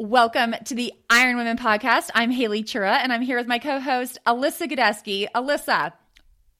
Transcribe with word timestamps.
Welcome 0.00 0.54
to 0.64 0.74
the 0.74 0.94
Iron 1.10 1.36
Women 1.36 1.58
podcast. 1.58 2.08
I'm 2.14 2.30
Haley 2.30 2.62
Chura, 2.62 3.00
and 3.02 3.12
I'm 3.12 3.20
here 3.20 3.36
with 3.36 3.46
my 3.46 3.58
co-host 3.58 4.18
Alyssa 4.26 4.66
Godesky. 4.66 5.26
Alyssa, 5.34 5.92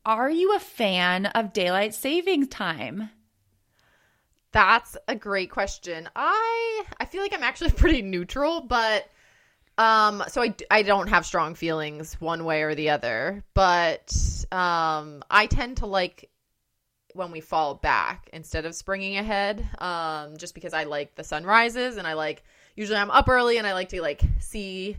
are 0.04 0.28
you 0.28 0.54
a 0.54 0.58
fan 0.58 1.24
of 1.24 1.54
daylight 1.54 1.94
saving 1.94 2.48
time? 2.48 3.08
That's 4.52 4.94
a 5.08 5.16
great 5.16 5.50
question. 5.50 6.06
I 6.14 6.84
I 7.00 7.06
feel 7.06 7.22
like 7.22 7.32
I'm 7.32 7.42
actually 7.42 7.70
pretty 7.78 8.02
neutral, 8.02 8.60
but 8.60 9.08
um 9.78 10.22
so 10.28 10.42
I 10.42 10.54
I 10.70 10.82
don't 10.82 11.08
have 11.08 11.24
strong 11.24 11.54
feelings 11.54 12.20
one 12.20 12.44
way 12.44 12.60
or 12.60 12.74
the 12.74 12.90
other, 12.90 13.42
but 13.54 14.14
um 14.52 15.24
I 15.30 15.46
tend 15.46 15.78
to 15.78 15.86
like 15.86 16.28
when 17.14 17.30
we 17.30 17.40
fall 17.40 17.74
back 17.74 18.28
instead 18.34 18.66
of 18.66 18.74
springing 18.74 19.16
ahead 19.16 19.66
um 19.78 20.36
just 20.36 20.54
because 20.54 20.74
I 20.74 20.84
like 20.84 21.14
the 21.14 21.24
sunrises 21.24 21.96
and 21.96 22.06
I 22.06 22.12
like 22.12 22.44
usually 22.76 22.98
I'm 22.98 23.10
up 23.10 23.28
early 23.28 23.58
and 23.58 23.66
I 23.66 23.72
like 23.72 23.88
to 23.90 24.00
like 24.00 24.22
see 24.38 24.96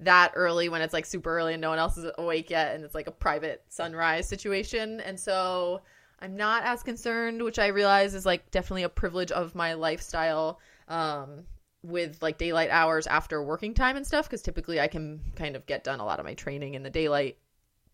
that 0.00 0.32
early 0.34 0.68
when 0.68 0.82
it's 0.82 0.92
like 0.92 1.06
super 1.06 1.36
early 1.36 1.54
and 1.54 1.60
no 1.60 1.70
one 1.70 1.78
else 1.78 1.96
is 1.96 2.10
awake 2.18 2.50
yet 2.50 2.74
and 2.74 2.84
it's 2.84 2.94
like 2.94 3.06
a 3.06 3.12
private 3.12 3.62
sunrise 3.68 4.28
situation. 4.28 5.00
And 5.00 5.18
so 5.18 5.82
I'm 6.20 6.36
not 6.36 6.64
as 6.64 6.82
concerned, 6.82 7.42
which 7.42 7.58
I 7.58 7.68
realize 7.68 8.14
is 8.14 8.26
like 8.26 8.50
definitely 8.50 8.82
a 8.82 8.88
privilege 8.88 9.32
of 9.32 9.54
my 9.54 9.74
lifestyle 9.74 10.60
um, 10.88 11.44
with 11.82 12.22
like 12.22 12.38
daylight 12.38 12.70
hours 12.70 13.06
after 13.06 13.42
working 13.42 13.74
time 13.74 13.96
and 13.96 14.06
stuff 14.06 14.26
because 14.26 14.42
typically 14.42 14.80
I 14.80 14.88
can 14.88 15.20
kind 15.36 15.56
of 15.56 15.66
get 15.66 15.84
done 15.84 16.00
a 16.00 16.04
lot 16.04 16.18
of 16.18 16.26
my 16.26 16.34
training 16.34 16.74
in 16.74 16.82
the 16.82 16.90
daylight 16.90 17.38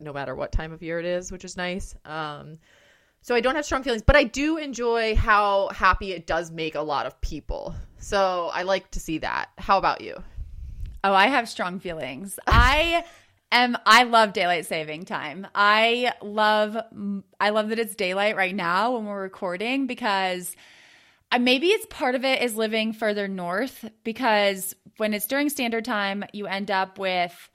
no 0.00 0.12
matter 0.12 0.34
what 0.34 0.50
time 0.50 0.72
of 0.72 0.82
year 0.82 0.98
it 0.98 1.04
is, 1.04 1.30
which 1.30 1.44
is 1.44 1.56
nice. 1.56 1.94
Um, 2.04 2.58
so 3.22 3.34
I 3.34 3.40
don't 3.40 3.54
have 3.54 3.64
strong 3.64 3.82
feelings, 3.82 4.02
but 4.02 4.16
I 4.16 4.24
do 4.24 4.56
enjoy 4.56 5.14
how 5.14 5.68
happy 5.68 6.12
it 6.12 6.26
does 6.26 6.50
make 6.50 6.74
a 6.74 6.80
lot 6.80 7.06
of 7.06 7.20
people. 7.20 7.74
So 7.98 8.50
I 8.52 8.62
like 8.62 8.90
to 8.92 9.00
see 9.00 9.18
that. 9.18 9.50
How 9.58 9.76
about 9.78 10.00
you? 10.00 10.22
Oh, 11.04 11.12
I 11.12 11.26
have 11.26 11.48
strong 11.48 11.80
feelings. 11.80 12.38
I 12.46 13.04
am 13.52 13.76
I 13.84 14.04
love 14.04 14.32
daylight 14.32 14.66
saving 14.66 15.04
time. 15.04 15.46
I 15.54 16.12
love 16.22 16.76
I 17.38 17.50
love 17.50 17.68
that 17.68 17.78
it's 17.78 17.94
daylight 17.94 18.36
right 18.36 18.54
now 18.54 18.92
when 18.92 19.06
we're 19.06 19.20
recording 19.20 19.86
because 19.86 20.56
uh, 21.32 21.38
maybe 21.38 21.68
it's 21.68 21.86
part 21.90 22.14
of 22.14 22.24
it 22.24 22.42
is 22.42 22.56
living 22.56 22.92
further 22.92 23.28
north 23.28 23.88
because 24.02 24.74
when 24.96 25.14
it's 25.14 25.26
during 25.26 25.48
standard 25.48 25.84
time, 25.84 26.24
you 26.32 26.46
end 26.46 26.70
up 26.70 26.98
with 26.98 27.49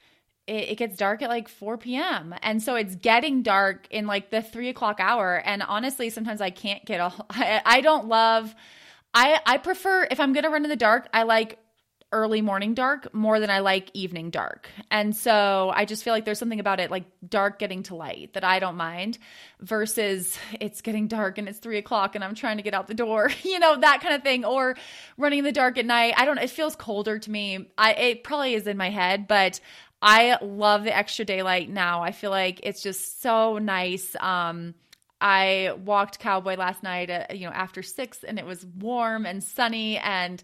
it, 0.46 0.70
it, 0.70 0.74
gets 0.76 0.96
dark 0.96 1.22
at 1.22 1.28
like 1.28 1.48
4 1.48 1.78
p.m. 1.78 2.34
And 2.42 2.62
so 2.62 2.76
it's 2.76 2.94
getting 2.94 3.42
dark 3.42 3.88
in 3.90 4.06
like 4.06 4.30
the 4.30 4.42
three 4.42 4.68
o'clock 4.68 4.98
hour. 5.00 5.42
And 5.44 5.62
honestly, 5.62 6.10
sometimes 6.10 6.40
I 6.40 6.50
can't 6.50 6.84
get 6.84 7.00
a, 7.00 7.12
I, 7.30 7.80
don't 7.80 8.06
love, 8.06 8.54
I, 9.12 9.40
I 9.44 9.58
prefer, 9.58 10.06
if 10.10 10.20
I'm 10.20 10.32
going 10.32 10.44
to 10.44 10.50
run 10.50 10.64
in 10.64 10.70
the 10.70 10.76
dark, 10.76 11.08
I 11.12 11.24
like 11.24 11.58
early 12.12 12.40
morning 12.40 12.72
dark 12.72 13.12
more 13.12 13.40
than 13.40 13.50
I 13.50 13.58
like 13.58 13.90
evening 13.92 14.30
dark. 14.30 14.70
And 14.92 15.14
so 15.14 15.72
I 15.74 15.84
just 15.84 16.04
feel 16.04 16.12
like 16.12 16.24
there's 16.24 16.38
something 16.38 16.60
about 16.60 16.78
it, 16.78 16.90
like 16.90 17.04
dark 17.28 17.58
getting 17.58 17.82
to 17.84 17.96
light, 17.96 18.32
that 18.34 18.44
I 18.44 18.60
don't 18.60 18.76
mind 18.76 19.18
versus 19.60 20.38
it's 20.60 20.82
getting 20.82 21.08
dark 21.08 21.36
and 21.36 21.48
it's 21.48 21.58
three 21.58 21.78
o'clock 21.78 22.14
and 22.14 22.22
I'm 22.22 22.36
trying 22.36 22.58
to 22.58 22.62
get 22.62 22.74
out 22.74 22.86
the 22.86 22.94
door, 22.94 23.30
you 23.42 23.58
know, 23.58 23.76
that 23.80 24.00
kind 24.02 24.14
of 24.14 24.22
thing. 24.22 24.44
Or 24.44 24.76
running 25.18 25.40
in 25.40 25.44
the 25.44 25.52
dark 25.52 25.78
at 25.78 25.84
night. 25.84 26.14
I 26.16 26.24
don't, 26.24 26.38
it 26.38 26.50
feels 26.50 26.76
colder 26.76 27.18
to 27.18 27.30
me. 27.30 27.66
I, 27.76 27.92
it 27.94 28.24
probably 28.24 28.54
is 28.54 28.68
in 28.68 28.76
my 28.76 28.90
head, 28.90 29.26
but 29.26 29.60
I 30.06 30.38
love 30.40 30.84
the 30.84 30.96
extra 30.96 31.24
daylight 31.24 31.68
now. 31.68 32.04
I 32.04 32.12
feel 32.12 32.30
like 32.30 32.60
it's 32.62 32.80
just 32.80 33.20
so 33.20 33.58
nice. 33.58 34.14
Um, 34.20 34.74
I 35.20 35.72
walked 35.84 36.20
Cowboy 36.20 36.54
last 36.54 36.84
night, 36.84 37.10
at, 37.10 37.36
you 37.36 37.44
know, 37.44 37.52
after 37.52 37.82
six, 37.82 38.22
and 38.22 38.38
it 38.38 38.46
was 38.46 38.64
warm 38.64 39.26
and 39.26 39.42
sunny, 39.42 39.98
and 39.98 40.40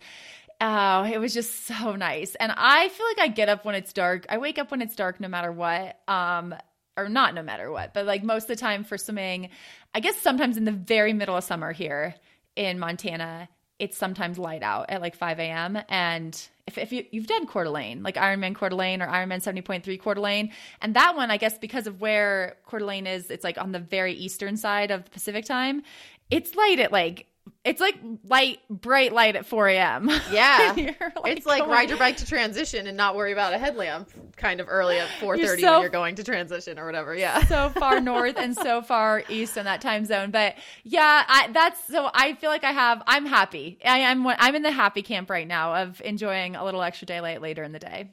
oh, 0.60 1.04
it 1.04 1.20
was 1.20 1.32
just 1.32 1.64
so 1.66 1.94
nice. 1.94 2.34
And 2.34 2.52
I 2.56 2.88
feel 2.88 3.06
like 3.06 3.20
I 3.20 3.28
get 3.28 3.48
up 3.48 3.64
when 3.64 3.76
it's 3.76 3.92
dark. 3.92 4.26
I 4.28 4.38
wake 4.38 4.58
up 4.58 4.72
when 4.72 4.82
it's 4.82 4.96
dark, 4.96 5.20
no 5.20 5.28
matter 5.28 5.52
what. 5.52 5.96
Um, 6.08 6.56
or 6.96 7.08
not 7.08 7.34
no 7.34 7.42
matter 7.42 7.70
what, 7.70 7.94
but 7.94 8.04
like 8.04 8.22
most 8.22 8.44
of 8.44 8.48
the 8.48 8.56
time 8.56 8.84
for 8.84 8.98
swimming, 8.98 9.48
I 9.94 10.00
guess 10.00 10.16
sometimes 10.16 10.56
in 10.56 10.64
the 10.64 10.72
very 10.72 11.12
middle 11.12 11.36
of 11.36 11.44
summer 11.44 11.72
here 11.72 12.14
in 12.54 12.78
Montana, 12.78 13.48
it's 13.82 13.98
sometimes 13.98 14.38
light 14.38 14.62
out 14.62 14.86
at 14.90 15.00
like 15.00 15.16
5 15.16 15.40
a.m. 15.40 15.76
And 15.88 16.40
if, 16.68 16.78
if 16.78 16.92
you, 16.92 17.04
you've 17.10 17.26
done 17.26 17.48
Coeur 17.48 17.64
d'Alene, 17.64 18.04
like 18.04 18.14
Ironman 18.14 18.54
Coeur 18.54 18.68
d'Alene 18.68 19.02
or 19.02 19.08
Ironman 19.08 19.42
70.3 19.42 20.00
Coeur 20.00 20.14
d'Alene, 20.14 20.52
and 20.80 20.94
that 20.94 21.16
one, 21.16 21.32
I 21.32 21.36
guess 21.36 21.58
because 21.58 21.88
of 21.88 22.00
where 22.00 22.58
Coeur 22.64 22.78
d'Alene 22.78 23.08
is, 23.08 23.28
it's 23.28 23.42
like 23.42 23.58
on 23.58 23.72
the 23.72 23.80
very 23.80 24.14
eastern 24.14 24.56
side 24.56 24.92
of 24.92 25.02
the 25.02 25.10
Pacific 25.10 25.44
time. 25.44 25.82
It's 26.30 26.54
light 26.54 26.78
at 26.78 26.92
like 26.92 27.26
it's 27.64 27.80
like 27.80 27.96
light, 28.24 28.58
bright 28.68 29.12
light 29.12 29.36
at 29.36 29.46
4 29.46 29.68
a.m. 29.68 30.10
Yeah. 30.32 30.74
like 30.76 31.36
it's 31.36 31.46
like 31.46 31.60
going... 31.60 31.70
ride 31.70 31.88
your 31.90 31.98
bike 31.98 32.16
to 32.18 32.26
transition 32.26 32.86
and 32.86 32.96
not 32.96 33.14
worry 33.14 33.32
about 33.32 33.52
a 33.52 33.58
headlamp 33.58 34.10
kind 34.36 34.60
of 34.60 34.66
early 34.68 34.98
at 34.98 35.08
4.30 35.20 35.60
so, 35.60 35.72
when 35.72 35.80
you're 35.82 35.90
going 35.90 36.14
to 36.16 36.24
transition 36.24 36.78
or 36.78 36.86
whatever. 36.86 37.14
Yeah. 37.14 37.44
So 37.44 37.68
far 37.68 38.00
north 38.00 38.36
and 38.36 38.56
so 38.56 38.82
far 38.82 39.22
east 39.28 39.56
in 39.56 39.64
that 39.64 39.80
time 39.80 40.04
zone. 40.04 40.30
But 40.32 40.56
yeah, 40.82 41.24
I, 41.28 41.48
that's 41.52 41.84
so 41.86 42.10
I 42.12 42.34
feel 42.34 42.50
like 42.50 42.64
I 42.64 42.72
have, 42.72 43.02
I'm 43.06 43.26
happy. 43.26 43.78
I 43.84 43.98
am, 43.98 44.26
I'm 44.26 44.54
in 44.56 44.62
the 44.62 44.72
happy 44.72 45.02
camp 45.02 45.30
right 45.30 45.46
now 45.46 45.82
of 45.82 46.00
enjoying 46.04 46.56
a 46.56 46.64
little 46.64 46.82
extra 46.82 47.06
daylight 47.06 47.42
later 47.42 47.62
in 47.62 47.72
the 47.72 47.78
day. 47.78 48.10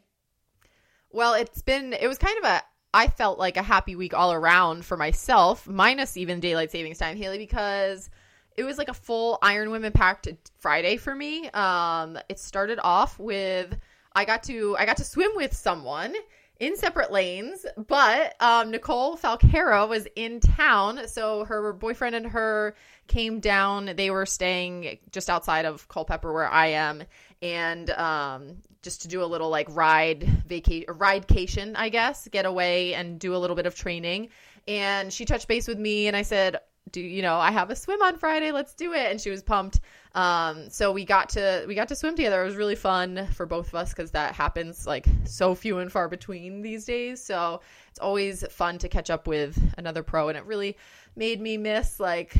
Well, 1.11 1.33
it's 1.33 1.63
been, 1.63 1.93
it 1.93 2.07
was 2.07 2.19
kind 2.19 2.37
of 2.37 2.43
a, 2.43 2.61
I 2.93 3.07
felt 3.07 3.39
like 3.39 3.57
a 3.57 3.63
happy 3.63 3.95
week 3.95 4.13
all 4.13 4.31
around 4.31 4.85
for 4.85 4.95
myself, 4.95 5.67
minus 5.67 6.17
even 6.17 6.39
daylight 6.39 6.71
savings 6.71 6.99
time, 6.99 7.17
Haley, 7.17 7.39
because– 7.39 8.11
it 8.59 8.65
was 8.65 8.77
like 8.77 8.89
a 8.89 8.93
full 8.93 9.39
Iron 9.41 9.71
Women 9.71 9.93
packed 9.93 10.27
Friday 10.57 10.97
for 10.97 11.15
me. 11.15 11.49
Um, 11.51 12.19
it 12.27 12.39
started 12.39 12.77
off 12.83 13.17
with 13.17 13.77
I 14.13 14.25
got 14.25 14.43
to 14.43 14.75
I 14.77 14.85
got 14.85 14.97
to 14.97 15.05
swim 15.05 15.31
with 15.35 15.55
someone 15.55 16.13
in 16.59 16.75
separate 16.75 17.09
lanes, 17.09 17.65
but 17.87 18.35
um, 18.41 18.71
Nicole 18.71 19.15
Falcaro 19.15 19.87
was 19.87 20.07
in 20.17 20.41
town, 20.41 21.07
so 21.07 21.45
her 21.45 21.71
boyfriend 21.71 22.15
and 22.15 22.25
her 22.27 22.75
came 23.07 23.39
down. 23.39 23.93
They 23.95 24.11
were 24.11 24.25
staying 24.25 24.99
just 25.13 25.29
outside 25.29 25.63
of 25.63 25.87
Culpeper, 25.87 26.33
where 26.33 26.49
I 26.49 26.67
am, 26.67 27.03
and 27.41 27.89
um, 27.91 28.57
just 28.81 29.03
to 29.03 29.07
do 29.07 29.23
a 29.23 29.25
little 29.25 29.49
like 29.49 29.73
ride 29.73 30.23
vacation, 30.45 30.87
ridecation, 30.89 31.75
I 31.77 31.87
guess, 31.87 32.27
get 32.27 32.45
away 32.45 32.93
and 32.93 33.17
do 33.21 33.33
a 33.33 33.37
little 33.37 33.55
bit 33.55 33.65
of 33.65 33.75
training. 33.75 34.27
And 34.67 35.13
she 35.13 35.23
touched 35.23 35.47
base 35.47 35.65
with 35.65 35.79
me, 35.79 36.07
and 36.07 36.17
I 36.17 36.23
said, 36.23 36.57
do 36.91 37.01
you 37.01 37.21
know 37.21 37.37
I 37.37 37.51
have 37.51 37.69
a 37.69 37.75
swim 37.75 38.01
on 38.01 38.17
Friday 38.17 38.51
let's 38.51 38.73
do 38.73 38.93
it. 38.93 39.11
And 39.11 39.19
she 39.19 39.29
was 39.29 39.43
pumped. 39.43 39.79
Um 40.15 40.69
so 40.69 40.91
we 40.91 41.05
got 41.05 41.29
to 41.29 41.65
we 41.67 41.75
got 41.75 41.87
to 41.89 41.95
swim 41.95 42.15
together. 42.15 42.41
It 42.41 42.45
was 42.45 42.55
really 42.55 42.75
fun 42.75 43.27
for 43.33 43.45
both 43.45 43.67
of 43.67 43.75
us 43.75 43.93
cuz 43.93 44.11
that 44.11 44.35
happens 44.35 44.87
like 44.87 45.05
so 45.25 45.55
few 45.55 45.79
and 45.79 45.91
far 45.91 46.07
between 46.07 46.61
these 46.61 46.85
days. 46.85 47.23
So 47.23 47.61
it's 47.89 47.99
always 47.99 48.45
fun 48.51 48.77
to 48.79 48.89
catch 48.89 49.09
up 49.09 49.27
with 49.27 49.57
another 49.77 50.03
pro. 50.03 50.29
And 50.29 50.37
it 50.37 50.45
really 50.45 50.77
made 51.15 51.41
me 51.41 51.57
miss 51.57 51.99
like 51.99 52.33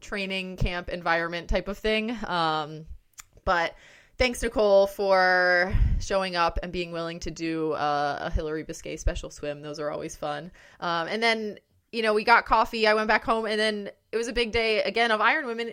training 0.00 0.56
camp 0.56 0.88
environment 0.88 1.48
type 1.48 1.68
of 1.68 1.78
thing. 1.78 2.16
Um 2.26 2.86
but 3.44 3.74
thanks 4.18 4.42
Nicole 4.42 4.86
for 4.86 5.74
showing 6.00 6.36
up 6.36 6.58
and 6.62 6.72
being 6.72 6.92
willing 6.92 7.20
to 7.20 7.30
do 7.30 7.72
uh, 7.72 8.18
a 8.22 8.30
Hillary 8.30 8.62
Biscay 8.62 8.96
special 8.96 9.30
swim. 9.30 9.62
Those 9.62 9.80
are 9.80 9.90
always 9.90 10.16
fun. 10.16 10.50
Um, 10.80 11.08
and 11.08 11.22
then 11.22 11.58
you 11.94 12.02
know, 12.02 12.12
we 12.12 12.24
got 12.24 12.44
coffee. 12.44 12.86
I 12.86 12.94
went 12.94 13.08
back 13.08 13.24
home, 13.24 13.46
and 13.46 13.58
then 13.58 13.90
it 14.12 14.16
was 14.16 14.28
a 14.28 14.32
big 14.32 14.52
day 14.52 14.82
again 14.82 15.10
of 15.10 15.20
Iron 15.20 15.46
Women, 15.46 15.72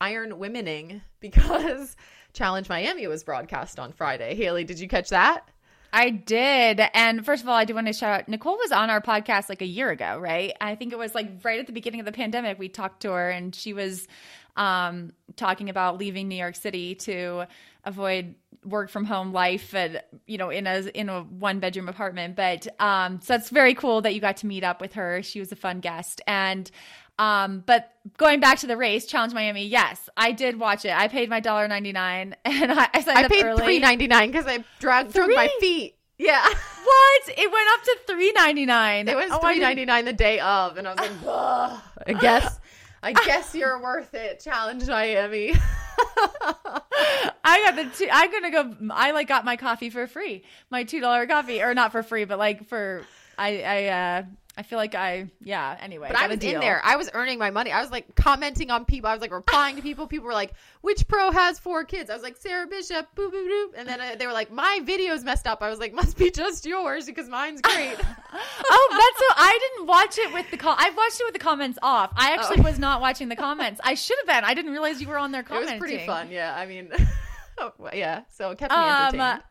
Iron 0.00 0.32
Womening 0.32 1.00
because 1.20 1.96
Challenge 2.32 2.68
Miami 2.68 3.06
was 3.06 3.24
broadcast 3.24 3.78
on 3.78 3.92
Friday. 3.92 4.34
Haley, 4.34 4.64
did 4.64 4.80
you 4.80 4.88
catch 4.88 5.10
that? 5.10 5.48
I 5.94 6.08
did. 6.08 6.80
And 6.94 7.24
first 7.24 7.42
of 7.42 7.48
all, 7.50 7.54
I 7.54 7.66
do 7.66 7.74
want 7.74 7.86
to 7.86 7.92
shout 7.92 8.20
out 8.20 8.28
Nicole 8.28 8.56
was 8.56 8.72
on 8.72 8.88
our 8.88 9.02
podcast 9.02 9.50
like 9.50 9.60
a 9.60 9.66
year 9.66 9.90
ago, 9.90 10.18
right? 10.18 10.54
I 10.58 10.74
think 10.74 10.92
it 10.92 10.98
was 10.98 11.14
like 11.14 11.44
right 11.44 11.60
at 11.60 11.66
the 11.66 11.72
beginning 11.72 12.00
of 12.00 12.06
the 12.06 12.12
pandemic. 12.12 12.58
We 12.58 12.70
talked 12.70 13.02
to 13.02 13.10
her 13.10 13.28
and 13.28 13.54
she 13.54 13.74
was 13.74 14.08
um, 14.56 15.12
talking 15.36 15.68
about 15.68 15.98
leaving 15.98 16.28
New 16.28 16.36
York 16.36 16.56
City 16.56 16.94
to 16.94 17.46
avoid 17.84 18.34
work 18.64 18.88
from 18.90 19.04
home 19.04 19.32
life 19.32 19.74
and 19.74 20.00
you 20.26 20.38
know 20.38 20.50
in 20.50 20.66
a 20.68 20.78
in 20.94 21.08
a 21.08 21.22
one 21.22 21.58
bedroom 21.58 21.88
apartment 21.88 22.36
but 22.36 22.68
um 22.80 23.20
so 23.20 23.34
it's 23.34 23.50
very 23.50 23.74
cool 23.74 24.00
that 24.00 24.14
you 24.14 24.20
got 24.20 24.36
to 24.36 24.46
meet 24.46 24.62
up 24.62 24.80
with 24.80 24.92
her 24.92 25.20
she 25.22 25.40
was 25.40 25.50
a 25.50 25.56
fun 25.56 25.80
guest 25.80 26.20
and 26.26 26.70
Um, 27.18 27.62
but 27.66 27.92
going 28.16 28.40
back 28.40 28.58
to 28.60 28.66
the 28.66 28.76
race, 28.76 29.04
Challenge 29.06 29.34
Miami, 29.34 29.66
yes, 29.66 30.08
I 30.16 30.32
did 30.32 30.58
watch 30.58 30.86
it. 30.86 30.92
I 30.92 31.08
paid 31.08 31.28
my 31.28 31.40
dollar 31.40 31.68
ninety 31.68 31.92
nine, 31.92 32.34
and 32.46 32.72
I, 32.72 32.88
I 32.94 33.00
signed 33.02 33.18
I 33.18 33.24
up 33.24 33.30
paid 33.30 33.44
early. 33.44 33.62
three 33.62 33.78
ninety 33.78 34.06
nine 34.06 34.30
because 34.30 34.46
I 34.46 34.64
dragged 34.80 35.12
drug 35.12 35.28
my 35.28 35.48
feet. 35.60 35.94
Yeah, 36.18 36.42
What? 36.84 37.22
It 37.36 37.52
went 37.52 37.68
up 37.74 37.82
to 37.84 37.98
three 38.06 38.32
ninety 38.32 38.64
nine. 38.64 39.08
it 39.08 39.14
was 39.16 39.30
three 39.42 39.58
ninety 39.58 39.84
nine 39.84 40.06
the 40.06 40.14
day 40.14 40.40
of, 40.40 40.78
and 40.78 40.88
I 40.88 40.90
was 40.92 41.00
like, 41.00 41.10
Ugh. 41.26 41.80
I 42.06 42.12
guess, 42.14 42.58
I 43.02 43.12
guess 43.26 43.54
you're 43.54 43.80
worth 43.82 44.14
it. 44.14 44.40
Challenge 44.40 44.86
Miami. 44.86 45.54
I 47.44 47.62
got 47.64 47.76
the 47.76 47.84
two. 47.96 48.08
I'm 48.10 48.30
gonna 48.30 48.50
go. 48.50 48.74
I 48.90 49.10
like 49.10 49.28
got 49.28 49.44
my 49.44 49.56
coffee 49.56 49.90
for 49.90 50.06
free, 50.06 50.44
my 50.70 50.84
two 50.84 51.00
dollar 51.00 51.26
coffee, 51.26 51.62
or 51.62 51.74
not 51.74 51.92
for 51.92 52.02
free, 52.02 52.24
but 52.24 52.38
like 52.38 52.68
for 52.68 53.04
I 53.36 53.62
I 53.62 53.84
uh 53.86 54.22
I 54.54 54.62
feel 54.62 54.76
like 54.78 54.94
I 54.94 55.30
yeah. 55.42 55.78
Anyway, 55.80 56.08
But 56.08 56.18
I 56.18 56.26
was 56.26 56.38
in 56.44 56.60
there. 56.60 56.82
I 56.84 56.96
was 56.96 57.08
earning 57.14 57.38
my 57.38 57.50
money. 57.50 57.72
I 57.72 57.80
was 57.80 57.90
like 57.90 58.14
commenting 58.14 58.70
on 58.70 58.84
people. 58.84 59.08
I 59.08 59.14
was 59.14 59.22
like 59.22 59.32
replying 59.32 59.76
to 59.76 59.82
people. 59.82 60.06
People 60.06 60.26
were 60.26 60.34
like, 60.34 60.52
"Which 60.82 61.08
pro 61.08 61.30
has 61.30 61.58
four 61.58 61.84
kids?" 61.84 62.10
I 62.10 62.14
was 62.14 62.22
like, 62.22 62.36
"Sarah 62.36 62.66
Bishop." 62.66 63.06
Boop 63.16 63.32
boop 63.32 63.48
boop. 63.48 63.68
And 63.76 63.88
then 63.88 63.98
uh, 63.98 64.16
they 64.18 64.26
were 64.26 64.34
like, 64.34 64.52
"My 64.52 64.80
video's 64.84 65.24
messed 65.24 65.46
up." 65.46 65.62
I 65.62 65.70
was 65.70 65.78
like, 65.78 65.94
"Must 66.00 66.18
be 66.18 66.30
just 66.30 66.66
yours 66.66 67.06
because 67.06 67.30
mine's 67.30 67.62
great." 67.62 67.96
oh, 68.34 68.88
that's 68.90 69.18
so. 69.18 69.34
I 69.42 69.58
didn't 69.76 69.86
watch 69.86 70.18
it 70.18 70.32
with 70.34 70.50
the 70.50 70.58
call. 70.58 70.74
I 70.78 70.90
watched 70.90 71.18
it 71.20 71.24
with 71.24 71.32
the 71.32 71.38
comments 71.40 71.78
off. 71.82 72.12
I 72.14 72.32
actually 72.34 72.60
Oh. 72.60 72.64
was 72.64 72.78
not 72.78 73.00
watching 73.00 73.30
the 73.30 73.36
comments. 73.36 73.80
I 73.82 73.94
should 73.94 74.18
have 74.18 74.26
been. 74.26 74.44
I 74.44 74.52
didn't 74.52 74.72
realize 74.72 75.00
you 75.00 75.08
were 75.08 75.18
on 75.18 75.32
there 75.32 75.40
it 75.40 75.50
was 75.50 75.72
pretty 75.78 76.04
fun. 76.04 76.30
Yeah, 76.30 76.54
I 76.54 76.66
mean, 76.66 76.90
oh, 77.58 77.72
yeah. 77.94 78.22
So 78.30 78.50
it 78.50 78.58
kept 78.58 78.70
me 78.72 78.76
Um, 78.78 79.14
entertained. 79.14 79.42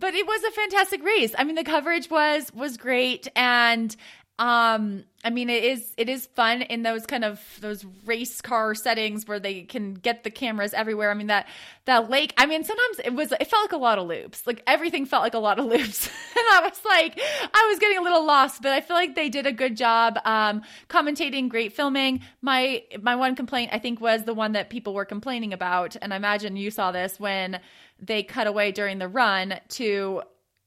but 0.00 0.14
it 0.14 0.26
was 0.26 0.42
a 0.44 0.50
fantastic 0.50 1.02
race. 1.02 1.34
I 1.38 1.44
mean, 1.44 1.54
the 1.54 1.64
coverage 1.64 2.10
was 2.10 2.52
was 2.52 2.76
great, 2.76 3.28
and 3.34 3.94
um, 4.42 5.04
I 5.24 5.30
mean, 5.30 5.48
it 5.48 5.62
is 5.62 5.94
it 5.96 6.08
is 6.08 6.26
fun 6.26 6.62
in 6.62 6.82
those 6.82 7.06
kind 7.06 7.24
of 7.24 7.40
those 7.60 7.84
race 8.04 8.40
car 8.40 8.74
settings 8.74 9.28
where 9.28 9.38
they 9.38 9.62
can 9.62 9.94
get 9.94 10.24
the 10.24 10.30
cameras 10.32 10.74
everywhere. 10.74 11.12
I 11.12 11.14
mean, 11.14 11.28
that 11.28 11.46
that 11.84 12.10
lake. 12.10 12.34
I 12.36 12.46
mean, 12.46 12.64
sometimes 12.64 12.98
it 13.04 13.14
was 13.14 13.30
it 13.30 13.46
felt 13.46 13.62
like 13.62 13.72
a 13.72 13.76
lot 13.76 13.98
of 14.00 14.08
loops. 14.08 14.44
Like 14.44 14.60
everything 14.66 15.06
felt 15.06 15.22
like 15.22 15.34
a 15.34 15.38
lot 15.38 15.60
of 15.60 15.66
loops, 15.66 16.06
and 16.36 16.44
I 16.54 16.60
was 16.68 16.84
like, 16.84 17.20
I 17.54 17.68
was 17.70 17.78
getting 17.78 17.98
a 17.98 18.02
little 18.02 18.26
lost. 18.26 18.62
But 18.62 18.72
I 18.72 18.80
feel 18.80 18.96
like 18.96 19.14
they 19.14 19.28
did 19.28 19.46
a 19.46 19.52
good 19.52 19.76
job 19.76 20.18
um, 20.24 20.62
commentating, 20.88 21.48
great 21.48 21.72
filming. 21.72 22.22
My 22.40 22.82
my 23.00 23.14
one 23.14 23.36
complaint 23.36 23.70
I 23.72 23.78
think 23.78 24.00
was 24.00 24.24
the 24.24 24.34
one 24.34 24.52
that 24.52 24.70
people 24.70 24.92
were 24.92 25.04
complaining 25.04 25.52
about, 25.52 25.94
and 26.02 26.12
I 26.12 26.16
imagine 26.16 26.56
you 26.56 26.72
saw 26.72 26.90
this 26.90 27.20
when 27.20 27.60
they 28.00 28.24
cut 28.24 28.48
away 28.48 28.72
during 28.72 28.98
the 28.98 29.06
run 29.06 29.60
to 29.68 30.22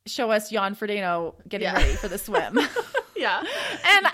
show 0.06 0.32
us 0.32 0.50
Jan 0.50 0.76
Frodeno 0.76 1.34
getting 1.50 1.66
Yeah. 1.66 1.74
ready 1.76 1.96
for 1.96 2.08
the 2.08 2.18
swim. 2.18 2.58
and 3.16 3.22
yeah, 3.22 3.44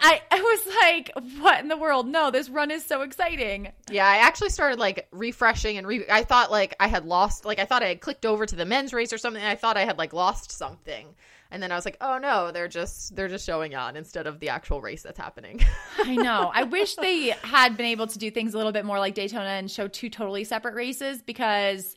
I, 0.01 0.21
I 0.31 0.41
was 0.41 0.75
like, 0.81 1.11
what 1.41 1.59
in 1.59 1.67
the 1.67 1.77
world? 1.77 2.07
No, 2.07 2.31
this 2.31 2.49
run 2.49 2.71
is 2.71 2.85
so 2.85 3.01
exciting. 3.01 3.71
yeah. 3.89 4.07
I 4.07 4.17
actually 4.17 4.49
started 4.49 4.79
like 4.79 5.07
refreshing 5.11 5.77
and 5.77 5.87
re- 5.87 6.05
I 6.09 6.23
thought 6.23 6.51
like 6.51 6.75
I 6.79 6.87
had 6.87 7.05
lost. 7.05 7.45
Like 7.45 7.59
I 7.59 7.65
thought 7.65 7.83
I 7.83 7.87
had 7.87 8.01
clicked 8.01 8.25
over 8.25 8.45
to 8.45 8.55
the 8.55 8.65
men's 8.65 8.93
race 8.93 9.11
or 9.13 9.17
something. 9.17 9.41
And 9.41 9.49
I 9.51 9.55
thought 9.55 9.77
I 9.77 9.85
had 9.85 9.97
like 9.97 10.13
lost 10.13 10.51
something. 10.51 11.07
And 11.53 11.61
then 11.61 11.71
I 11.71 11.75
was 11.75 11.83
like, 11.83 11.97
oh 11.99 12.17
no, 12.17 12.51
they're 12.51 12.69
just 12.69 13.13
they're 13.15 13.27
just 13.27 13.45
showing 13.45 13.75
on 13.75 13.97
instead 13.97 14.25
of 14.25 14.39
the 14.39 14.49
actual 14.49 14.81
race 14.81 15.03
that's 15.03 15.19
happening. 15.19 15.59
I 15.97 16.15
know. 16.15 16.49
I 16.53 16.63
wish 16.63 16.95
they 16.95 17.29
had 17.43 17.75
been 17.75 17.87
able 17.87 18.07
to 18.07 18.17
do 18.17 18.31
things 18.31 18.53
a 18.53 18.57
little 18.57 18.71
bit 18.71 18.85
more 18.85 18.99
like 18.99 19.15
Daytona 19.15 19.49
and 19.49 19.69
show 19.69 19.87
two 19.89 20.09
totally 20.09 20.45
separate 20.45 20.75
races 20.75 21.21
because 21.21 21.95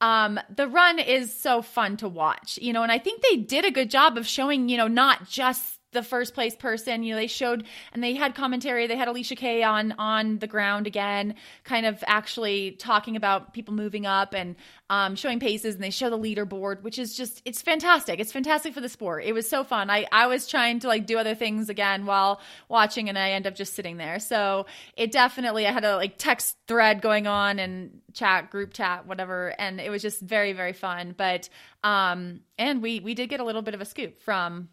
um 0.00 0.40
the 0.54 0.66
run 0.68 0.98
is 0.98 1.32
so 1.34 1.62
fun 1.62 1.96
to 1.98 2.08
watch. 2.08 2.58
You 2.60 2.72
know, 2.72 2.82
and 2.82 2.90
I 2.90 2.98
think 2.98 3.22
they 3.22 3.36
did 3.36 3.64
a 3.64 3.70
good 3.70 3.90
job 3.90 4.16
of 4.16 4.26
showing, 4.26 4.68
you 4.68 4.76
know, 4.76 4.88
not 4.88 5.28
just 5.28 5.75
the 5.96 6.02
first 6.02 6.34
place 6.34 6.54
person. 6.54 7.02
You 7.02 7.14
know, 7.14 7.20
they 7.20 7.26
showed 7.26 7.64
and 7.92 8.04
they 8.04 8.14
had 8.14 8.34
commentary. 8.34 8.86
They 8.86 8.96
had 8.96 9.08
Alicia 9.08 9.34
Kaye 9.34 9.62
on 9.62 9.92
on 9.98 10.38
the 10.38 10.46
ground 10.46 10.86
again, 10.86 11.34
kind 11.64 11.86
of 11.86 12.04
actually 12.06 12.72
talking 12.72 13.16
about 13.16 13.52
people 13.54 13.74
moving 13.74 14.06
up 14.06 14.34
and 14.34 14.54
um, 14.90 15.16
showing 15.16 15.40
paces. 15.40 15.74
And 15.74 15.82
they 15.82 15.90
show 15.90 16.10
the 16.10 16.18
leaderboard, 16.18 16.82
which 16.82 16.98
is 16.98 17.16
just 17.16 17.42
it's 17.44 17.62
fantastic. 17.62 18.20
It's 18.20 18.32
fantastic 18.32 18.74
for 18.74 18.80
the 18.80 18.88
sport. 18.88 19.24
It 19.24 19.32
was 19.32 19.48
so 19.48 19.64
fun. 19.64 19.90
I 19.90 20.06
I 20.12 20.26
was 20.26 20.46
trying 20.46 20.80
to 20.80 20.88
like 20.88 21.06
do 21.06 21.18
other 21.18 21.34
things 21.34 21.68
again 21.68 22.06
while 22.06 22.40
watching, 22.68 23.08
and 23.08 23.18
I 23.18 23.30
end 23.30 23.46
up 23.46 23.54
just 23.54 23.74
sitting 23.74 23.96
there. 23.96 24.20
So 24.20 24.66
it 24.96 25.10
definitely 25.10 25.66
I 25.66 25.72
had 25.72 25.84
a 25.84 25.96
like 25.96 26.18
text 26.18 26.56
thread 26.68 27.00
going 27.00 27.26
on 27.26 27.58
and 27.58 28.00
chat 28.12 28.50
group 28.50 28.72
chat 28.72 29.06
whatever 29.06 29.54
and 29.58 29.78
it 29.78 29.90
was 29.90 30.00
just 30.00 30.20
very 30.20 30.54
very 30.54 30.72
fun 30.72 31.14
but 31.16 31.50
um 31.84 32.40
and 32.58 32.82
we 32.82 32.98
we 33.00 33.14
did 33.14 33.28
get 33.28 33.40
a 33.40 33.44
little 33.44 33.60
bit 33.60 33.74
of 33.74 33.80
a 33.82 33.84
scoop 33.84 34.20
from 34.22 34.68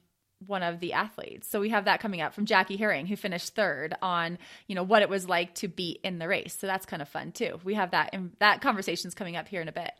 one 0.47 0.63
of 0.63 0.79
the 0.79 0.93
athletes. 0.93 1.47
So 1.47 1.59
we 1.59 1.69
have 1.69 1.85
that 1.85 1.99
coming 1.99 2.21
up 2.21 2.33
from 2.33 2.45
Jackie 2.45 2.77
Hering, 2.77 3.05
who 3.05 3.15
finished 3.15 3.55
third 3.55 3.95
on, 4.01 4.37
you 4.67 4.75
know, 4.75 4.83
what 4.83 5.01
it 5.01 5.09
was 5.09 5.27
like 5.27 5.55
to 5.55 5.67
be 5.67 5.99
in 6.03 6.19
the 6.19 6.27
race. 6.27 6.57
So 6.57 6.67
that's 6.67 6.85
kind 6.85 7.01
of 7.01 7.09
fun 7.09 7.31
too. 7.31 7.59
We 7.63 7.73
have 7.75 7.91
that 7.91 8.09
and 8.13 8.31
that 8.39 8.61
conversation's 8.61 9.15
coming 9.15 9.35
up 9.35 9.47
here 9.47 9.61
in 9.61 9.67
a 9.67 9.73
bit. 9.73 9.91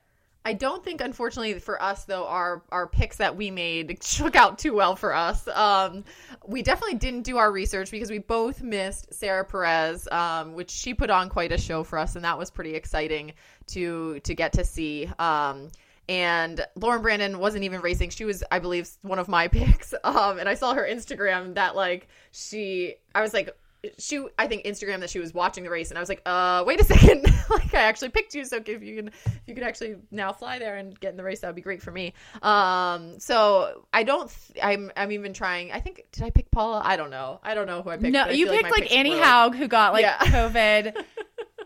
I 0.46 0.54
don't 0.54 0.84
think, 0.84 1.00
unfortunately, 1.00 1.60
for 1.60 1.82
us 1.82 2.04
though, 2.04 2.26
our 2.26 2.64
our 2.70 2.88
picks 2.88 3.18
that 3.18 3.38
we 3.38 3.50
made 3.50 4.04
shook 4.04 4.36
out 4.36 4.60
too 4.60 4.74
well 4.74 4.96
for 4.96 5.14
us. 5.14 5.48
Um, 5.48 6.04
we 6.46 6.62
definitely 6.62 6.98
didn't 6.98 7.22
do 7.22 7.38
our 7.38 7.52
research 7.52 7.92
because 7.92 8.12
we 8.12 8.18
both 8.18 8.62
missed 8.62 9.14
Sara 9.14 9.46
Perez, 9.46 10.08
um, 10.12 10.54
which 10.54 10.70
she 10.70 10.94
put 10.94 11.10
on 11.10 11.30
quite 11.30 11.52
a 11.52 11.58
show 11.58 11.84
for 11.84 11.98
us, 11.98 12.16
and 12.16 12.26
that 12.26 12.38
was 12.38 12.52
pretty 12.52 12.76
exciting 12.76 13.34
to 13.68 14.20
to 14.22 14.36
get 14.36 14.54
to 14.54 14.66
see. 14.66 15.10
Um, 15.18 15.70
and 16.10 16.66
Lauren 16.76 17.02
Brandon 17.02 17.40
wasn't 17.40 17.64
even 17.64 17.82
racing. 17.82 18.10
She 18.10 18.26
was, 18.26 18.44
I 18.52 18.60
believe, 18.60 18.90
one 19.02 19.20
of 19.20 19.28
my 19.28 19.48
picks. 19.50 19.94
Um, 20.04 20.40
and 20.40 20.48
I 20.50 20.56
saw 20.56 20.74
her 20.74 20.88
Instagram 20.90 21.56
that 21.56 21.76
like 21.76 22.08
she, 22.32 22.96
I 23.16 23.22
was 23.22 23.34
like, 23.34 23.56
she, 24.00 24.26
I 24.40 24.48
think 24.48 24.64
Instagram 24.64 25.02
that 25.02 25.10
she 25.10 25.20
was 25.20 25.34
watching 25.34 25.66
the 25.66 25.70
race, 25.70 25.90
and 25.92 25.98
I 25.98 26.02
was 26.02 26.08
like, 26.08 26.22
uh, 26.26 26.64
wait 26.66 26.80
a 26.80 26.84
second, 26.86 27.24
like 27.50 27.74
I 27.74 27.82
actually 27.82 28.10
picked 28.10 28.34
you, 28.34 28.46
so 28.46 28.56
if 28.66 28.82
you 28.82 28.96
can, 28.96 29.08
if 29.10 29.42
you 29.46 29.54
could 29.54 29.64
actually 29.66 29.96
now 30.10 30.32
fly 30.32 30.58
there 30.58 30.78
and 30.78 30.98
get 31.02 31.12
in 31.12 31.18
the 31.18 31.24
race, 31.24 31.42
that 31.42 31.48
would 31.48 31.56
be 31.58 31.62
great 31.62 31.82
for 31.82 31.92
me. 31.92 32.14
Um, 32.42 33.20
so 33.20 33.86
I 33.92 34.04
don't, 34.04 34.30
th- 34.30 34.64
I'm, 34.64 34.90
I'm 34.96 35.12
even 35.12 35.34
trying. 35.34 35.74
I 35.74 35.82
think 35.82 36.06
did 36.14 36.24
I 36.24 36.30
pick 36.30 36.50
Paula? 36.50 36.82
I 36.86 36.96
don't 36.96 37.10
know. 37.10 37.42
I 37.44 37.56
don't 37.56 37.68
know 37.68 37.82
who 37.82 37.90
I 37.90 37.98
picked. 37.98 38.14
no, 38.14 38.30
you 38.30 38.48
picked 38.48 38.64
my 38.64 38.70
like, 38.70 38.90
Annie 38.96 39.16
were, 39.16 39.22
Haug, 39.22 39.54
who 39.56 39.68
got 39.68 39.92
like 39.92 40.04
Yeah. 40.04 40.18
COVID, 40.18 41.04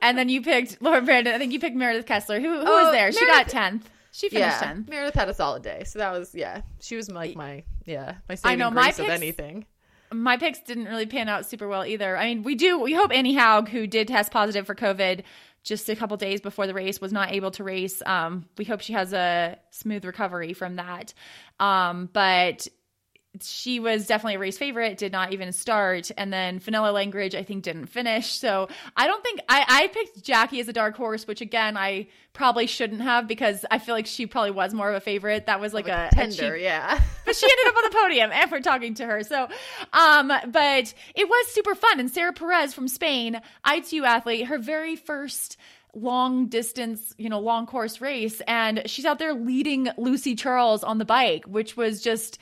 and 0.02 0.18
then 0.18 0.28
you 0.30 0.42
picked 0.42 0.82
Lauren 0.82 1.06
Brandon. 1.06 1.36
I 1.36 1.38
think 1.38 1.54
you 1.54 1.60
picked 1.60 1.76
Meredith 1.76 2.08
Kessler, 2.08 2.40
who 2.40 2.50
who 2.52 2.66
Oh, 2.66 2.84
was 2.86 2.94
there. 2.94 3.12
She 3.12 3.24
Meredith- 3.24 3.46
got 3.46 3.50
tenth. 3.52 3.90
She 4.18 4.30
finished 4.30 4.60
yeah, 4.62 4.68
tenth. 4.68 4.90
Meredith 4.90 5.14
had 5.14 5.30
a 5.30 5.34
solid 5.36 5.62
day, 5.62 5.84
so 5.84 6.00
that 6.00 6.12
was 6.12 6.34
yeah. 6.34 6.62
She 6.82 6.96
was 6.96 7.08
like 7.08 7.36
my 7.36 7.64
yeah 7.86 8.16
my 8.28 8.34
saving 8.34 8.52
I 8.52 8.56
know, 8.56 8.72
my 8.72 8.86
grace 8.86 8.98
of 8.98 9.06
picks- 9.06 9.16
anything. 9.22 9.68
my 10.12 10.38
picks 10.38 10.60
didn't 10.62 10.86
really 10.86 11.06
pan 11.06 11.30
out 11.30 11.46
super 11.46 11.68
well 11.68 11.86
either. 11.86 12.18
I 12.18 12.26
mean, 12.26 12.42
we 12.42 12.56
do 12.56 12.80
we 12.80 12.94
hope 12.94 13.12
Annie 13.14 13.36
Haug, 13.36 13.70
who 13.70 13.86
did 13.86 14.08
test 14.08 14.32
positive 14.32 14.66
for 14.66 14.74
COVID 14.74 15.22
just 15.64 15.88
a 15.88 15.96
couple 15.96 16.18
days 16.18 16.42
before 16.42 16.66
the 16.66 16.74
race, 16.74 17.00
was 17.00 17.14
not 17.14 17.32
able 17.32 17.52
to 17.52 17.64
race. 17.64 18.02
Um, 18.08 18.48
we 18.58 18.66
hope 18.66 18.82
she 18.82 18.94
has 18.94 19.14
a 19.14 19.60
smooth 19.70 20.04
recovery 20.04 20.54
from 20.54 20.78
that. 20.78 21.14
Um, 21.60 22.10
but 22.12 22.68
she 23.44 23.80
was 23.80 24.08
definitely 24.08 24.36
a 24.36 24.40
race 24.40 24.58
favorite, 24.58 24.98
did 24.98 25.12
not 25.12 25.34
even 25.34 25.52
start. 25.52 26.12
And 26.18 26.32
then 26.32 26.60
Fenella 26.60 26.92
Langridge, 26.92 27.36
I 27.36 27.44
think, 27.44 27.64
didn't 27.64 27.88
finish. 27.88 28.34
So 28.34 28.68
I 28.96 29.08
don't 29.08 29.24
think 29.24 29.42
I, 29.50 29.66
I 29.68 29.88
picked 29.88 30.24
Jackie 30.24 30.60
as 30.60 30.68
a 30.68 30.74
dark 30.74 30.96
horse, 30.96 31.28
which 31.28 31.42
again, 31.42 31.78
I 31.78 32.08
probably 32.34 32.68
shouldn't 32.68 33.02
have 33.02 33.28
because 33.28 33.66
I 33.72 33.80
feel 33.80 33.96
like 33.96 34.06
she 34.06 34.28
probably 34.28 34.52
was 34.52 34.74
more 34.74 34.90
of 34.90 34.96
a 34.96 35.00
favorite. 35.00 35.48
That 35.48 35.60
was 35.60 35.74
like, 35.74 35.88
a, 35.88 36.10
a 36.12 36.16
tender, 36.16 36.56
cheap 36.56 36.64
yeah. 36.64 37.02
but 37.26 37.36
she 37.36 37.46
ended 37.46 37.68
up 37.68 37.76
on 37.78 37.84
the 37.84 37.98
podium 37.98 38.32
and 38.32 38.52
we're 38.52 38.62
talking 38.62 38.94
to 38.96 39.06
her. 39.06 39.24
So, 39.24 39.48
um, 39.94 40.28
but 40.28 40.94
it 41.16 41.28
was 41.28 41.48
super 41.48 41.76
fun. 41.76 42.00
And 42.00 42.12
Sara 42.12 42.34
Perez 42.34 42.74
from 42.74 42.88
Spain, 42.88 43.42
ITU 43.68 44.04
athlete, 44.04 44.48
her 44.48 44.60
very 44.60 44.96
first 44.96 45.58
long 45.98 46.48
distance, 46.48 47.14
you 47.18 47.30
know, 47.30 47.40
long 47.40 47.66
course 47.66 48.00
race. 48.02 48.42
And 48.48 48.84
she's 48.86 49.06
out 49.06 49.20
there 49.20 49.34
leading 49.34 49.90
Lucy 49.98 50.36
Charles 50.36 50.84
on 50.84 50.98
the 50.98 51.06
bike, 51.06 51.46
which 51.46 51.76
was 51.76 52.02
just 52.02 52.38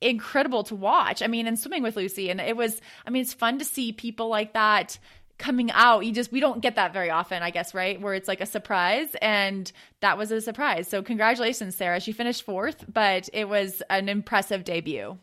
incredible 0.00 0.64
to 0.64 0.74
watch. 0.74 1.22
I 1.22 1.26
mean, 1.26 1.46
and 1.46 1.58
swimming 1.58 1.82
with 1.82 1.96
Lucy. 1.96 2.30
And 2.30 2.40
it 2.40 2.56
was, 2.56 2.80
I 3.06 3.10
mean, 3.10 3.22
it's 3.22 3.34
fun 3.34 3.58
to 3.58 3.64
see 3.64 3.92
people 3.92 4.28
like 4.28 4.52
that 4.52 4.98
coming 5.38 5.70
out. 5.72 6.06
You 6.06 6.12
just, 6.12 6.32
we 6.32 6.40
don't 6.40 6.62
get 6.62 6.76
that 6.76 6.92
very 6.92 7.10
often, 7.10 7.42
I 7.42 7.50
guess, 7.50 7.74
right? 7.74 8.00
Where 8.00 8.14
it's 8.14 8.28
like 8.28 8.40
a 8.40 8.46
surprise. 8.46 9.08
And 9.20 9.70
that 10.00 10.16
was 10.18 10.30
a 10.30 10.40
surprise. 10.40 10.88
So 10.88 11.02
congratulations, 11.02 11.76
Sara. 11.76 12.00
She 12.00 12.12
finished 12.12 12.42
fourth, 12.42 12.84
but 12.92 13.28
it 13.32 13.48
was 13.48 13.82
an 13.90 14.08
impressive 14.08 14.64
debut. 14.64 15.18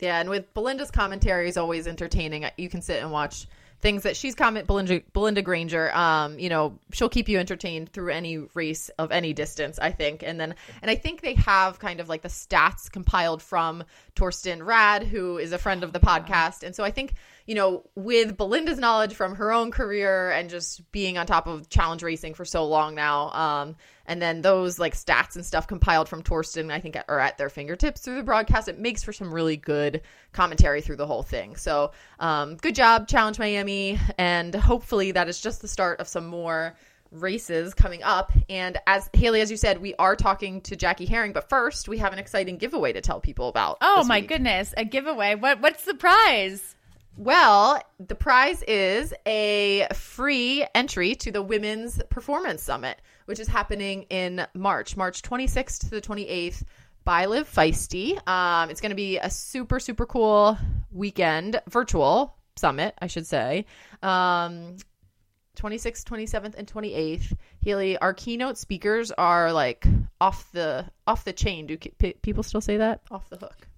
Yeah, 0.00 0.20
and 0.20 0.28
with 0.28 0.52
Belinda's 0.54 0.90
commentary 0.90 1.48
is 1.48 1.56
always 1.56 1.86
entertaining. 1.86 2.44
You 2.56 2.68
can 2.68 2.82
sit 2.82 3.00
and 3.00 3.12
watch 3.12 3.46
things 3.84 4.02
that 4.04 4.16
she's 4.16 4.34
comment 4.34 4.66
Belinda 4.66 5.02
Belinda 5.12 5.42
Granger. 5.42 5.94
Um, 5.94 6.38
you 6.38 6.48
know, 6.48 6.78
she'll 6.94 7.10
keep 7.10 7.28
you 7.28 7.38
entertained 7.38 7.92
through 7.92 8.12
any 8.12 8.38
race 8.54 8.88
of 8.98 9.12
any 9.12 9.34
distance, 9.34 9.78
I 9.78 9.92
think. 9.92 10.22
And 10.22 10.40
then 10.40 10.54
and 10.80 10.90
I 10.90 10.94
think 10.94 11.20
they 11.20 11.34
have 11.34 11.78
kind 11.78 12.00
of 12.00 12.08
like 12.08 12.22
the 12.22 12.28
stats 12.28 12.90
compiled 12.90 13.42
from 13.42 13.84
Thorsten 14.16 14.60
Radde, 14.60 15.04
who 15.04 15.36
is 15.36 15.52
a 15.52 15.58
friend 15.58 15.84
of 15.84 15.92
the 15.92 16.00
podcast. 16.00 16.62
And 16.62 16.74
so 16.74 16.82
I 16.82 16.90
think, 16.90 17.12
you 17.46 17.54
know, 17.54 17.84
with 17.94 18.36
Belinda's 18.36 18.78
knowledge 18.78 19.14
from 19.14 19.34
her 19.36 19.52
own 19.52 19.70
career 19.70 20.30
and 20.30 20.48
just 20.48 20.90
being 20.92 21.18
on 21.18 21.26
top 21.26 21.46
of 21.46 21.68
challenge 21.68 22.02
racing 22.02 22.34
for 22.34 22.44
so 22.44 22.64
long 22.64 22.94
now, 22.94 23.30
um, 23.30 23.76
and 24.06 24.20
then 24.20 24.40
those 24.40 24.78
like 24.78 24.94
stats 24.94 25.36
and 25.36 25.44
stuff 25.44 25.66
compiled 25.66 26.08
from 26.08 26.22
Thorsten, 26.22 26.70
I 26.70 26.80
think, 26.80 26.96
are 27.08 27.18
at 27.18 27.36
their 27.36 27.50
fingertips 27.50 28.00
through 28.00 28.16
the 28.16 28.22
broadcast. 28.22 28.68
It 28.68 28.78
makes 28.78 29.02
for 29.02 29.12
some 29.12 29.32
really 29.32 29.56
good 29.56 30.00
commentary 30.32 30.80
through 30.80 30.96
the 30.96 31.06
whole 31.06 31.22
thing. 31.22 31.56
So, 31.56 31.92
um, 32.18 32.56
good 32.56 32.74
job, 32.74 33.08
Challenge 33.08 33.38
Miami, 33.38 33.98
and 34.16 34.54
hopefully 34.54 35.12
that 35.12 35.28
is 35.28 35.40
just 35.40 35.60
the 35.60 35.68
start 35.68 36.00
of 36.00 36.08
some 36.08 36.26
more 36.26 36.74
races 37.10 37.74
coming 37.74 38.02
up. 38.02 38.32
And 38.48 38.78
as 38.86 39.08
Haley, 39.12 39.40
as 39.40 39.50
you 39.50 39.56
said, 39.56 39.80
we 39.80 39.94
are 39.96 40.16
talking 40.16 40.60
to 40.62 40.76
Jackie 40.76 41.06
Hering, 41.06 41.32
but 41.32 41.48
first 41.48 41.88
we 41.88 41.98
have 41.98 42.12
an 42.12 42.18
exciting 42.18 42.56
giveaway 42.56 42.92
to 42.92 43.00
tell 43.00 43.20
people 43.20 43.48
about. 43.48 43.78
Oh 43.80 44.04
my 44.04 44.20
week. 44.20 44.28
goodness, 44.28 44.74
a 44.76 44.84
giveaway. 44.84 45.34
What 45.34 45.60
what's 45.60 45.84
the 45.84 45.94
prize? 45.94 46.74
Well, 47.16 47.80
the 48.00 48.16
prize 48.16 48.62
is 48.62 49.14
a 49.24 49.86
free 49.94 50.66
entry 50.74 51.14
to 51.16 51.30
the 51.30 51.42
Women's 51.42 52.02
Performance 52.10 52.62
Summit, 52.62 53.00
which 53.26 53.38
is 53.38 53.46
happening 53.46 54.02
in 54.10 54.44
March, 54.52 54.96
March 54.96 55.22
26th 55.22 55.80
to 55.80 55.90
the 55.90 56.00
28th 56.00 56.64
by 57.04 57.26
Live 57.26 57.48
Feisty. 57.48 58.16
Um, 58.28 58.68
it's 58.68 58.80
going 58.80 58.90
to 58.90 58.96
be 58.96 59.18
a 59.18 59.30
super, 59.30 59.78
super 59.78 60.06
cool 60.06 60.58
weekend, 60.90 61.60
virtual 61.68 62.36
summit, 62.56 62.94
I 63.00 63.06
should 63.06 63.26
say. 63.26 63.66
Um, 64.02 64.76
26th, 65.56 66.02
27th, 66.02 66.54
and 66.56 66.66
28th. 66.66 67.36
Haley, 67.64 67.96
our 67.98 68.12
keynote 68.12 68.58
speakers 68.58 69.12
are 69.12 69.52
like 69.52 69.86
off 70.20 70.50
the 70.50 70.86
off 71.06 71.24
the 71.24 71.32
chain. 71.32 71.66
Do 71.66 71.76
pe- 71.76 72.14
people 72.14 72.42
still 72.42 72.60
say 72.60 72.78
that? 72.78 73.02
Off 73.10 73.28
the 73.28 73.36
hook. 73.36 73.68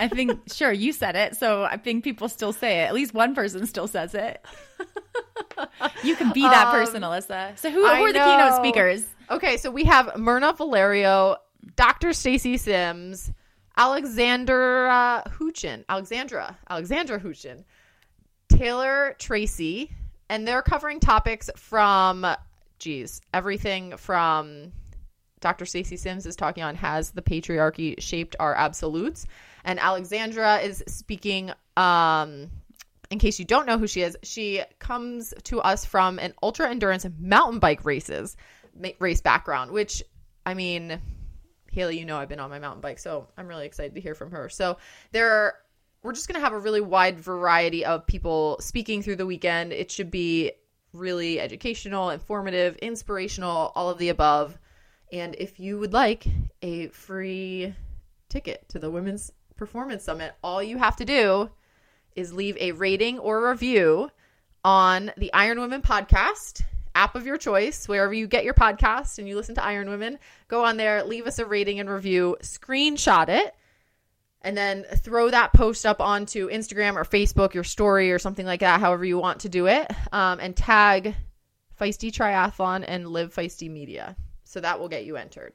I 0.00 0.08
think 0.08 0.40
sure 0.52 0.72
you 0.72 0.92
said 0.92 1.14
it, 1.14 1.36
so 1.36 1.64
I 1.64 1.76
think 1.76 2.02
people 2.04 2.28
still 2.28 2.52
say 2.52 2.80
it. 2.80 2.84
At 2.86 2.94
least 2.94 3.14
one 3.14 3.34
person 3.34 3.66
still 3.66 3.86
says 3.86 4.14
it. 4.14 4.44
You 6.02 6.16
can 6.16 6.32
be 6.32 6.40
that 6.42 6.68
Um, 6.68 6.72
person, 6.72 7.02
Alyssa. 7.02 7.58
So 7.58 7.70
who, 7.70 7.80
who 7.80 7.86
are 7.86 8.12
the 8.12 8.18
keynote 8.18 8.56
speakers? 8.56 9.04
Okay, 9.30 9.56
so 9.58 9.70
we 9.70 9.84
have 9.84 10.06
Mirna 10.16 10.56
Valerio, 10.56 11.36
Dr. 11.76 12.12
Stacy 12.14 12.56
Sims, 12.56 13.30
Alexandra 13.76 15.22
Houchin, 15.38 15.84
Alexandra, 15.88 16.56
Alexandra 16.68 17.18
Houchin, 17.20 17.64
Taylor 18.48 19.14
Tracy, 19.18 19.90
and 20.28 20.46
they're 20.48 20.62
covering 20.62 21.00
topics 21.00 21.50
from, 21.56 22.26
geez, 22.78 23.20
everything 23.34 23.96
from 23.96 24.72
Dr. 25.40 25.66
Stacy 25.66 25.96
Sims 25.96 26.26
is 26.26 26.36
talking 26.36 26.62
on 26.62 26.74
has 26.76 27.10
the 27.10 27.22
patriarchy 27.22 28.00
shaped 28.00 28.36
our 28.38 28.54
absolutes, 28.54 29.26
and 29.64 29.78
Alexandra 29.78 30.58
is 30.58 30.82
speaking. 30.86 31.52
Um, 31.76 32.50
in 33.10 33.18
case 33.18 33.40
you 33.40 33.44
don't 33.44 33.66
know 33.66 33.76
who 33.76 33.88
she 33.88 34.02
is, 34.02 34.16
she 34.22 34.62
comes 34.78 35.34
to 35.44 35.60
us 35.60 35.84
from 35.84 36.18
an 36.20 36.32
ultra 36.42 36.70
endurance 36.70 37.04
mountain 37.18 37.58
bike 37.58 37.84
races 37.84 38.36
race 39.00 39.20
background. 39.20 39.72
Which, 39.72 40.02
I 40.46 40.54
mean, 40.54 41.00
Haley, 41.72 41.98
you 41.98 42.04
know 42.04 42.16
I've 42.16 42.28
been 42.28 42.40
on 42.40 42.50
my 42.50 42.60
mountain 42.60 42.80
bike, 42.80 42.98
so 42.98 43.28
I'm 43.36 43.48
really 43.48 43.66
excited 43.66 43.94
to 43.96 44.00
hear 44.00 44.14
from 44.14 44.30
her. 44.30 44.48
So 44.48 44.78
there, 45.12 45.30
are, 45.30 45.54
we're 46.02 46.12
just 46.12 46.28
gonna 46.28 46.40
have 46.40 46.52
a 46.52 46.58
really 46.58 46.80
wide 46.80 47.18
variety 47.18 47.84
of 47.84 48.06
people 48.06 48.58
speaking 48.60 49.02
through 49.02 49.16
the 49.16 49.26
weekend. 49.26 49.72
It 49.72 49.90
should 49.90 50.10
be 50.10 50.52
really 50.92 51.40
educational, 51.40 52.10
informative, 52.10 52.76
inspirational, 52.76 53.72
all 53.74 53.90
of 53.90 53.98
the 53.98 54.08
above. 54.08 54.58
And 55.12 55.34
if 55.38 55.58
you 55.58 55.78
would 55.78 55.92
like 55.92 56.24
a 56.62 56.88
free 56.88 57.74
ticket 58.28 58.68
to 58.68 58.78
the 58.78 58.90
Women's 58.90 59.32
Performance 59.56 60.04
Summit, 60.04 60.34
all 60.42 60.62
you 60.62 60.78
have 60.78 60.96
to 60.96 61.04
do 61.04 61.50
is 62.14 62.32
leave 62.32 62.56
a 62.58 62.72
rating 62.72 63.18
or 63.18 63.50
review 63.50 64.10
on 64.64 65.12
the 65.16 65.32
Iron 65.32 65.60
Women 65.60 65.82
podcast 65.82 66.62
app 66.94 67.14
of 67.14 67.26
your 67.26 67.38
choice, 67.38 67.88
wherever 67.88 68.12
you 68.12 68.26
get 68.26 68.44
your 68.44 68.54
podcast 68.54 69.18
and 69.18 69.28
you 69.28 69.36
listen 69.36 69.54
to 69.54 69.64
Iron 69.64 69.88
Women. 69.88 70.18
Go 70.48 70.64
on 70.64 70.76
there, 70.76 71.02
leave 71.04 71.26
us 71.26 71.38
a 71.38 71.46
rating 71.46 71.80
and 71.80 71.88
review, 71.88 72.36
screenshot 72.42 73.28
it, 73.28 73.54
and 74.42 74.56
then 74.56 74.84
throw 74.96 75.30
that 75.30 75.52
post 75.52 75.86
up 75.86 76.00
onto 76.00 76.48
Instagram 76.48 76.96
or 76.96 77.04
Facebook, 77.04 77.54
your 77.54 77.64
story 77.64 78.12
or 78.12 78.18
something 78.18 78.46
like 78.46 78.60
that, 78.60 78.80
however 78.80 79.04
you 79.04 79.18
want 79.18 79.40
to 79.40 79.48
do 79.48 79.66
it, 79.66 79.90
um, 80.12 80.40
and 80.40 80.56
tag 80.56 81.14
Feisty 81.80 82.12
Triathlon 82.12 82.84
and 82.86 83.08
Live 83.08 83.34
Feisty 83.34 83.70
Media. 83.70 84.16
So 84.50 84.60
that 84.60 84.80
will 84.80 84.88
get 84.88 85.04
you 85.04 85.16
entered. 85.16 85.52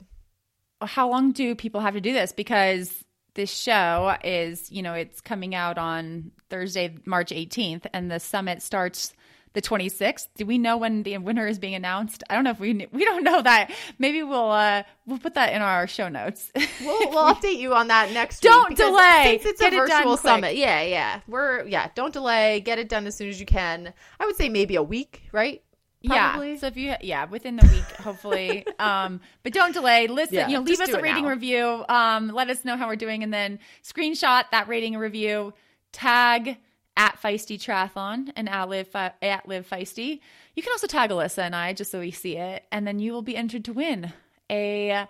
How 0.82 1.10
long 1.10 1.34
do 1.34 1.54
people 1.54 1.82
have 1.82 1.96
to 1.96 2.02
do 2.02 2.14
this? 2.14 2.32
Because 2.32 3.04
this 3.34 3.52
show 3.52 4.16
is, 4.24 4.72
you 4.72 4.82
know, 4.82 4.94
it's 4.94 5.20
coming 5.20 5.54
out 5.54 5.78
on 5.78 6.32
Thursday, 6.50 6.96
March 7.06 7.32
18th, 7.32 7.88
and 7.94 8.10
the 8.10 8.22
summit 8.22 8.62
starts 8.62 9.12
the 9.52 9.62
26th. 9.62 10.28
Do 10.38 10.46
we 10.46 10.58
know 10.58 10.78
when 10.78 11.04
the 11.04 11.18
winner 11.18 11.46
is 11.46 11.60
being 11.60 11.76
announced? 11.76 12.24
I 12.30 12.36
don't 12.36 12.46
know 12.46 12.52
if 12.52 12.60
we 12.62 12.88
we 12.94 13.04
don't 13.04 13.24
know 13.26 13.42
that. 13.42 13.72
Maybe 14.00 14.24
we'll 14.24 14.52
uh 14.52 14.84
we'll 15.06 15.18
put 15.18 15.34
that 15.34 15.52
in 15.52 15.62
our 15.62 15.88
show 15.88 16.08
notes. 16.08 16.52
We'll, 16.82 17.10
we'll 17.10 17.34
update 17.34 17.58
you 17.58 17.74
on 17.74 17.88
that 17.88 18.12
next 18.12 18.42
Don't 18.42 18.76
delay. 18.76 19.40
Since 19.42 19.46
it's 19.54 19.62
Get 19.62 19.74
a 19.74 19.78
it 19.78 19.88
done 19.88 19.98
virtual 19.98 20.18
quick. 20.18 20.22
summit. 20.22 20.56
Yeah, 20.58 20.82
yeah. 20.84 21.22
We're 21.28 21.66
yeah, 21.66 21.90
don't 21.96 22.14
delay. 22.14 22.60
Get 22.60 22.80
it 22.80 22.90
done 22.90 23.08
as 23.08 23.16
soon 23.16 23.30
as 23.30 23.40
you 23.40 23.46
can. 23.46 23.94
I 24.20 24.26
would 24.26 24.36
say 24.36 24.50
maybe 24.50 24.76
a 24.76 24.84
week, 24.84 25.24
right? 25.32 25.64
Probably. 26.08 26.54
Yeah. 26.54 26.58
So 26.60 26.68
if 26.68 26.78
you 26.78 26.94
yeah, 27.02 27.26
within 27.26 27.56
the 27.56 27.66
week, 27.68 27.84
hopefully. 28.02 28.66
um, 28.80 29.22
but 29.44 29.54
don't 29.54 29.74
delay. 29.74 30.08
Listen, 30.08 30.36
Yeah, 30.36 30.48
you 30.48 30.56
know, 30.56 30.62
leave 30.62 30.80
us 30.82 30.90
a 30.90 31.02
rating 31.02 31.24
now. 31.26 31.30
review. 31.32 31.86
Um, 31.90 32.28
let 32.30 32.50
us 32.50 32.64
know 32.66 32.78
how 32.78 32.88
we're 32.88 32.96
doing, 32.96 33.24
and 33.24 33.34
then 33.34 33.60
screenshot 33.84 34.44
that 34.52 34.68
rating 34.68 34.94
and 34.96 35.02
review. 35.02 35.54
Tag 35.92 36.58
at 36.98 37.22
Feisty 37.22 37.58
Triathlon 37.58 38.32
and 38.36 38.48
at 38.50 38.70
Live 38.70 38.88
Fe- 38.88 39.12
at 39.22 39.48
Live 39.48 39.68
Feisty. 39.70 40.20
You 40.56 40.64
can 40.64 40.72
also 40.72 40.88
tag 40.88 41.10
Alyssa 41.10 41.40
and 41.40 41.56
I 41.56 41.74
just 41.74 41.92
so 41.92 42.00
we 42.00 42.12
see 42.12 42.38
it, 42.38 42.64
and 42.72 42.86
then 42.88 43.00
you 43.00 43.12
will 43.14 43.22
be 43.22 43.36
entered 43.36 43.66
to 43.66 43.74
win 43.74 44.12
a 44.50 45.06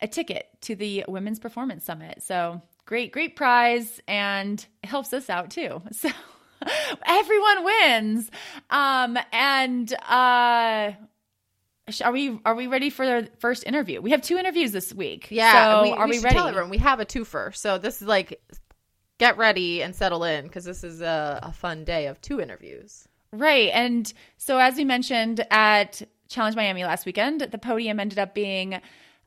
a 0.00 0.08
ticket 0.08 0.48
to 0.62 0.76
the 0.76 1.04
Women's 1.08 1.38
Performance 1.40 1.84
Summit. 1.84 2.22
So 2.22 2.62
great, 2.86 3.12
great 3.12 3.34
prize, 3.36 4.00
and 4.06 4.64
it 4.82 4.88
helps 4.88 5.12
us 5.12 5.28
out 5.28 5.50
too. 5.50 5.82
So 5.92 6.08
everyone 7.06 7.64
wins. 7.64 8.30
Um, 8.70 9.18
and 9.32 9.92
uh, 10.08 10.92
are 12.04 12.12
we 12.12 12.38
are 12.44 12.54
we 12.54 12.66
ready 12.66 12.90
for 12.90 13.06
the 13.06 13.30
first 13.38 13.64
interview? 13.66 14.00
We 14.00 14.10
have 14.10 14.22
two 14.22 14.36
interviews 14.36 14.72
this 14.72 14.94
week. 14.94 15.28
Yeah. 15.30 15.52
So 15.52 15.82
we, 15.82 15.90
are 15.90 16.06
we 16.06 16.18
we, 16.18 16.24
ready? 16.24 16.36
Tell 16.36 16.48
everyone 16.48 16.70
we 16.70 16.78
have 16.78 17.00
a 17.00 17.06
twofer. 17.06 17.54
So 17.56 17.78
this 17.78 18.02
is 18.02 18.08
like 18.08 18.40
get 19.18 19.36
ready 19.36 19.82
and 19.82 19.94
settle 19.94 20.24
in 20.24 20.44
because 20.44 20.64
this 20.64 20.84
is 20.84 21.00
a, 21.00 21.40
a 21.42 21.52
fun 21.52 21.84
day 21.84 22.06
of 22.06 22.20
two 22.20 22.40
interviews. 22.40 23.08
Right. 23.32 23.70
And 23.74 24.10
so, 24.38 24.58
as 24.58 24.76
we 24.76 24.84
mentioned 24.84 25.44
at 25.50 26.02
Challenge 26.28 26.56
Miami 26.56 26.84
last 26.84 27.04
weekend, 27.04 27.40
the 27.40 27.58
podium 27.58 28.00
ended 28.00 28.18
up 28.18 28.34
being 28.34 28.80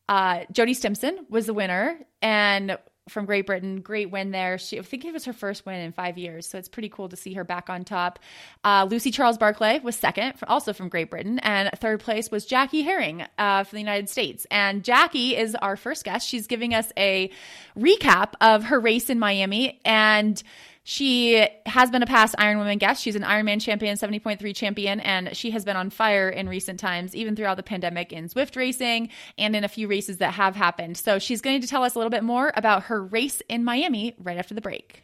uh, 0.09 0.39
Jodie 0.51 0.75
Stimson 0.75 1.25
was 1.29 1.45
the 1.45 1.53
winner, 1.53 1.99
and 2.21 2.77
from 3.09 3.25
Great 3.25 3.45
Britain, 3.45 3.81
great 3.81 4.11
win 4.11 4.31
there. 4.31 4.57
She, 4.57 4.79
I 4.79 4.81
think 4.83 5.05
it 5.05 5.13
was 5.13 5.25
her 5.25 5.33
first 5.33 5.65
win 5.65 5.79
in 5.79 5.91
five 5.91 6.17
years, 6.17 6.47
so 6.47 6.57
it's 6.57 6.69
pretty 6.69 6.89
cool 6.89 7.09
to 7.09 7.15
see 7.15 7.33
her 7.33 7.43
back 7.43 7.69
on 7.69 7.83
top. 7.83 8.19
Uh, 8.63 8.87
Lucy 8.89 9.11
Charles 9.11 9.37
Barclay 9.37 9.79
was 9.79 9.95
second, 9.95 10.33
also 10.47 10.71
from 10.71 10.89
Great 10.89 11.09
Britain, 11.09 11.39
and 11.39 11.69
third 11.77 11.99
place 11.99 12.29
was 12.29 12.45
Jackie 12.45 12.83
Hering 12.83 13.25
uh, 13.37 13.63
from 13.63 13.77
the 13.77 13.81
United 13.81 14.09
States. 14.09 14.45
And 14.51 14.83
Jackie 14.83 15.35
is 15.35 15.55
our 15.55 15.75
first 15.75 16.05
guest. 16.05 16.27
She's 16.27 16.47
giving 16.47 16.73
us 16.73 16.91
a 16.95 17.31
recap 17.77 18.33
of 18.39 18.65
her 18.65 18.79
race 18.79 19.09
in 19.09 19.19
Miami 19.19 19.79
and. 19.83 20.41
She 20.83 21.47
has 21.67 21.91
been 21.91 22.01
a 22.01 22.07
past 22.07 22.35
Ironwoman 22.37 22.79
guest. 22.79 23.03
She's 23.03 23.15
an 23.15 23.21
Ironman 23.21 23.61
champion, 23.61 23.97
70.3 23.97 24.55
champion, 24.55 24.99
and 24.99 25.35
she 25.37 25.51
has 25.51 25.63
been 25.63 25.75
on 25.75 25.91
fire 25.91 26.29
in 26.29 26.49
recent 26.49 26.79
times, 26.79 27.15
even 27.15 27.35
throughout 27.35 27.57
the 27.57 27.63
pandemic 27.63 28.11
in 28.11 28.27
Zwift 28.27 28.55
racing 28.55 29.09
and 29.37 29.55
in 29.55 29.63
a 29.63 29.67
few 29.67 29.87
races 29.87 30.17
that 30.17 30.33
have 30.33 30.55
happened. 30.55 30.97
So 30.97 31.19
she's 31.19 31.41
going 31.41 31.61
to 31.61 31.67
tell 31.67 31.83
us 31.83 31.93
a 31.93 31.99
little 31.99 32.09
bit 32.09 32.23
more 32.23 32.51
about 32.55 32.83
her 32.83 33.03
race 33.03 33.41
in 33.47 33.63
Miami 33.63 34.15
right 34.17 34.37
after 34.37 34.55
the 34.55 34.61
break. 34.61 35.03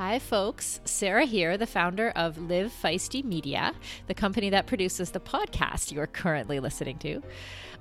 Hi, 0.00 0.18
folks. 0.18 0.80
Sarah 0.86 1.26
here, 1.26 1.58
the 1.58 1.66
founder 1.66 2.08
of 2.16 2.38
Live 2.38 2.72
Feisty 2.72 3.22
Media, 3.22 3.74
the 4.06 4.14
company 4.14 4.48
that 4.48 4.66
produces 4.66 5.10
the 5.10 5.20
podcast 5.20 5.92
you 5.92 6.00
are 6.00 6.06
currently 6.06 6.58
listening 6.58 6.96
to. 7.00 7.22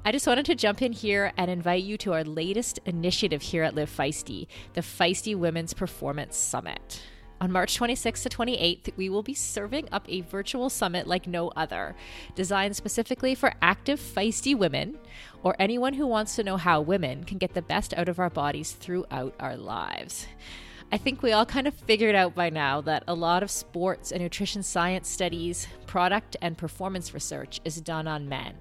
I 0.04 0.12
just 0.12 0.28
wanted 0.28 0.44
to 0.48 0.56
jump 0.56 0.82
in 0.82 0.92
here 0.92 1.32
and 1.38 1.50
invite 1.50 1.84
you 1.84 1.98
to 2.00 2.12
our 2.12 2.26
latest 2.26 2.78
initiative 2.86 3.42
here 3.42 3.64
at 3.64 3.74
Live 3.74 3.90
Feisty, 3.90 4.48
the 4.74 4.82
Feisty 4.82 5.34
Women's 5.34 5.74
Performance 5.74 6.36
Summit. 6.36 7.02
On 7.40 7.54
March 7.54 7.80
26th 7.80 8.24
to 8.24 8.38
28th, 8.38 8.98
we 8.98 9.08
will 9.08 9.24
be 9.24 9.34
serving 9.34 9.88
up 9.94 10.04
a 10.10 10.20
virtual 10.20 10.70
summit 10.70 11.08
like 11.08 11.26
no 11.26 11.54
other, 11.56 11.96
designed 12.36 12.76
specifically 12.76 13.34
for 13.34 13.54
active, 13.62 13.98
feisty 13.98 14.54
women 14.58 14.98
or 15.42 15.56
anyone 15.58 15.94
who 15.94 16.06
wants 16.06 16.36
to 16.36 16.44
know 16.44 16.58
how 16.58 16.82
women 16.82 17.24
can 17.24 17.38
get 17.38 17.54
the 17.54 17.62
best 17.62 17.94
out 17.94 18.10
of 18.10 18.20
our 18.20 18.30
bodies 18.30 18.74
throughout 18.74 19.34
our 19.40 19.56
lives. 19.56 20.28
I 20.92 20.98
think 20.98 21.22
we 21.22 21.34
all 21.34 21.46
kind 21.46 21.68
of 21.68 21.76
figured 21.76 22.16
out 22.16 22.34
by 22.34 22.50
now 22.50 22.82
that 22.82 23.04
a 23.08 23.14
lot 23.14 23.44
of 23.44 23.52
sports 23.52 24.12
and 24.12 24.24
nutrition 24.24 24.64
science 24.64 25.08
studies, 25.08 25.68
product 25.86 26.36
and 26.42 26.58
performance 26.58 27.14
research 27.14 27.62
is 27.64 27.80
done 27.80 28.08
on 28.08 28.28
men, 28.28 28.56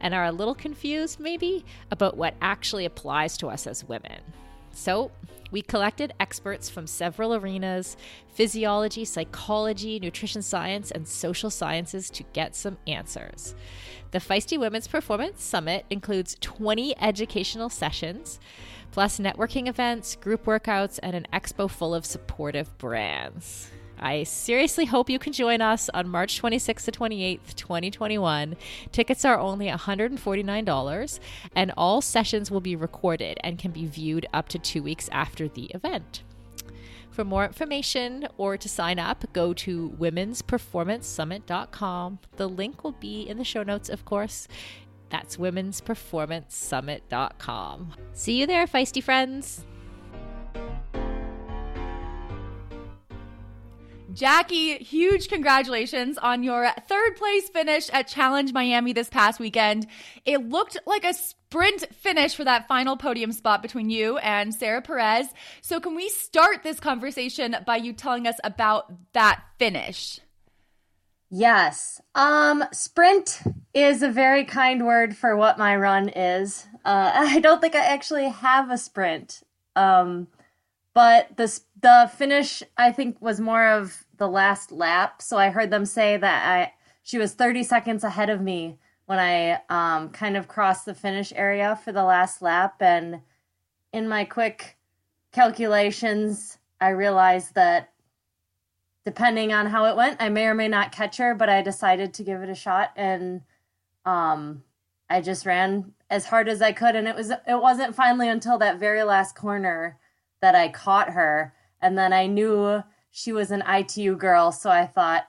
and 0.00 0.14
are 0.14 0.26
a 0.26 0.30
little 0.30 0.54
confused, 0.54 1.18
maybe, 1.18 1.64
about 1.90 2.16
what 2.16 2.36
actually 2.40 2.84
applies 2.84 3.36
to 3.38 3.48
us 3.48 3.66
as 3.66 3.84
women. 3.84 4.20
So, 4.72 5.10
we 5.50 5.60
collected 5.60 6.14
experts 6.18 6.70
from 6.70 6.86
several 6.86 7.34
arenas 7.34 7.96
physiology, 8.32 9.04
psychology, 9.04 10.00
nutrition 10.00 10.40
science, 10.40 10.90
and 10.90 11.06
social 11.06 11.50
sciences 11.50 12.08
to 12.10 12.22
get 12.32 12.56
some 12.56 12.78
answers. 12.86 13.54
The 14.12 14.18
Feisty 14.18 14.58
Women's 14.58 14.88
Performance 14.88 15.42
Summit 15.42 15.84
includes 15.90 16.36
20 16.40 16.98
educational 16.98 17.68
sessions, 17.68 18.40
plus 18.90 19.18
networking 19.18 19.68
events, 19.68 20.16
group 20.16 20.46
workouts, 20.46 20.98
and 21.02 21.14
an 21.14 21.26
expo 21.32 21.70
full 21.70 21.94
of 21.94 22.06
supportive 22.06 22.76
brands. 22.78 23.70
I 24.02 24.24
seriously 24.24 24.84
hope 24.84 25.08
you 25.08 25.18
can 25.20 25.32
join 25.32 25.60
us 25.60 25.88
on 25.94 26.08
March 26.08 26.42
26th 26.42 26.86
to 26.86 26.92
28th, 26.92 27.54
2021. 27.54 28.56
Tickets 28.90 29.24
are 29.24 29.38
only 29.38 29.68
$149, 29.68 31.20
and 31.54 31.72
all 31.76 32.02
sessions 32.02 32.50
will 32.50 32.60
be 32.60 32.74
recorded 32.74 33.38
and 33.44 33.60
can 33.60 33.70
be 33.70 33.86
viewed 33.86 34.26
up 34.34 34.48
to 34.48 34.58
two 34.58 34.82
weeks 34.82 35.08
after 35.12 35.46
the 35.46 35.66
event. 35.66 36.24
For 37.10 37.22
more 37.24 37.44
information 37.44 38.26
or 38.36 38.56
to 38.56 38.68
sign 38.68 38.98
up, 38.98 39.24
go 39.32 39.54
to 39.54 39.90
womensperformancesummit.com. 40.00 42.18
The 42.36 42.48
link 42.48 42.82
will 42.82 42.92
be 42.92 43.22
in 43.22 43.38
the 43.38 43.44
show 43.44 43.62
notes, 43.62 43.88
of 43.88 44.04
course. 44.04 44.48
That's 45.10 45.36
womensperformancesummit.com. 45.36 47.92
See 48.14 48.40
you 48.40 48.46
there, 48.46 48.66
feisty 48.66 49.02
friends. 49.02 49.64
Jackie, 54.14 54.76
huge 54.78 55.28
congratulations 55.28 56.18
on 56.18 56.42
your 56.42 56.70
third 56.86 57.16
place 57.16 57.48
finish 57.48 57.88
at 57.90 58.08
Challenge 58.08 58.52
Miami 58.52 58.92
this 58.92 59.08
past 59.08 59.40
weekend. 59.40 59.86
It 60.24 60.48
looked 60.48 60.76
like 60.86 61.04
a 61.04 61.14
sprint 61.14 61.86
finish 61.94 62.34
for 62.34 62.44
that 62.44 62.68
final 62.68 62.96
podium 62.96 63.32
spot 63.32 63.62
between 63.62 63.88
you 63.88 64.18
and 64.18 64.54
Sara 64.54 64.82
Perez. 64.82 65.28
So, 65.62 65.80
can 65.80 65.94
we 65.94 66.08
start 66.10 66.62
this 66.62 66.78
conversation 66.78 67.56
by 67.66 67.76
you 67.76 67.92
telling 67.92 68.26
us 68.26 68.36
about 68.44 68.92
that 69.14 69.42
finish? 69.58 70.20
Yes. 71.30 72.00
Um, 72.14 72.64
sprint 72.72 73.40
is 73.72 74.02
a 74.02 74.10
very 74.10 74.44
kind 74.44 74.84
word 74.84 75.16
for 75.16 75.34
what 75.36 75.58
my 75.58 75.74
run 75.76 76.10
is. 76.10 76.66
Uh, 76.84 77.12
I 77.14 77.40
don't 77.40 77.60
think 77.60 77.74
I 77.74 77.86
actually 77.86 78.28
have 78.28 78.70
a 78.70 78.76
sprint. 78.76 79.42
Um, 79.74 80.28
but 80.94 81.36
the 81.36 81.60
the 81.80 82.10
finish 82.16 82.62
I 82.76 82.92
think 82.92 83.20
was 83.20 83.40
more 83.40 83.66
of 83.68 84.04
the 84.18 84.28
last 84.28 84.70
lap. 84.72 85.22
So 85.22 85.36
I 85.36 85.50
heard 85.50 85.70
them 85.70 85.86
say 85.86 86.16
that 86.16 86.48
I 86.48 86.72
she 87.02 87.18
was 87.18 87.34
30 87.34 87.64
seconds 87.64 88.04
ahead 88.04 88.30
of 88.30 88.40
me 88.40 88.78
when 89.06 89.18
I 89.18 89.60
um, 89.68 90.10
kind 90.10 90.36
of 90.36 90.48
crossed 90.48 90.86
the 90.86 90.94
finish 90.94 91.32
area 91.34 91.78
for 91.84 91.92
the 91.92 92.04
last 92.04 92.40
lap. 92.40 92.76
And 92.80 93.20
in 93.92 94.08
my 94.08 94.24
quick 94.24 94.78
calculations, 95.32 96.58
I 96.80 96.90
realized 96.90 97.54
that 97.54 97.92
depending 99.04 99.52
on 99.52 99.66
how 99.66 99.86
it 99.86 99.96
went, 99.96 100.22
I 100.22 100.28
may 100.28 100.46
or 100.46 100.54
may 100.54 100.68
not 100.68 100.92
catch 100.92 101.16
her, 101.16 101.34
but 101.34 101.48
I 101.48 101.62
decided 101.62 102.14
to 102.14 102.22
give 102.22 102.40
it 102.42 102.48
a 102.48 102.54
shot 102.54 102.92
and 102.94 103.42
um, 104.04 104.62
I 105.10 105.20
just 105.20 105.44
ran 105.44 105.92
as 106.08 106.26
hard 106.26 106.48
as 106.48 106.62
I 106.62 106.72
could 106.72 106.94
and 106.94 107.08
it 107.08 107.16
was 107.16 107.30
it 107.30 107.60
wasn't 107.60 107.94
finally 107.94 108.28
until 108.28 108.58
that 108.58 108.78
very 108.78 109.02
last 109.02 109.34
corner 109.34 109.98
that 110.42 110.54
I 110.54 110.68
caught 110.68 111.10
her 111.10 111.54
and 111.80 111.96
then 111.96 112.12
I 112.12 112.26
knew 112.26 112.82
she 113.10 113.32
was 113.32 113.50
an 113.50 113.62
ITU 113.66 114.16
girl, 114.16 114.52
so 114.52 114.70
I 114.70 114.86
thought 114.86 115.28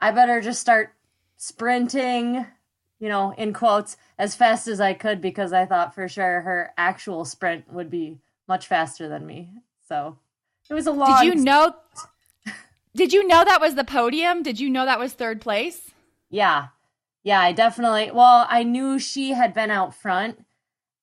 I 0.00 0.10
better 0.10 0.40
just 0.40 0.60
start 0.60 0.94
sprinting, 1.36 2.46
you 2.98 3.08
know, 3.08 3.32
in 3.36 3.52
quotes, 3.52 3.96
as 4.18 4.34
fast 4.34 4.68
as 4.68 4.80
I 4.80 4.94
could 4.94 5.20
because 5.20 5.52
I 5.52 5.66
thought 5.66 5.94
for 5.94 6.08
sure 6.08 6.40
her 6.42 6.72
actual 6.78 7.24
sprint 7.24 7.72
would 7.72 7.90
be 7.90 8.18
much 8.46 8.66
faster 8.66 9.08
than 9.08 9.26
me. 9.26 9.50
So 9.88 10.18
it 10.68 10.74
was 10.74 10.86
a 10.86 10.92
long. 10.92 11.24
Did 11.24 11.36
you 11.36 11.44
know? 11.44 11.74
did 12.94 13.12
you 13.12 13.26
know 13.26 13.44
that 13.44 13.60
was 13.60 13.74
the 13.74 13.84
podium? 13.84 14.42
Did 14.42 14.58
you 14.58 14.70
know 14.70 14.84
that 14.84 14.98
was 14.98 15.12
third 15.12 15.40
place? 15.40 15.90
Yeah, 16.30 16.68
yeah, 17.22 17.40
I 17.40 17.52
definitely. 17.52 18.10
Well, 18.10 18.46
I 18.48 18.62
knew 18.62 18.98
she 18.98 19.30
had 19.32 19.52
been 19.52 19.70
out 19.70 19.94
front. 19.94 20.44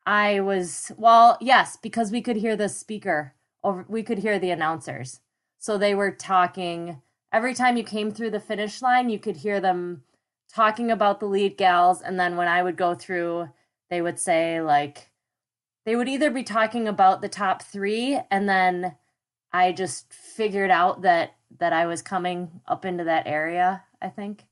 I 0.08 0.40
was 0.40 0.92
well, 0.98 1.38
yes, 1.40 1.78
because 1.78 2.12
we 2.12 2.22
could 2.22 2.38
hear 2.38 2.56
the 2.56 2.70
speaker 2.70 3.35
over. 3.66 3.86
We 3.88 4.04
could 4.04 4.20
hear 4.20 4.40
the 4.40 4.52
announcers, 4.52 5.20
so 5.58 5.78
they 5.78 5.96
were 5.96 6.12
talking 6.12 7.02
every 7.34 7.54
time 7.54 7.78
you 7.78 7.84
came 7.84 8.12
through 8.12 8.32
the 8.32 8.40
finish 8.40 8.82
line. 8.82 9.10
You 9.10 9.20
could 9.20 9.38
hear 9.38 9.60
them 9.60 10.04
talking 10.54 10.92
about 10.92 11.20
the 11.20 11.26
lead 11.26 11.58
gals, 11.58 12.02
and 12.02 12.20
then 12.20 12.38
when 12.38 12.48
I 12.48 12.64
would 12.64 12.78
go 12.78 12.96
through, 12.96 13.50
they 13.90 14.02
would 14.02 14.20
say 14.20 14.62
like 14.62 15.10
they 15.86 15.96
would 15.96 16.08
either 16.08 16.32
be 16.32 16.44
talking 16.44 16.88
about 16.88 17.22
the 17.22 17.30
top 17.30 17.62
three, 17.64 18.20
and 18.32 18.48
then 18.48 18.96
I 19.52 19.72
just 19.72 20.14
figured 20.14 20.72
out 20.72 21.02
that 21.02 21.36
that 21.60 21.74
I 21.74 21.86
was 21.86 22.02
coming 22.02 22.62
up 22.68 22.86
into 22.86 23.04
that 23.06 23.28
area. 23.28 23.84
I 24.02 24.10
think. 24.10 24.46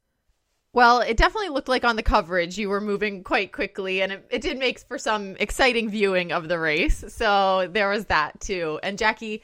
Well, 0.76 1.02
it 1.02 1.18
definitely 1.18 1.50
looked 1.50 1.70
like 1.70 1.86
on 1.86 1.98
the 1.98 2.04
coverage 2.04 2.58
you 2.58 2.68
were 2.68 2.82
moving 2.82 3.24
quite 3.24 3.52
quickly, 3.52 4.02
and 4.02 4.12
it, 4.12 4.26
it, 4.32 4.42
did 4.42 4.58
make 4.58 4.80
for 4.80 4.98
some 4.98 5.36
exciting 5.40 5.88
viewing 5.88 6.32
of 6.32 6.48
the 6.48 6.58
race. 6.58 7.04
So 7.10 7.70
there 7.72 7.90
was 7.90 8.06
that 8.06 8.40
too. 8.42 8.80
And 8.82 8.98
Jackie, 8.98 9.44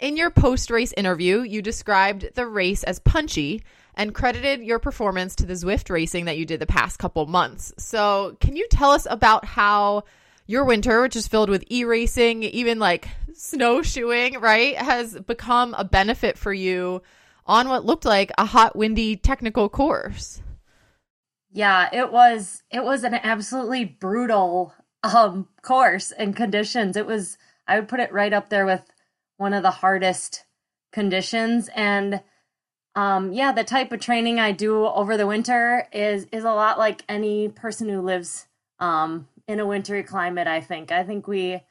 in 0.00 0.16
your 0.16 0.30
post 0.30 0.70
race 0.70 0.94
interview, 0.96 1.42
you 1.42 1.60
described 1.60 2.30
the 2.34 2.46
race 2.46 2.82
as 2.82 2.98
punchy 2.98 3.62
and 3.94 4.14
credited 4.14 4.62
your 4.62 4.78
performance 4.78 5.36
to 5.36 5.46
the 5.46 5.52
Zwift 5.52 5.90
racing 5.90 6.24
that 6.24 6.38
you 6.38 6.46
did 6.46 6.60
the 6.60 6.66
past 6.66 6.98
couple 6.98 7.26
months. 7.26 7.74
So 7.76 8.38
can 8.40 8.56
you 8.56 8.66
tell 8.68 8.92
us 8.92 9.06
about 9.10 9.44
how 9.44 10.04
your 10.46 10.64
winter, 10.64 11.02
which 11.02 11.14
is 11.14 11.28
filled 11.28 11.50
with 11.50 11.62
e 11.68 11.84
racing, 11.84 12.42
even 12.42 12.78
like 12.78 13.06
snowshoeing, 13.34 14.40
right, 14.40 14.76
has 14.78 15.14
become 15.20 15.74
a 15.74 15.84
benefit 15.84 16.38
for 16.38 16.54
you 16.54 17.02
on 17.46 17.68
what 17.68 17.84
looked 17.84 18.06
like 18.06 18.32
a 18.38 18.46
hot, 18.46 18.74
windy 18.74 19.16
technical 19.16 19.68
course? 19.68 20.40
Yeah, 21.50 21.88
it 21.92 22.12
was 22.12 22.62
it 22.70 22.84
was 22.84 23.04
an 23.04 23.14
absolutely 23.14 23.84
brutal 23.84 24.74
um 25.02 25.48
course 25.62 26.12
and 26.12 26.36
conditions. 26.36 26.96
It 26.96 27.06
was 27.06 27.38
I 27.66 27.78
would 27.78 27.88
put 27.88 28.00
it 28.00 28.12
right 28.12 28.32
up 28.32 28.48
there 28.50 28.66
with 28.66 28.84
one 29.36 29.52
of 29.52 29.62
the 29.62 29.70
hardest 29.70 30.44
conditions 30.92 31.68
and 31.74 32.22
um 32.94 33.32
yeah, 33.32 33.52
the 33.52 33.64
type 33.64 33.92
of 33.92 34.00
training 34.00 34.40
I 34.40 34.52
do 34.52 34.86
over 34.86 35.16
the 35.16 35.26
winter 35.26 35.88
is 35.92 36.26
is 36.32 36.44
a 36.44 36.54
lot 36.54 36.78
like 36.78 37.04
any 37.08 37.48
person 37.48 37.88
who 37.88 38.00
lives 38.02 38.46
um 38.78 39.28
in 39.48 39.60
a 39.60 39.66
wintry 39.66 40.02
climate, 40.04 40.46
I 40.46 40.60
think. 40.60 40.92
I 40.92 41.04
think 41.04 41.26
we 41.28 41.62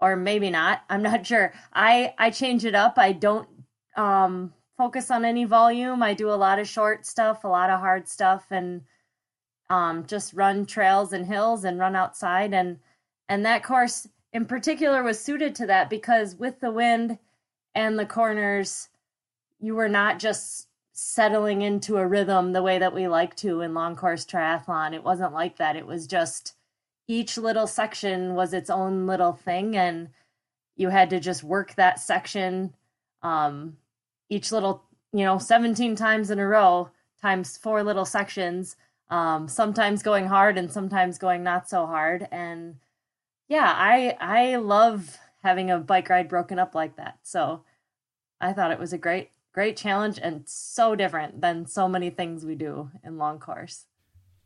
or 0.00 0.16
maybe 0.16 0.50
not. 0.50 0.82
I'm 0.90 1.02
not 1.02 1.26
sure. 1.26 1.54
I 1.72 2.14
I 2.18 2.30
change 2.30 2.64
it 2.64 2.74
up. 2.74 2.98
I 2.98 3.12
don't 3.12 3.48
um 3.96 4.52
focus 4.78 5.10
on 5.10 5.24
any 5.24 5.44
volume. 5.44 6.02
I 6.02 6.14
do 6.14 6.30
a 6.30 6.34
lot 6.36 6.58
of 6.58 6.68
short 6.68 7.06
stuff, 7.06 7.44
a 7.44 7.48
lot 7.48 7.70
of 7.70 7.80
hard 7.80 8.08
stuff 8.08 8.46
and 8.50 8.82
um, 9.72 10.04
just 10.06 10.34
run 10.34 10.66
trails 10.66 11.14
and 11.14 11.26
hills 11.26 11.64
and 11.64 11.78
run 11.78 11.96
outside. 11.96 12.52
And 12.52 12.78
and 13.28 13.44
that 13.46 13.64
course 13.64 14.06
in 14.32 14.44
particular 14.44 15.02
was 15.02 15.18
suited 15.18 15.54
to 15.54 15.66
that 15.66 15.88
because 15.88 16.36
with 16.36 16.60
the 16.60 16.70
wind 16.70 17.18
and 17.74 17.98
the 17.98 18.04
corners 18.04 18.90
you 19.58 19.74
were 19.74 19.88
not 19.88 20.18
just 20.18 20.68
settling 20.92 21.62
into 21.62 21.96
a 21.96 22.06
rhythm 22.06 22.52
the 22.52 22.62
way 22.62 22.78
that 22.78 22.92
we 22.92 23.08
like 23.08 23.34
to 23.36 23.62
in 23.62 23.72
long 23.72 23.96
course 23.96 24.26
triathlon. 24.26 24.92
It 24.92 25.04
wasn't 25.04 25.32
like 25.32 25.56
that. 25.56 25.76
It 25.76 25.86
was 25.86 26.06
just 26.06 26.54
each 27.08 27.38
little 27.38 27.66
section 27.66 28.34
was 28.34 28.52
its 28.52 28.68
own 28.68 29.06
little 29.06 29.32
thing 29.32 29.74
and 29.74 30.10
you 30.76 30.90
had 30.90 31.08
to 31.10 31.18
just 31.18 31.42
work 31.42 31.74
that 31.76 31.98
section 31.98 32.74
um, 33.22 33.78
each 34.28 34.52
little 34.52 34.82
you 35.14 35.24
know 35.24 35.38
17 35.38 35.96
times 35.96 36.30
in 36.30 36.38
a 36.38 36.46
row 36.46 36.90
times 37.22 37.56
four 37.56 37.82
little 37.82 38.04
sections 38.04 38.76
um, 39.12 39.46
sometimes 39.46 40.02
going 40.02 40.26
hard 40.26 40.56
and 40.56 40.72
sometimes 40.72 41.18
going 41.18 41.42
not 41.42 41.68
so 41.68 41.84
hard. 41.84 42.26
And 42.32 42.76
yeah, 43.46 43.70
I 43.76 44.16
I 44.18 44.56
love 44.56 45.18
having 45.42 45.70
a 45.70 45.78
bike 45.78 46.08
ride 46.08 46.30
broken 46.30 46.58
up 46.58 46.74
like 46.74 46.96
that. 46.96 47.18
So 47.22 47.62
I 48.40 48.54
thought 48.54 48.70
it 48.70 48.78
was 48.78 48.94
a 48.94 48.98
great 48.98 49.30
great 49.52 49.76
challenge 49.76 50.18
and 50.20 50.44
so 50.46 50.96
different 50.96 51.42
than 51.42 51.66
so 51.66 51.86
many 51.86 52.08
things 52.08 52.46
we 52.46 52.54
do 52.54 52.90
in 53.04 53.18
long 53.18 53.38
course. 53.38 53.84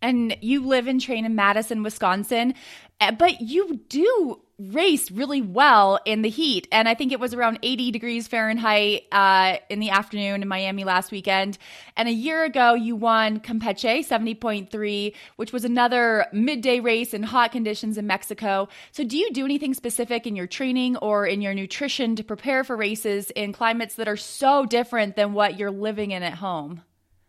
And 0.03 0.37
you 0.41 0.67
live 0.67 0.89
and 0.89 1.01
train 1.01 1.25
in 1.25 1.37
Madison, 1.37 1.85
Wisconsin, 1.85 2.55
eh, 3.01 3.13
but 3.13 3.41
you 3.41 3.83
do 3.89 4.43
race 4.59 5.11
really 5.11 5.43
well 5.43 6.01
in 6.07 6.23
the 6.23 6.31
heat. 6.31 6.67
And 6.73 6.89
I 6.89 6.95
think 6.95 7.13
it 7.13 7.21
was 7.21 7.35
around 7.35 7.59
80 7.63 7.91
degrees 7.91 8.27
Fahrenheit 8.27 9.05
uh, 9.13 9.57
in 9.69 9.81
the 9.81 9.91
afternoon 9.91 10.41
in 10.41 10.49
Miami 10.49 10.85
last 10.85 11.13
weekend. 11.13 11.59
And 11.95 12.09
a 12.09 12.13
year 12.13 12.43
ago, 12.45 12.73
you 12.73 12.97
won 12.97 13.41
Campeche 13.41 14.07
70.3, 14.07 15.15
which 15.37 15.53
was 15.53 15.65
another 15.65 16.27
midday 16.33 16.81
race 16.81 17.13
in 17.13 17.23
hot 17.23 17.53
conditions 17.53 17.99
in 17.99 18.07
Mexico. 18.07 18.69
So, 18.93 19.05
do 19.05 19.19
you 19.19 19.31
do 19.31 19.45
anything 19.45 19.75
specific 19.75 20.27
in 20.27 20.37
your 20.37 20.47
training 20.47 20.97
or 20.99 21.27
in 21.27 21.43
your 21.43 21.53
nutrition 21.53 22.17
to 22.17 22.25
prepare 22.25 22.65
for 22.65 22.77
races 22.77 23.31
in 23.31 23.53
climates 23.53 23.97
that 23.97 24.09
are 24.09 24.17
so 24.17 24.65
different 24.65 25.17
than 25.17 25.35
what 25.35 25.59
you're 25.59 25.71
living 25.71 26.13
in 26.13 26.23
at 26.23 26.35
home? 26.35 26.83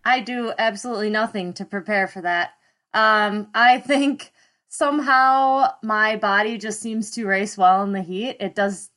I 0.06 0.22
do 0.22 0.54
absolutely 0.58 1.10
nothing 1.10 1.54
to 1.56 1.66
prepare 1.66 2.08
for 2.08 2.22
that. 2.22 2.52
Um, 2.94 3.50
I 3.54 3.80
think 3.80 4.32
somehow 4.78 5.72
my 5.82 6.16
body 6.18 6.56
just 6.56 6.80
seems 6.80 7.10
to 7.10 7.26
race 7.26 7.58
well 7.58 7.82
in 7.84 7.94
the 7.94 8.02
heat. 8.02 8.38
It 8.40 8.54
does 8.54 8.92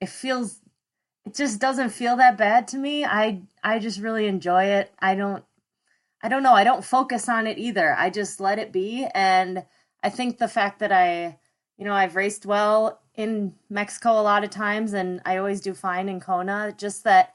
it 0.00 0.08
feels 0.08 0.60
it 1.26 1.34
just 1.34 1.60
doesn't 1.60 1.90
feel 1.90 2.16
that 2.16 2.38
bad 2.38 2.68
to 2.68 2.78
me. 2.78 3.04
I 3.04 3.42
I 3.62 3.78
just 3.78 4.00
really 4.00 4.26
enjoy 4.26 4.64
it. 4.64 4.90
I 4.98 5.14
don't 5.14 5.44
I 6.22 6.28
don't 6.28 6.42
know. 6.42 6.54
I 6.54 6.64
don't 6.64 6.84
focus 6.84 7.28
on 7.28 7.46
it 7.46 7.58
either. 7.58 7.94
I 7.94 8.08
just 8.08 8.40
let 8.40 8.58
it 8.58 8.72
be 8.72 9.06
and 9.14 9.64
I 10.02 10.08
think 10.08 10.38
the 10.38 10.48
fact 10.48 10.78
that 10.78 10.90
I 10.90 11.38
you 11.76 11.84
know, 11.84 11.92
I've 11.92 12.16
raced 12.16 12.46
well 12.46 13.02
in 13.14 13.54
Mexico 13.68 14.12
a 14.12 14.22
lot 14.22 14.42
of 14.42 14.48
times 14.48 14.94
and 14.94 15.20
I 15.26 15.36
always 15.36 15.60
do 15.60 15.74
fine 15.74 16.08
in 16.08 16.20
Kona, 16.20 16.74
just 16.78 17.04
that 17.04 17.34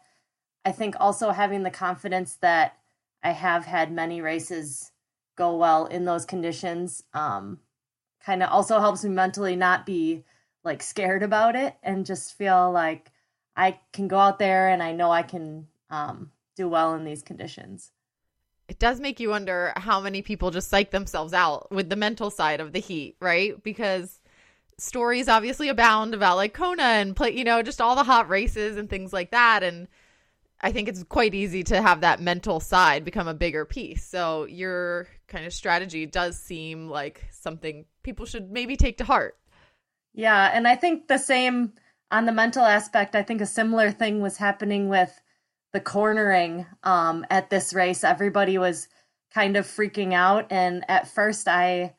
I 0.66 0.72
think 0.72 0.96
also 1.00 1.30
having 1.30 1.62
the 1.62 1.70
confidence 1.70 2.38
that 2.42 2.78
I 3.22 3.32
have 3.32 3.66
had 3.66 3.92
many 3.92 4.22
races 4.22 4.92
go 5.38 5.56
well 5.56 5.86
in 5.86 6.06
those 6.06 6.26
conditions 6.26 7.04
um 7.14 7.60
kind 8.26 8.44
of 8.44 8.50
also 8.50 8.80
helps 8.80 9.04
me 9.04 9.10
mentally 9.10 9.56
not 9.56 9.86
be 9.86 10.24
like 10.64 10.84
scared 10.84 11.24
about 11.24 11.56
it 11.56 11.76
and 11.84 12.06
just 12.06 12.38
feel 12.38 12.72
like 12.72 13.12
I 13.56 13.80
can 13.94 14.08
go 14.08 14.18
out 14.18 14.40
there 14.40 14.70
and 14.70 14.82
I 14.82 14.92
know 14.92 15.12
I 15.12 15.24
can 15.24 15.68
um, 15.90 16.32
do 16.56 16.70
well 16.70 16.94
in 16.96 17.04
these 17.04 17.22
conditions. 17.22 17.92
It 18.68 18.80
does 18.80 19.00
make 19.00 19.20
you 19.20 19.30
wonder 19.30 19.74
how 19.76 20.00
many 20.00 20.22
people 20.22 20.52
just 20.52 20.70
psych 20.70 20.92
themselves 20.92 21.34
out 21.34 21.72
with 21.72 21.90
the 21.90 21.96
mental 21.96 22.30
side 22.30 22.62
of 22.62 22.72
the 22.72 22.80
heat, 22.80 23.18
right? 23.20 23.62
Because 23.62 24.22
stories 24.78 25.28
obviously 25.28 25.68
abound 25.68 26.14
about 26.14 26.38
like 26.38 26.54
Kona 26.54 26.84
and 26.84 27.16
play, 27.16 27.32
you 27.32 27.44
know, 27.44 27.62
just 27.62 27.82
all 27.82 27.96
the 27.96 28.04
hot 28.04 28.30
races 28.30 28.78
and 28.78 28.90
things 28.90 29.12
like 29.12 29.32
that. 29.32 29.62
And 29.64 29.88
I 30.62 30.71
think 30.71 30.88
it's 30.88 31.04
quite 31.04 31.34
easy 31.34 31.63
to 31.63 31.82
have 31.82 32.02
that 32.02 32.21
mental 32.21 32.60
side 32.60 33.04
become 33.04 33.28
a 33.28 33.34
bigger 33.34 33.65
piece. 33.65 34.06
So 34.06 34.45
your 34.45 35.08
kind 35.28 35.45
of 35.45 35.54
strategy 35.54 36.06
does 36.06 36.38
seem 36.38 36.88
like 36.88 37.28
something 37.32 37.86
people 38.04 38.26
should 38.26 38.52
maybe 38.52 38.76
take 38.76 38.97
to 39.00 39.04
heart. 39.04 39.38
Yeah, 40.13 40.52
and 40.54 40.67
I 40.67 40.76
think 40.76 41.08
the 41.08 41.17
same 41.17 41.74
on 42.12 42.26
the 42.26 42.32
mental 42.32 42.63
aspect. 42.63 43.15
I 43.15 43.24
think 43.24 43.41
a 43.41 43.45
similar 43.45 43.91
thing 43.91 44.21
was 44.21 44.38
happening 44.38 44.89
with 44.89 45.19
the 45.74 45.80
cornering 45.80 46.65
um, 46.84 47.26
at 47.30 47.50
this 47.50 47.74
race. 47.74 48.04
Everybody 48.04 48.58
was 48.58 48.88
kind 49.34 49.56
of 49.56 49.65
freaking 49.65 50.13
out, 50.13 50.47
and 50.52 50.84
at 50.89 51.08
first 51.08 51.47
I 51.47 51.95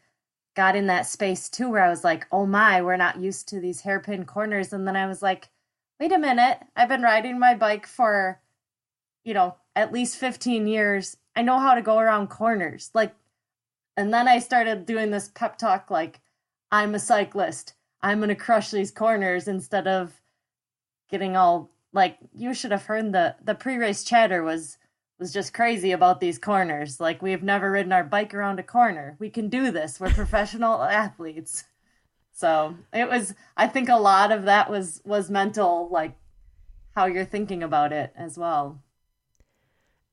got 0.54 0.76
in 0.76 0.88
that 0.88 1.06
space 1.06 1.48
too, 1.48 1.70
where 1.70 1.82
I 1.82 1.88
was 1.88 2.04
like, 2.04 2.26
"Oh 2.30 2.44
my, 2.46 2.82
we're 2.82 2.96
not 2.98 3.20
used 3.20 3.48
to 3.48 3.60
these 3.60 3.80
hairpin 3.80 4.26
corners," 4.26 4.72
and 4.72 4.86
then 4.86 4.96
I 4.96 5.06
was 5.06 5.22
like, 5.22 5.48
"Wait 5.98 6.12
a 6.12 6.18
minute, 6.18 6.58
I've 6.76 6.90
been 6.90 7.02
riding 7.02 7.38
my 7.38 7.54
bike 7.54 7.86
for, 7.86 8.41
you 9.24 9.34
know, 9.34 9.56
at 9.76 9.92
least 9.92 10.16
fifteen 10.16 10.66
years. 10.66 11.16
I 11.36 11.42
know 11.42 11.58
how 11.58 11.74
to 11.74 11.82
go 11.82 11.98
around 11.98 12.28
corners." 12.28 12.90
Like, 12.94 13.14
and 13.96 14.12
then 14.12 14.28
I 14.28 14.38
started 14.38 14.86
doing 14.86 15.10
this 15.10 15.30
pep 15.34 15.58
talk, 15.58 15.90
like, 15.90 16.20
"I'm 16.70 16.94
a 16.94 16.98
cyclist." 16.98 17.74
I'm 18.02 18.20
gonna 18.20 18.34
crush 18.34 18.70
these 18.70 18.90
corners 18.90 19.46
instead 19.46 19.86
of 19.86 20.20
getting 21.08 21.36
all 21.36 21.70
like 21.92 22.18
you 22.34 22.54
should 22.54 22.72
have 22.72 22.86
heard 22.86 23.12
the 23.12 23.36
the 23.44 23.54
pre-race 23.54 24.02
chatter 24.04 24.42
was 24.42 24.78
was 25.18 25.32
just 25.32 25.54
crazy 25.54 25.92
about 25.92 26.20
these 26.20 26.38
corners. 26.38 27.00
Like 27.00 27.22
we've 27.22 27.42
never 27.42 27.70
ridden 27.70 27.92
our 27.92 28.02
bike 28.02 28.34
around 28.34 28.58
a 28.58 28.64
corner. 28.64 29.16
We 29.20 29.30
can 29.30 29.48
do 29.48 29.70
this. 29.70 30.00
We're 30.00 30.10
professional 30.10 30.82
athletes. 30.82 31.64
So 32.32 32.76
it 32.92 33.08
was 33.08 33.34
I 33.56 33.68
think 33.68 33.88
a 33.88 33.96
lot 33.96 34.32
of 34.32 34.44
that 34.44 34.68
was 34.68 35.00
was 35.04 35.30
mental, 35.30 35.88
like 35.90 36.16
how 36.96 37.06
you're 37.06 37.24
thinking 37.24 37.62
about 37.62 37.92
it 37.92 38.12
as 38.16 38.36
well. 38.36 38.80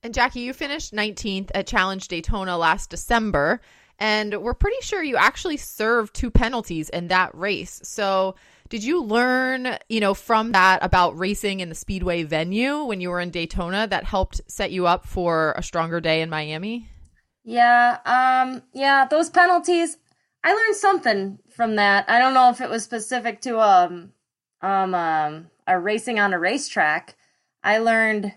And 0.02 0.14
Jackie, 0.14 0.42
you 0.42 0.54
finished 0.54 0.94
19th 0.94 1.52
at 1.54 1.68
Challenge 1.68 2.08
Daytona 2.08 2.58
last 2.58 2.90
December. 2.90 3.60
And 4.00 4.42
we're 4.42 4.54
pretty 4.54 4.78
sure 4.82 5.04
you 5.04 5.18
actually 5.18 5.58
served 5.58 6.14
two 6.14 6.32
penalties 6.32 6.88
in 6.88 7.10
that 7.10 7.36
race. 7.36 7.82
So, 7.84 8.36
did 8.70 8.82
you 8.82 9.04
learn, 9.04 9.78
you 9.90 10.00
know, 10.00 10.14
from 10.14 10.54
that 10.54 10.80
about 10.84 11.18
racing 11.18 11.60
in 11.60 11.68
the 11.68 11.76
speedway 11.76 12.24
venue 12.24 12.84
when 12.84 13.02
you 13.02 13.10
were 13.10 13.20
in 13.20 13.32
Daytona 13.32 13.88
that 13.88 14.06
helped 14.06 14.40
set 14.48 14.72
you 14.72 14.88
up 14.88 15.06
for 15.06 15.54
a 15.58 15.64
stronger 15.64 16.00
day 16.00 16.22
in 16.22 16.30
Miami? 16.30 16.88
Yeah, 17.44 17.98
um 18.06 18.62
yeah, 18.74 19.06
those 19.06 19.30
penalties 19.30 19.98
I 20.44 20.54
learned 20.54 20.76
something 20.76 21.40
from 21.50 21.78
that. 21.78 22.08
I 22.08 22.20
don't 22.20 22.36
know 22.36 22.50
if 22.52 22.62
it 22.62 22.70
was 22.70 22.84
specific 22.84 23.42
to 23.42 23.60
um 23.60 24.14
um 24.62 24.94
um 24.94 25.50
a 25.66 25.80
racing 25.80 26.20
on 26.20 26.32
a 26.32 26.40
racetrack. 26.40 27.16
I 27.64 27.80
learned 27.80 28.34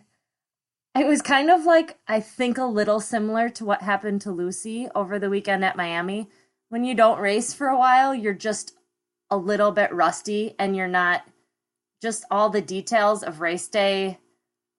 it 0.95 1.07
was 1.07 1.23
kind 1.23 1.51
of 1.51 1.65
like, 1.65 1.99
I 2.07 2.21
think, 2.21 2.59
a 2.59 2.65
little 2.65 3.01
similar 3.01 3.49
to 3.51 3.65
what 3.65 3.83
happened 3.83 4.21
to 4.23 4.31
Lucy 4.31 4.89
over 4.95 5.19
the 5.19 5.31
weekend 5.31 5.65
at 5.65 5.77
Miami. 5.77 6.29
When 6.69 6.85
you 6.85 6.95
don't 6.95 7.21
race 7.21 7.55
for 7.55 7.69
a 7.69 7.79
while, 7.79 8.15
you're 8.15 8.35
just 8.35 8.75
a 9.31 9.37
little 9.37 9.73
bit 9.73 9.93
rusty 9.93 10.55
and 10.59 10.77
you're 10.77 10.89
not, 10.89 11.23
just 12.03 12.25
all 12.31 12.51
the 12.51 12.61
details 12.61 13.23
of 13.23 13.41
race 13.41 13.69
day 13.69 14.19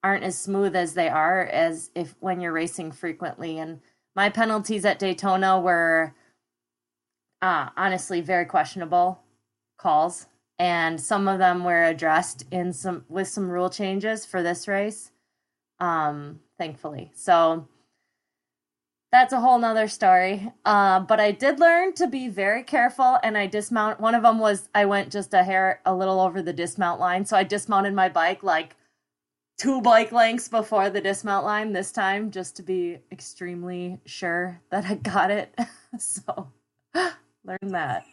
aren't 0.04 0.23
as 0.23 0.38
smooth 0.38 0.76
as 0.76 0.93
they 0.93 1.10
are 1.10 1.45
as 1.45 1.89
if 1.95 2.15
when 2.19 2.41
you're 2.41 2.52
racing 2.52 2.91
frequently. 2.91 3.58
And 3.58 3.80
my 4.15 4.30
penalties 4.30 4.86
at 4.86 4.99
Daytona 4.99 5.60
were 5.60 6.13
uh, 7.41 7.69
honestly 7.76 8.21
very 8.21 8.45
questionable 8.45 9.21
calls. 9.78 10.28
And 10.60 11.02
some 11.02 11.28
of 11.28 11.39
them 11.39 11.63
were 11.63 11.86
addressed 11.86 12.43
in 12.52 12.71
some 12.73 13.06
with 13.10 13.28
some 13.28 13.49
rule 13.49 13.69
changes 13.69 14.26
for 14.26 14.43
this 14.43 14.67
race 14.67 15.10
um, 15.83 16.39
thankfully. 16.57 17.11
So 17.13 17.67
that's 19.11 19.33
a 19.33 19.39
whole 19.41 19.59
nother 19.59 19.89
story. 19.89 20.49
Uh, 20.63 21.01
but 21.01 21.19
I 21.19 21.31
did 21.31 21.59
learn 21.59 21.93
to 21.95 22.07
be 22.07 22.29
very 22.29 22.63
careful 22.63 23.19
and 23.21 23.37
I 23.37 23.47
dismount. 23.47 23.99
One 23.99 24.15
of 24.15 24.23
them 24.23 24.39
was 24.39 24.69
I 24.73 24.85
went 24.85 25.11
just 25.11 25.33
a 25.33 25.43
hair, 25.43 25.81
a 25.85 25.93
little 25.93 26.21
over 26.21 26.41
the 26.41 26.53
dismount 26.53 27.01
line. 27.01 27.25
So 27.25 27.35
I 27.35 27.43
dismounted 27.43 27.93
my 27.93 28.07
bike 28.07 28.43
like 28.43 28.77
two 29.57 29.81
bike 29.81 30.13
lengths 30.13 30.47
before 30.47 30.89
the 30.89 31.01
dismount 31.01 31.45
line 31.45 31.73
this 31.73 31.91
time 31.91 32.31
just 32.31 32.55
to 32.55 32.63
be 32.63 32.99
extremely 33.11 33.99
sure 34.05 34.61
that 34.69 34.85
I 34.85 34.95
got 34.95 35.31
it. 35.31 35.53
so 35.99 36.47
learn 36.95 37.57
that. 37.61 38.05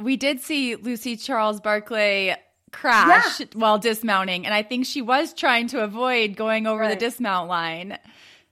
We 0.00 0.16
did 0.16 0.40
see 0.40 0.76
Lucy 0.76 1.16
Charles 1.16 1.60
Barclay 1.60 2.36
crash 2.72 3.40
yeah. 3.40 3.46
while 3.54 3.78
dismounting. 3.78 4.44
And 4.44 4.54
I 4.54 4.62
think 4.62 4.86
she 4.86 5.02
was 5.02 5.32
trying 5.32 5.68
to 5.68 5.82
avoid 5.82 6.36
going 6.36 6.66
over 6.66 6.80
right. 6.80 6.90
the 6.90 6.96
dismount 6.96 7.48
line. 7.48 7.98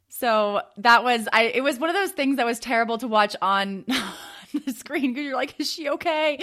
So 0.09 0.61
that 0.77 1.03
was 1.03 1.29
I 1.33 1.45
it 1.45 1.63
was 1.63 1.79
one 1.79 1.89
of 1.91 1.97
those 1.97 2.13
things 2.13 2.37
that 2.37 2.47
was 2.47 2.59
terrible 2.61 2.99
to 2.99 3.09
watch 3.09 3.35
on 3.41 3.85
the 4.67 4.73
screen 4.73 5.13
because 5.13 5.25
you're 5.25 5.37
like, 5.37 5.59
is 5.59 5.73
she 5.73 5.89
okay? 5.89 6.39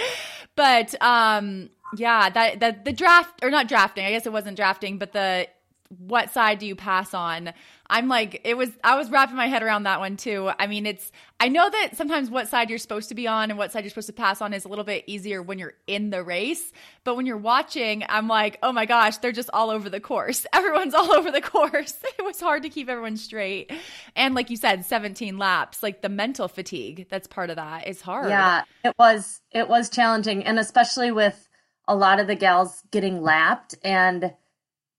But 0.55 0.99
um 1.01 1.69
yeah, 1.95 2.29
that 2.29 2.59
that 2.59 2.85
the 2.85 2.91
draft 2.91 3.43
or 3.43 3.51
not 3.51 3.67
drafting, 3.67 4.05
I 4.05 4.11
guess 4.11 4.25
it 4.25 4.33
wasn't 4.33 4.57
drafting, 4.57 4.97
but 4.97 5.13
the 5.13 5.47
what 5.89 6.31
side 6.31 6.59
do 6.59 6.65
you 6.65 6.75
pass 6.75 7.13
on? 7.13 7.53
I'm 7.89 8.09
like, 8.09 8.41
it 8.43 8.57
was, 8.57 8.69
I 8.83 8.97
was 8.97 9.09
wrapping 9.09 9.37
my 9.37 9.47
head 9.47 9.63
around 9.63 9.83
that 9.83 9.99
one 9.99 10.17
too. 10.17 10.51
I 10.59 10.67
mean, 10.67 10.85
it's, 10.85 11.11
I 11.39 11.47
know 11.47 11.69
that 11.69 11.95
sometimes 11.95 12.29
what 12.29 12.49
side 12.49 12.69
you're 12.69 12.79
supposed 12.79 13.09
to 13.09 13.15
be 13.15 13.27
on 13.27 13.49
and 13.49 13.57
what 13.57 13.71
side 13.71 13.83
you're 13.83 13.89
supposed 13.89 14.07
to 14.07 14.13
pass 14.13 14.41
on 14.41 14.53
is 14.53 14.65
a 14.65 14.67
little 14.67 14.83
bit 14.83 15.05
easier 15.07 15.41
when 15.41 15.57
you're 15.57 15.75
in 15.87 16.09
the 16.09 16.23
race. 16.23 16.71
But 17.05 17.15
when 17.15 17.25
you're 17.25 17.37
watching, 17.37 18.03
I'm 18.09 18.27
like, 18.27 18.57
oh 18.61 18.73
my 18.73 18.85
gosh, 18.85 19.17
they're 19.17 19.31
just 19.31 19.49
all 19.53 19.69
over 19.69 19.89
the 19.89 20.01
course. 20.01 20.45
Everyone's 20.53 20.93
all 20.93 21.13
over 21.13 21.31
the 21.31 21.41
course. 21.41 21.93
It 22.17 22.25
was 22.25 22.41
hard 22.41 22.63
to 22.63 22.69
keep 22.69 22.89
everyone 22.89 23.15
straight. 23.15 23.71
And 24.15 24.33
like 24.33 24.49
you 24.49 24.57
said, 24.57 24.85
17 24.85 25.37
laps, 25.37 25.83
like 25.83 26.01
the 26.01 26.09
mental 26.09 26.47
fatigue 26.47 27.05
that's 27.09 27.27
part 27.27 27.51
of 27.51 27.57
that 27.57 27.87
is 27.87 28.01
hard. 28.01 28.29
Yeah, 28.29 28.63
it 28.83 28.95
was, 28.97 29.39
it 29.51 29.69
was 29.69 29.89
challenging. 29.89 30.43
And 30.43 30.57
especially 30.57 31.11
with 31.11 31.47
a 31.87 31.95
lot 31.95 32.19
of 32.19 32.25
the 32.25 32.35
gals 32.35 32.81
getting 32.91 33.21
lapped 33.21 33.75
and, 33.83 34.33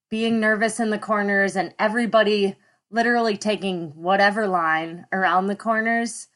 being 0.09 0.39
nervous 0.39 0.79
in 0.79 0.89
the 0.89 0.99
corners 0.99 1.55
and 1.55 1.73
everybody 1.79 2.55
literally 2.91 3.37
taking 3.37 3.89
whatever 3.95 4.47
line 4.47 5.05
around 5.11 5.47
the 5.47 5.55
corners. 5.55 6.27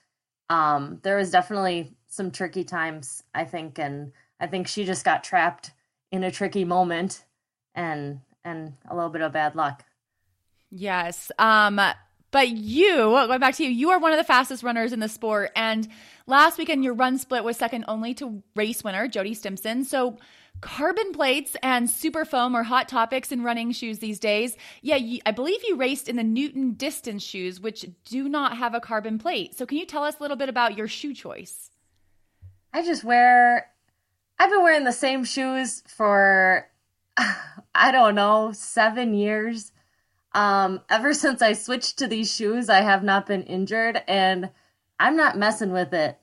Um, 0.49 0.99
there 1.03 1.17
was 1.17 1.31
definitely 1.31 1.95
some 2.07 2.29
tricky 2.29 2.63
times, 2.63 3.23
I 3.33 3.45
think, 3.45 3.79
and 3.79 4.11
I 4.39 4.47
think 4.47 4.67
she 4.67 4.85
just 4.85 5.03
got 5.03 5.23
trapped 5.23 5.71
in 6.11 6.23
a 6.23 6.31
tricky 6.31 6.63
moment 6.63 7.25
and 7.73 8.19
and 8.45 8.73
a 8.89 8.95
little 8.95 9.09
bit 9.09 9.21
of 9.21 9.31
bad 9.31 9.55
luck. 9.55 9.83
Yes. 10.69 11.31
Um 11.39 11.79
but 12.33 12.49
you, 12.49 12.95
going 12.95 13.39
back 13.39 13.55
to 13.55 13.63
you, 13.63 13.69
you 13.69 13.91
are 13.91 13.99
one 13.99 14.11
of 14.11 14.17
the 14.17 14.23
fastest 14.23 14.63
runners 14.63 14.91
in 14.91 14.99
the 14.99 15.07
sport. 15.07 15.51
And 15.55 15.87
last 16.25 16.57
weekend, 16.57 16.83
your 16.83 16.95
run 16.95 17.19
split 17.19 17.43
was 17.43 17.57
second 17.57 17.85
only 17.87 18.15
to 18.15 18.41
race 18.55 18.83
winner 18.83 19.07
Jodie 19.07 19.35
Stimson. 19.35 19.85
So 19.85 20.17
Carbon 20.63 21.11
plates 21.11 21.57
and 21.61 21.89
super 21.89 22.23
foam 22.23 22.55
are 22.55 22.63
hot 22.63 22.87
topics 22.87 23.33
in 23.33 23.43
running 23.43 23.73
shoes 23.73 23.99
these 23.99 24.17
days. 24.17 24.55
Yeah, 24.81 24.95
you, 24.95 25.19
I 25.25 25.31
believe 25.31 25.59
you 25.67 25.75
raced 25.75 26.07
in 26.07 26.15
the 26.15 26.23
Newton 26.23 26.71
distance 26.75 27.21
shoes, 27.21 27.59
which 27.59 27.85
do 28.05 28.29
not 28.29 28.55
have 28.55 28.73
a 28.73 28.79
carbon 28.79 29.19
plate. 29.19 29.57
So, 29.57 29.65
can 29.65 29.77
you 29.77 29.85
tell 29.85 30.05
us 30.05 30.19
a 30.19 30.21
little 30.21 30.37
bit 30.37 30.47
about 30.47 30.77
your 30.77 30.87
shoe 30.87 31.13
choice? 31.13 31.69
I 32.73 32.81
just 32.81 33.03
wear, 33.03 33.71
I've 34.39 34.49
been 34.49 34.63
wearing 34.63 34.85
the 34.85 34.93
same 34.93 35.25
shoes 35.25 35.83
for, 35.85 36.69
I 37.75 37.91
don't 37.91 38.15
know, 38.15 38.53
seven 38.53 39.13
years. 39.13 39.73
Um, 40.33 40.79
ever 40.89 41.13
since 41.13 41.41
I 41.41 41.53
switched 41.53 41.99
to 41.99 42.07
these 42.07 42.33
shoes, 42.33 42.69
I 42.69 42.81
have 42.81 43.03
not 43.03 43.25
been 43.25 43.43
injured 43.43 44.01
and 44.07 44.49
I'm 44.97 45.17
not 45.17 45.37
messing 45.37 45.73
with 45.73 45.93
it. 45.93 46.17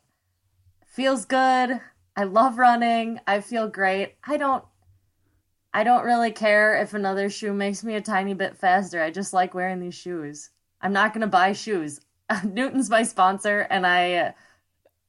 Feels 0.86 1.26
good. 1.26 1.78
I 2.20 2.24
love 2.24 2.58
running. 2.58 3.18
I 3.26 3.40
feel 3.40 3.66
great. 3.66 4.16
I 4.22 4.36
don't 4.36 4.62
I 5.72 5.84
don't 5.84 6.04
really 6.04 6.32
care 6.32 6.76
if 6.82 6.92
another 6.92 7.30
shoe 7.30 7.54
makes 7.54 7.82
me 7.82 7.94
a 7.94 8.02
tiny 8.02 8.34
bit 8.34 8.58
faster. 8.58 9.02
I 9.02 9.10
just 9.10 9.32
like 9.32 9.54
wearing 9.54 9.80
these 9.80 9.94
shoes. 9.94 10.50
I'm 10.82 10.92
not 10.92 11.14
going 11.14 11.22
to 11.22 11.28
buy 11.28 11.54
shoes. 11.54 11.98
Newton's 12.44 12.90
my 12.90 13.04
sponsor 13.04 13.60
and 13.70 13.86
I 13.86 14.34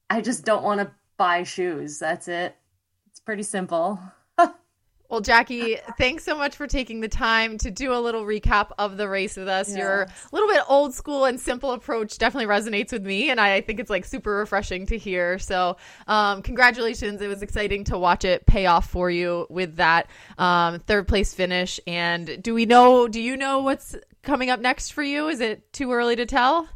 I 0.09 0.21
just 0.21 0.45
don't 0.45 0.63
want 0.63 0.79
to 0.79 0.91
buy 1.17 1.43
shoes. 1.43 1.99
That's 1.99 2.29
it. 2.29 2.55
It's 3.09 3.19
pretty 3.19 3.43
simple. 3.43 3.99
Well, 5.11 5.19
Jackie, 5.19 5.75
thanks 5.97 6.23
so 6.23 6.37
much 6.37 6.55
for 6.55 6.67
taking 6.67 7.01
the 7.01 7.09
time 7.09 7.57
to 7.57 7.69
do 7.69 7.93
a 7.93 7.99
little 7.99 8.23
recap 8.23 8.69
of 8.77 8.95
the 8.95 9.09
race 9.09 9.35
with 9.35 9.49
us. 9.49 9.75
Your 9.75 10.07
little 10.31 10.47
bit 10.47 10.63
old 10.69 10.93
school 10.93 11.25
and 11.25 11.37
simple 11.37 11.73
approach 11.73 12.17
definitely 12.17 12.47
resonates 12.47 12.93
with 12.93 13.05
me, 13.05 13.29
and 13.29 13.37
I 13.37 13.59
think 13.59 13.81
it's 13.81 13.89
like 13.89 14.05
super 14.05 14.31
refreshing 14.31 14.85
to 14.85 14.97
hear. 14.97 15.37
So, 15.37 15.75
um, 16.07 16.41
congratulations! 16.41 17.21
It 17.21 17.27
was 17.27 17.41
exciting 17.41 17.83
to 17.85 17.97
watch 17.97 18.23
it 18.23 18.45
pay 18.45 18.67
off 18.67 18.89
for 18.89 19.11
you 19.11 19.47
with 19.49 19.75
that 19.75 20.09
um, 20.37 20.79
third 20.79 21.09
place 21.09 21.33
finish. 21.33 21.77
And 21.85 22.41
do 22.41 22.53
we 22.53 22.65
know? 22.65 23.09
Do 23.09 23.19
you 23.19 23.35
know 23.35 23.59
what's 23.59 23.97
coming 24.23 24.49
up 24.49 24.61
next 24.61 24.91
for 24.91 25.03
you? 25.03 25.27
Is 25.27 25.41
it 25.41 25.73
too 25.73 25.91
early 25.91 26.15
to 26.15 26.25
tell? 26.25 26.69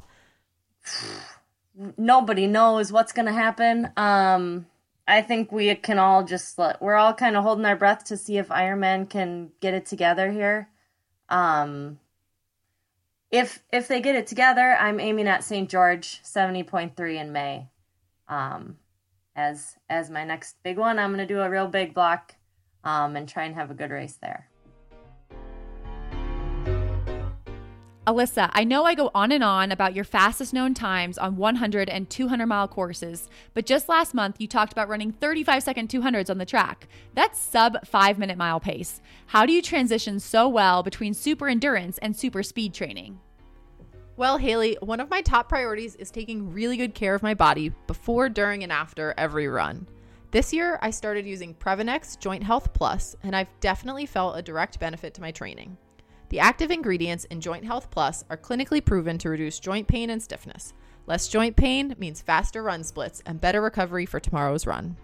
Nobody 1.97 2.47
knows 2.47 2.91
what's 2.91 3.13
going 3.13 3.27
to 3.27 3.33
happen. 3.33 3.91
Um 3.95 4.65
I 5.07 5.21
think 5.21 5.51
we 5.51 5.73
can 5.75 5.99
all 5.99 6.23
just 6.23 6.57
let, 6.57 6.81
we're 6.81 6.95
all 6.95 7.13
kind 7.13 7.35
of 7.35 7.43
holding 7.43 7.65
our 7.65 7.75
breath 7.75 8.05
to 8.05 8.17
see 8.17 8.37
if 8.37 8.47
Ironman 8.49 9.09
can 9.09 9.51
get 9.59 9.73
it 9.73 9.85
together 9.85 10.31
here. 10.31 10.69
Um 11.29 11.99
if 13.31 13.63
if 13.73 13.87
they 13.87 14.01
get 14.01 14.15
it 14.15 14.27
together, 14.27 14.77
I'm 14.79 14.99
aiming 14.99 15.27
at 15.27 15.43
St. 15.43 15.69
George 15.69 16.21
70.3 16.23 17.15
in 17.19 17.31
May. 17.31 17.67
Um 18.27 18.77
as 19.35 19.75
as 19.89 20.09
my 20.09 20.23
next 20.23 20.55
big 20.63 20.77
one, 20.77 20.99
I'm 20.99 21.13
going 21.13 21.27
to 21.27 21.33
do 21.33 21.41
a 21.41 21.49
real 21.49 21.67
big 21.67 21.93
block 21.93 22.35
um 22.83 23.15
and 23.15 23.27
try 23.27 23.43
and 23.43 23.55
have 23.55 23.71
a 23.71 23.75
good 23.75 23.91
race 23.91 24.17
there. 24.21 24.49
Alyssa, 28.07 28.51
I 28.53 28.63
know 28.63 28.85
I 28.85 28.93
go 28.93 29.09
on 29.15 29.31
and 29.31 29.43
on 29.43 29.71
about 29.71 29.95
your 29.95 30.03
fastest 30.03 30.53
known 30.53 30.75
times 30.75 31.17
on 31.17 31.37
100 31.37 31.89
and 31.89 32.07
200 32.07 32.45
mile 32.45 32.67
courses, 32.67 33.29
but 33.55 33.65
just 33.65 33.89
last 33.89 34.13
month 34.13 34.35
you 34.39 34.47
talked 34.47 34.71
about 34.71 34.89
running 34.89 35.11
35 35.11 35.63
second 35.63 35.89
200s 35.89 36.29
on 36.29 36.37
the 36.37 36.45
track. 36.45 36.87
That's 37.15 37.39
sub 37.39 37.83
five 37.83 38.19
minute 38.19 38.37
mile 38.37 38.59
pace. 38.59 39.01
How 39.25 39.47
do 39.47 39.53
you 39.53 39.61
transition 39.61 40.19
so 40.19 40.47
well 40.47 40.83
between 40.83 41.15
super 41.15 41.47
endurance 41.47 41.97
and 41.97 42.15
super 42.15 42.43
speed 42.43 42.75
training? 42.75 43.19
Well, 44.17 44.37
Haley, 44.37 44.77
one 44.81 44.99
of 44.99 45.09
my 45.09 45.21
top 45.21 45.49
priorities 45.49 45.95
is 45.95 46.11
taking 46.11 46.53
really 46.53 46.77
good 46.77 46.93
care 46.93 47.15
of 47.15 47.23
my 47.23 47.33
body 47.33 47.73
before, 47.87 48.29
during, 48.29 48.61
and 48.61 48.71
after 48.71 49.15
every 49.17 49.47
run. 49.47 49.87
This 50.29 50.53
year, 50.53 50.77
I 50.83 50.91
started 50.91 51.25
using 51.25 51.55
Previnex 51.55 52.19
Joint 52.19 52.43
Health 52.43 52.71
Plus, 52.71 53.15
and 53.23 53.35
I've 53.35 53.49
definitely 53.61 54.05
felt 54.05 54.37
a 54.37 54.43
direct 54.43 54.79
benefit 54.79 55.15
to 55.15 55.21
my 55.21 55.31
training. 55.31 55.75
The 56.35 56.41
active 56.41 56.69
ingredients 56.69 57.23
in 57.23 57.39
Joint 57.39 57.63
Health 57.63 57.89
Plus 57.89 58.25
are 58.29 58.35
clinically 58.35 58.83
proven 58.83 59.17
to 59.19 59.29
reduce 59.29 59.57
joint 59.57 59.87
pain 59.87 60.09
and 60.09 60.21
stiffness. 60.21 60.73
Less 61.07 61.29
joint 61.29 61.55
pain 61.55 61.95
means 61.97 62.21
faster 62.21 62.61
run 62.61 62.83
splits 62.83 63.23
and 63.25 63.39
better 63.39 63.61
recovery 63.61 64.05
for 64.05 64.19
tomorrow's 64.19 64.67
run. 64.67 64.97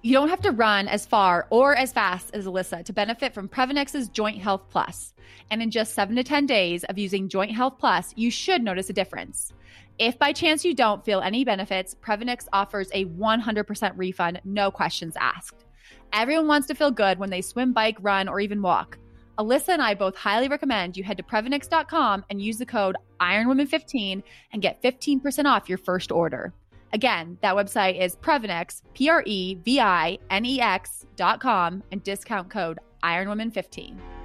You 0.00 0.14
don't 0.14 0.30
have 0.30 0.40
to 0.40 0.50
run 0.50 0.88
as 0.88 1.04
far 1.04 1.46
or 1.50 1.76
as 1.76 1.92
fast 1.92 2.34
as 2.34 2.46
Alyssa 2.46 2.86
to 2.86 2.94
benefit 2.94 3.34
from 3.34 3.50
Previnex's 3.50 4.08
Joint 4.08 4.38
Health 4.38 4.62
Plus. 4.70 5.12
And 5.50 5.60
in 5.60 5.70
just 5.70 5.92
seven 5.92 6.16
to 6.16 6.24
10 6.24 6.46
days 6.46 6.84
of 6.84 6.96
using 6.96 7.28
Joint 7.28 7.50
Health 7.50 7.74
Plus, 7.78 8.14
you 8.16 8.30
should 8.30 8.62
notice 8.62 8.88
a 8.88 8.94
difference. 8.94 9.52
If 9.98 10.18
by 10.18 10.32
chance 10.32 10.64
you 10.64 10.72
don't 10.72 11.04
feel 11.04 11.20
any 11.20 11.44
benefits, 11.44 11.96
Previnex 11.96 12.48
offers 12.50 12.88
a 12.94 13.04
100% 13.04 13.92
refund, 13.96 14.40
no 14.42 14.70
questions 14.70 15.18
asked. 15.20 15.66
Everyone 16.14 16.46
wants 16.46 16.66
to 16.68 16.74
feel 16.74 16.90
good 16.90 17.18
when 17.18 17.28
they 17.28 17.42
swim, 17.42 17.74
bike, 17.74 17.98
run, 18.00 18.26
or 18.26 18.40
even 18.40 18.62
walk. 18.62 18.96
Alyssa 19.38 19.68
and 19.68 19.82
I 19.82 19.94
both 19.94 20.16
highly 20.16 20.48
recommend 20.48 20.96
you 20.96 21.04
head 21.04 21.16
to 21.18 21.22
Previnex.com 21.22 22.24
and 22.28 22.42
use 22.42 22.58
the 22.58 22.66
code 22.66 22.96
IronWomen15 23.20 24.22
and 24.52 24.62
get 24.62 24.82
15% 24.82 25.44
off 25.44 25.68
your 25.68 25.78
first 25.78 26.10
order. 26.10 26.52
Again, 26.92 27.38
that 27.42 27.54
website 27.54 28.02
is 28.02 28.16
Previnex, 28.16 28.82
P 28.94 29.08
R 29.08 29.22
E 29.26 29.54
V 29.54 29.78
I 29.78 30.18
N 30.30 30.44
E 30.44 30.60
X 30.60 31.06
dot 31.14 31.44
and 31.44 32.02
discount 32.02 32.50
code 32.50 32.80
IronWomen15. 33.04 34.17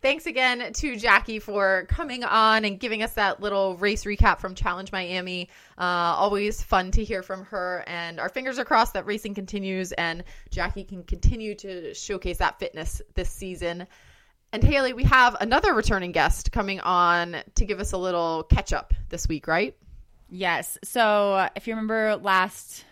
Thanks 0.00 0.26
again 0.26 0.72
to 0.74 0.96
Jackie 0.96 1.40
for 1.40 1.84
coming 1.88 2.22
on 2.22 2.64
and 2.64 2.78
giving 2.78 3.02
us 3.02 3.14
that 3.14 3.40
little 3.40 3.76
race 3.76 4.04
recap 4.04 4.38
from 4.38 4.54
Challenge 4.54 4.92
Miami. 4.92 5.48
Uh, 5.76 5.82
always 5.82 6.62
fun 6.62 6.92
to 6.92 7.02
hear 7.02 7.24
from 7.24 7.44
her, 7.46 7.82
and 7.88 8.20
our 8.20 8.28
fingers 8.28 8.60
are 8.60 8.64
crossed 8.64 8.92
that 8.92 9.06
racing 9.06 9.34
continues 9.34 9.90
and 9.90 10.22
Jackie 10.50 10.84
can 10.84 11.02
continue 11.02 11.56
to 11.56 11.94
showcase 11.94 12.38
that 12.38 12.60
fitness 12.60 13.02
this 13.14 13.28
season. 13.28 13.88
And 14.52 14.62
Haley, 14.62 14.92
we 14.92 15.02
have 15.02 15.36
another 15.40 15.74
returning 15.74 16.12
guest 16.12 16.52
coming 16.52 16.78
on 16.78 17.36
to 17.56 17.64
give 17.64 17.80
us 17.80 17.90
a 17.90 17.98
little 17.98 18.44
catch 18.44 18.72
up 18.72 18.94
this 19.08 19.26
week, 19.26 19.48
right? 19.48 19.76
Yes. 20.30 20.78
So 20.84 21.48
if 21.56 21.66
you 21.66 21.74
remember 21.74 22.16
last 22.22 22.84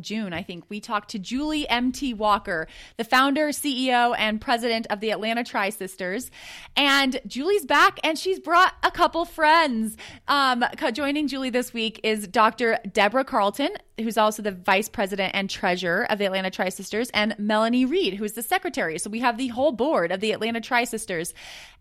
June, 0.00 0.32
I 0.32 0.42
think, 0.42 0.64
we 0.68 0.80
talked 0.80 1.10
to 1.10 1.18
Julie 1.18 1.68
M.T. 1.68 2.14
Walker, 2.14 2.68
the 2.96 3.04
founder, 3.04 3.48
CEO, 3.48 4.14
and 4.18 4.40
president 4.40 4.86
of 4.90 5.00
the 5.00 5.10
Atlanta 5.10 5.44
Tri 5.44 5.70
Sisters. 5.70 6.30
And 6.76 7.20
Julie's 7.26 7.64
back 7.64 7.98
and 8.04 8.18
she's 8.18 8.38
brought 8.38 8.74
a 8.82 8.90
couple 8.90 9.24
friends. 9.24 9.96
Um, 10.28 10.64
joining 10.92 11.28
Julie 11.28 11.50
this 11.50 11.72
week 11.72 12.00
is 12.02 12.28
Dr. 12.28 12.78
Deborah 12.92 13.24
Carlton, 13.24 13.70
who's 13.98 14.18
also 14.18 14.42
the 14.42 14.52
vice 14.52 14.88
president 14.88 15.34
and 15.34 15.48
treasurer 15.48 16.10
of 16.10 16.18
the 16.18 16.26
Atlanta 16.26 16.50
Tri 16.50 16.68
Sisters, 16.68 17.10
and 17.10 17.34
Melanie 17.38 17.84
Reed, 17.84 18.14
who's 18.14 18.32
the 18.32 18.42
secretary. 18.42 18.98
So 18.98 19.10
we 19.10 19.20
have 19.20 19.38
the 19.38 19.48
whole 19.48 19.72
board 19.72 20.12
of 20.12 20.20
the 20.20 20.32
Atlanta 20.32 20.60
Tri 20.60 20.84
Sisters. 20.84 21.34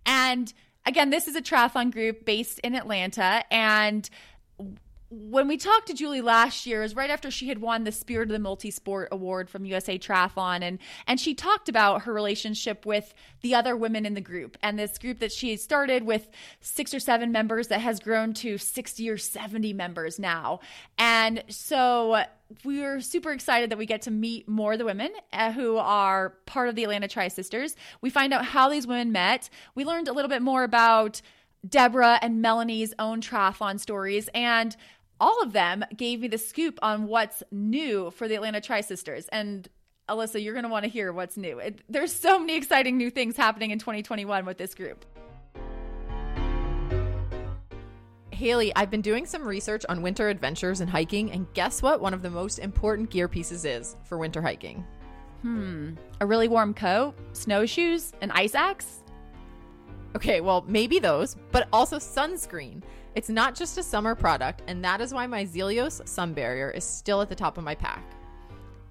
And 0.05 0.51
again, 0.85 1.09
this 1.09 1.27
is 1.27 1.35
a 1.35 1.41
triathlon 1.41 1.91
group 1.91 2.25
based 2.25 2.59
in 2.59 2.75
Atlanta. 2.75 3.43
And 3.51 4.09
when 5.13 5.49
we 5.49 5.57
talked 5.57 5.87
to 5.87 5.93
Julie 5.93 6.21
last 6.21 6.65
year, 6.65 6.79
it 6.79 6.83
was 6.83 6.95
right 6.95 7.09
after 7.09 7.29
she 7.29 7.49
had 7.49 7.59
won 7.59 7.83
the 7.83 7.91
Spirit 7.91 8.31
of 8.31 8.41
the 8.41 8.49
Multisport 8.49 9.09
Award 9.09 9.49
from 9.49 9.65
USA 9.65 9.99
Triathlon, 9.99 10.61
and 10.61 10.79
and 11.05 11.19
she 11.19 11.33
talked 11.33 11.67
about 11.67 12.03
her 12.03 12.13
relationship 12.13 12.85
with 12.85 13.13
the 13.41 13.53
other 13.53 13.75
women 13.75 14.05
in 14.05 14.13
the 14.13 14.21
group, 14.21 14.57
and 14.63 14.79
this 14.79 14.97
group 14.97 15.19
that 15.19 15.33
she 15.33 15.57
started 15.57 16.03
with 16.03 16.29
six 16.61 16.93
or 16.93 16.99
seven 17.01 17.33
members 17.33 17.67
that 17.67 17.81
has 17.81 17.99
grown 17.99 18.33
to 18.35 18.57
sixty 18.57 19.09
or 19.09 19.17
seventy 19.17 19.73
members 19.73 20.17
now, 20.17 20.61
and 20.97 21.43
so 21.49 22.23
we're 22.63 23.01
super 23.01 23.31
excited 23.31 23.69
that 23.69 23.77
we 23.77 23.85
get 23.85 24.03
to 24.03 24.11
meet 24.11 24.47
more 24.47 24.73
of 24.73 24.79
the 24.79 24.85
women 24.85 25.11
uh, 25.33 25.51
who 25.51 25.75
are 25.75 26.29
part 26.45 26.69
of 26.69 26.75
the 26.75 26.83
Atlanta 26.83 27.09
Tri 27.09 27.27
Sisters. 27.27 27.75
We 27.99 28.09
find 28.09 28.33
out 28.33 28.45
how 28.45 28.69
these 28.69 28.87
women 28.87 29.11
met. 29.11 29.49
We 29.75 29.83
learned 29.83 30.07
a 30.07 30.13
little 30.13 30.29
bit 30.29 30.41
more 30.41 30.63
about 30.63 31.21
Deborah 31.67 32.17
and 32.21 32.41
Melanie's 32.41 32.93
own 32.97 33.21
triathlon 33.21 33.79
stories 33.79 34.29
and 34.33 34.75
all 35.21 35.41
of 35.43 35.53
them 35.53 35.85
gave 35.95 36.19
me 36.19 36.27
the 36.27 36.37
scoop 36.39 36.79
on 36.81 37.05
what's 37.05 37.43
new 37.51 38.09
for 38.09 38.27
the 38.27 38.33
Atlanta 38.33 38.59
Tri 38.59 38.81
Sisters. 38.81 39.27
And 39.31 39.69
Alyssa, 40.09 40.43
you're 40.43 40.55
going 40.55 40.63
to 40.63 40.69
want 40.69 40.83
to 40.83 40.89
hear 40.89 41.13
what's 41.13 41.37
new. 41.37 41.59
It, 41.59 41.81
there's 41.87 42.11
so 42.11 42.39
many 42.39 42.55
exciting 42.55 42.97
new 42.97 43.11
things 43.11 43.37
happening 43.37 43.69
in 43.69 43.77
2021 43.77 44.45
with 44.45 44.57
this 44.57 44.73
group. 44.73 45.05
Haley, 48.31 48.75
I've 48.75 48.89
been 48.89 49.01
doing 49.01 49.27
some 49.27 49.47
research 49.47 49.85
on 49.87 50.01
winter 50.01 50.27
adventures 50.27 50.81
and 50.81 50.89
hiking, 50.89 51.31
and 51.31 51.45
guess 51.53 51.83
what? 51.83 52.01
One 52.01 52.15
of 52.15 52.23
the 52.23 52.31
most 52.31 52.57
important 52.57 53.11
gear 53.11 53.27
pieces 53.27 53.63
is 53.63 53.95
for 54.03 54.17
winter 54.17 54.41
hiking. 54.41 54.83
Hmm. 55.43 55.91
A 56.19 56.25
really 56.25 56.47
warm 56.47 56.73
coat, 56.73 57.13
snowshoes, 57.33 58.13
an 58.21 58.31
ice 58.31 58.55
axe? 58.55 59.03
Okay, 60.15 60.41
well, 60.41 60.65
maybe 60.67 60.97
those, 60.97 61.35
but 61.51 61.67
also 61.71 61.97
sunscreen. 61.99 62.81
It's 63.15 63.29
not 63.29 63.55
just 63.55 63.77
a 63.77 63.83
summer 63.83 64.15
product, 64.15 64.61
and 64.67 64.83
that 64.83 65.01
is 65.01 65.13
why 65.13 65.27
my 65.27 65.45
Zealios 65.45 66.07
sun 66.07 66.33
barrier 66.33 66.71
is 66.71 66.83
still 66.83 67.21
at 67.21 67.29
the 67.29 67.35
top 67.35 67.57
of 67.57 67.63
my 67.63 67.75
pack. 67.75 68.03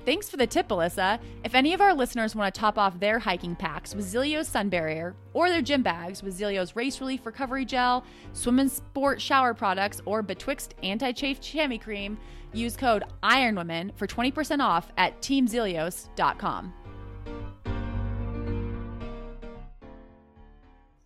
Thanks 0.04 0.30
for 0.30 0.38
the 0.38 0.46
tip, 0.46 0.68
Alyssa. 0.68 1.20
If 1.44 1.54
any 1.54 1.74
of 1.74 1.80
our 1.80 1.92
listeners 1.92 2.34
want 2.34 2.52
to 2.54 2.58
top 2.58 2.78
off 2.78 2.98
their 2.98 3.18
hiking 3.18 3.54
packs 3.54 3.94
with 3.94 4.10
Zealios 4.10 4.46
Sun 4.46 4.70
Barrier 4.70 5.14
or 5.34 5.50
their 5.50 5.60
gym 5.60 5.82
bags 5.82 6.22
with 6.22 6.38
Zealios 6.38 6.74
Race 6.74 7.00
Relief 7.00 7.26
Recovery 7.26 7.66
Gel, 7.66 8.04
Swim 8.32 8.60
and 8.60 8.72
Sport 8.72 9.20
Shower 9.20 9.52
Products, 9.52 10.00
or 10.06 10.22
Betwixt 10.22 10.74
Anti 10.82 11.12
Chafe 11.12 11.40
Chamois 11.40 11.78
Cream, 11.78 12.18
use 12.54 12.76
code 12.76 13.04
IRONWOMEN 13.22 13.92
for 13.94 14.06
20% 14.06 14.60
off 14.60 14.90
at 14.96 15.20
teamzealios.com. 15.20 16.72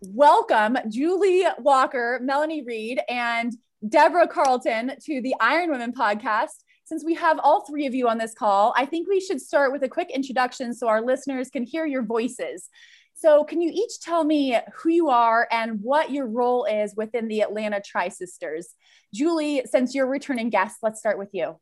Welcome, 0.09 0.77
Julie 0.89 1.45
Walker, 1.59 2.19
Melanie 2.21 2.63
Reed, 2.63 2.99
and 3.09 3.55
Deborah 3.87 4.27
Carlton 4.27 4.93
to 5.05 5.21
the 5.21 5.35
Iron 5.39 5.71
Women 5.71 5.93
podcast. 5.93 6.63
Since 6.85 7.03
we 7.03 7.15
have 7.15 7.39
all 7.41 7.65
three 7.65 7.87
of 7.87 7.95
you 7.95 8.07
on 8.07 8.17
this 8.17 8.33
call, 8.33 8.73
I 8.77 8.85
think 8.85 9.07
we 9.07 9.19
should 9.19 9.41
start 9.41 9.71
with 9.71 9.83
a 9.83 9.89
quick 9.89 10.11
introduction 10.11 10.73
so 10.73 10.87
our 10.87 11.01
listeners 11.01 11.49
can 11.49 11.63
hear 11.63 11.85
your 11.85 12.03
voices. 12.03 12.69
So, 13.15 13.43
can 13.43 13.61
you 13.61 13.71
each 13.73 14.01
tell 14.01 14.23
me 14.23 14.57
who 14.75 14.89
you 14.89 15.09
are 15.09 15.47
and 15.49 15.81
what 15.81 16.11
your 16.11 16.27
role 16.27 16.65
is 16.65 16.93
within 16.95 17.27
the 17.27 17.41
Atlanta 17.41 17.81
Tri 17.83 18.09
Sisters? 18.09 18.75
Julie, 19.13 19.63
since 19.65 19.95
you're 19.95 20.07
returning 20.07 20.49
guest, 20.49 20.77
let's 20.83 20.99
start 20.99 21.17
with 21.17 21.29
you. 21.31 21.59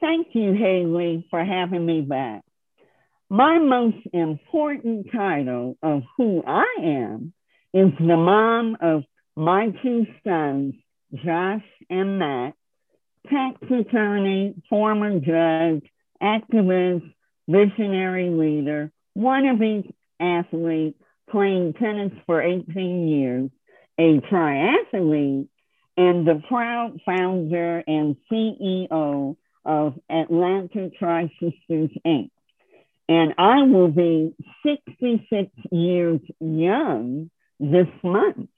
Thank 0.00 0.34
you, 0.34 0.52
Haley, 0.52 1.26
for 1.30 1.42
having 1.44 1.86
me 1.86 2.00
back. 2.00 2.42
My 3.30 3.58
most 3.58 3.96
important 4.12 5.06
title 5.10 5.78
of 5.82 6.02
who 6.16 6.42
I 6.46 6.66
am 6.82 7.32
is 7.72 7.90
the 7.98 8.16
mom 8.16 8.76
of 8.80 9.04
my 9.34 9.70
two 9.82 10.06
sons, 10.22 10.74
Josh 11.24 11.64
and 11.88 12.18
Matt, 12.18 12.54
tax 13.30 13.60
attorney, 13.62 14.54
former 14.68 15.18
judge, 15.20 15.90
activist, 16.22 17.12
visionary 17.48 18.30
leader, 18.30 18.92
wannabe 19.16 19.90
athlete, 20.20 20.96
playing 21.30 21.72
tennis 21.74 22.12
for 22.26 22.42
18 22.42 23.08
years, 23.08 23.50
a 23.98 24.20
triathlete, 24.30 25.48
and 25.96 26.26
the 26.26 26.42
proud 26.48 27.00
founder 27.06 27.82
and 27.86 28.16
CEO 28.30 29.36
of 29.64 29.94
Atlanta 30.10 30.90
Tri 30.98 31.30
Sisters 31.40 31.90
Inc. 32.06 32.30
And 33.08 33.34
I 33.36 33.62
will 33.62 33.88
be 33.88 34.34
66 34.64 35.50
years 35.70 36.20
young 36.40 37.30
this 37.60 37.88
month. 38.02 38.48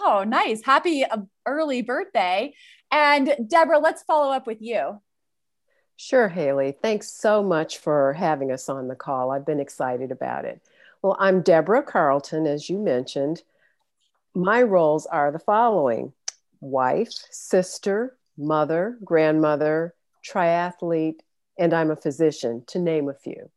Oh, 0.00 0.24
nice. 0.26 0.62
Happy 0.62 1.04
uh, 1.04 1.18
early 1.44 1.82
birthday. 1.82 2.54
And 2.90 3.34
Deborah, 3.48 3.78
let's 3.78 4.02
follow 4.02 4.32
up 4.32 4.46
with 4.46 4.60
you. 4.60 5.00
Sure, 5.96 6.28
Haley. 6.28 6.76
Thanks 6.82 7.08
so 7.08 7.42
much 7.42 7.78
for 7.78 8.12
having 8.12 8.52
us 8.52 8.68
on 8.68 8.88
the 8.88 8.94
call. 8.94 9.30
I've 9.30 9.46
been 9.46 9.60
excited 9.60 10.12
about 10.12 10.44
it. 10.44 10.60
Well, 11.02 11.16
I'm 11.18 11.40
Deborah 11.40 11.82
Carlton, 11.82 12.46
as 12.46 12.68
you 12.68 12.78
mentioned. 12.78 13.42
My 14.34 14.62
roles 14.62 15.06
are 15.06 15.32
the 15.32 15.38
following 15.38 16.12
wife, 16.60 17.12
sister, 17.30 18.16
mother, 18.36 18.98
grandmother, 19.04 19.94
triathlete, 20.26 21.20
and 21.58 21.72
I'm 21.72 21.90
a 21.90 21.96
physician, 21.96 22.64
to 22.68 22.78
name 22.78 23.08
a 23.08 23.14
few. 23.14 23.50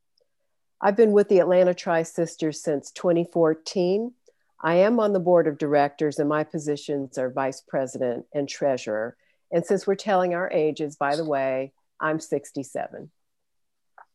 I've 0.82 0.96
been 0.96 1.12
with 1.12 1.28
the 1.30 1.40
Atlanta 1.40 1.74
Tri 1.74 2.04
Sisters 2.04 2.62
since 2.62 2.92
2014. 2.92 4.14
I 4.62 4.76
am 4.76 5.00
on 5.00 5.14
the 5.14 5.20
board 5.20 5.48
of 5.48 5.58
directors, 5.58 6.20
and 6.20 6.30
my 6.30 6.44
positions 6.44 7.18
are 7.18 7.30
vice 7.30 7.62
president 7.62 8.26
and 8.34 8.48
treasurer. 8.48 9.18
And 9.52 9.66
since 9.66 9.88
we're 9.88 9.96
telling 9.96 10.34
our 10.34 10.50
ages, 10.52 10.96
by 10.96 11.16
the 11.16 11.26
way, 11.26 11.74
I'm 12.00 12.20
67. 12.20 13.10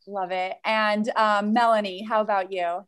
Love 0.06 0.30
it. 0.30 0.56
And 0.64 1.10
um, 1.16 1.52
Melanie, 1.52 2.02
how 2.02 2.20
about 2.20 2.52
you? 2.52 2.86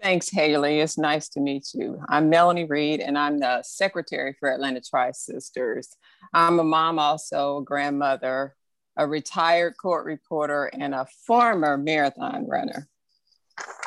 Thanks, 0.00 0.30
Haley. 0.30 0.80
It's 0.80 0.96
nice 0.96 1.28
to 1.30 1.40
meet 1.40 1.74
you. 1.74 2.00
I'm 2.08 2.30
Melanie 2.30 2.64
Reed, 2.64 3.00
and 3.00 3.18
I'm 3.18 3.40
the 3.40 3.62
secretary 3.62 4.36
for 4.38 4.48
Atlanta 4.48 4.80
Tri 4.80 5.10
Sisters. 5.10 5.96
I'm 6.32 6.60
a 6.60 6.64
mom, 6.64 6.98
also 6.98 7.58
a 7.58 7.64
grandmother, 7.64 8.54
a 8.98 9.06
retired 9.06 9.76
court 9.78 10.04
reporter, 10.04 10.66
and 10.66 10.94
a 10.94 11.06
former 11.26 11.78
marathon 11.78 12.46
runner 12.46 12.88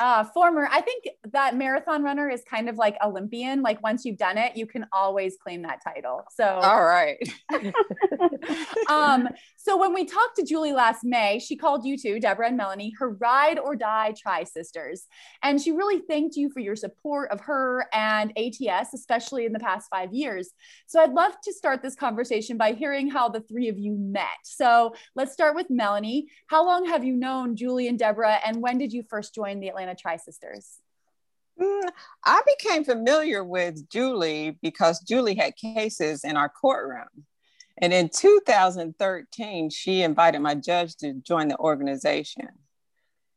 uh, 0.00 0.24
former, 0.24 0.68
I 0.70 0.80
think 0.80 1.08
that 1.32 1.56
marathon 1.56 2.02
runner 2.02 2.28
is 2.28 2.42
kind 2.48 2.68
of 2.68 2.76
like 2.76 2.96
Olympian. 3.04 3.62
Like 3.62 3.82
once 3.82 4.04
you've 4.04 4.18
done 4.18 4.38
it, 4.38 4.56
you 4.56 4.66
can 4.66 4.86
always 4.92 5.36
claim 5.36 5.62
that 5.62 5.80
title. 5.82 6.24
So, 6.34 6.44
all 6.44 6.84
right. 6.84 7.18
um, 8.88 9.28
so 9.64 9.76
when 9.76 9.94
we 9.94 10.04
talked 10.04 10.34
to 10.36 10.44
Julie 10.44 10.72
last 10.72 11.04
May, 11.04 11.38
she 11.38 11.54
called 11.56 11.84
you 11.84 11.96
two, 11.96 12.18
Deborah 12.18 12.48
and 12.48 12.56
Melanie, 12.56 12.92
her 12.98 13.10
ride 13.10 13.60
or 13.60 13.76
die 13.76 14.12
tri 14.20 14.42
sisters. 14.42 15.06
And 15.40 15.60
she 15.60 15.70
really 15.70 16.00
thanked 16.00 16.34
you 16.34 16.50
for 16.50 16.58
your 16.58 16.74
support 16.74 17.30
of 17.30 17.40
her 17.42 17.86
and 17.92 18.36
ATS, 18.36 18.92
especially 18.92 19.46
in 19.46 19.52
the 19.52 19.60
past 19.60 19.88
five 19.88 20.12
years. 20.12 20.50
So 20.86 21.00
I'd 21.00 21.12
love 21.12 21.34
to 21.44 21.52
start 21.52 21.80
this 21.80 21.94
conversation 21.94 22.56
by 22.56 22.72
hearing 22.72 23.08
how 23.08 23.28
the 23.28 23.40
three 23.40 23.68
of 23.68 23.78
you 23.78 23.92
met. 23.92 24.26
So 24.42 24.96
let's 25.14 25.32
start 25.32 25.54
with 25.54 25.70
Melanie. 25.70 26.26
How 26.48 26.66
long 26.66 26.84
have 26.86 27.04
you 27.04 27.14
known 27.14 27.54
Julie 27.54 27.86
and 27.86 27.98
Deborah, 27.98 28.40
and 28.44 28.60
when 28.60 28.78
did 28.78 28.92
you 28.92 29.04
first 29.08 29.32
join 29.32 29.60
the 29.60 29.68
Atlanta 29.68 29.94
Tri 29.94 30.16
Sisters? 30.16 30.80
Mm, 31.60 31.88
I 32.24 32.42
became 32.58 32.82
familiar 32.82 33.44
with 33.44 33.88
Julie 33.88 34.58
because 34.60 35.00
Julie 35.00 35.36
had 35.36 35.54
cases 35.54 36.24
in 36.24 36.36
our 36.36 36.48
courtroom. 36.48 37.26
And 37.78 37.92
in 37.92 38.08
2013, 38.08 39.70
she 39.70 40.02
invited 40.02 40.40
my 40.40 40.54
judge 40.54 40.96
to 40.96 41.14
join 41.14 41.48
the 41.48 41.58
organization. 41.58 42.48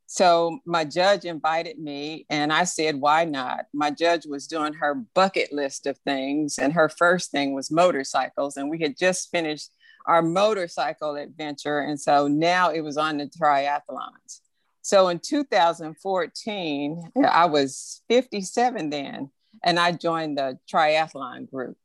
So 0.08 0.60
my 0.66 0.86
judge 0.86 1.26
invited 1.26 1.80
me, 1.80 2.26
and 2.30 2.54
I 2.54 2.66
said, 2.66 2.96
Why 3.02 3.26
not? 3.26 3.66
My 3.74 3.90
judge 3.90 4.26
was 4.26 4.48
doing 4.48 4.74
her 4.74 4.94
bucket 4.94 5.52
list 5.52 5.88
of 5.88 5.98
things, 6.00 6.60
and 6.60 6.74
her 6.74 6.90
first 6.90 7.32
thing 7.32 7.54
was 7.54 7.72
motorcycles. 7.72 8.58
And 8.58 8.70
we 8.70 8.80
had 8.80 8.98
just 8.98 9.32
finished 9.32 9.72
our 10.06 10.22
motorcycle 10.22 11.16
adventure. 11.16 11.80
And 11.80 12.00
so 12.00 12.28
now 12.28 12.72
it 12.72 12.82
was 12.82 12.98
on 12.98 13.18
the 13.18 13.26
triathlons. 13.26 14.42
So 14.82 15.08
in 15.08 15.20
2014, 15.20 17.12
I 17.28 17.46
was 17.46 18.02
57 18.08 18.92
then, 18.92 19.32
and 19.64 19.80
I 19.80 19.92
joined 19.92 20.38
the 20.38 20.60
triathlon 20.72 21.50
group. 21.50 21.78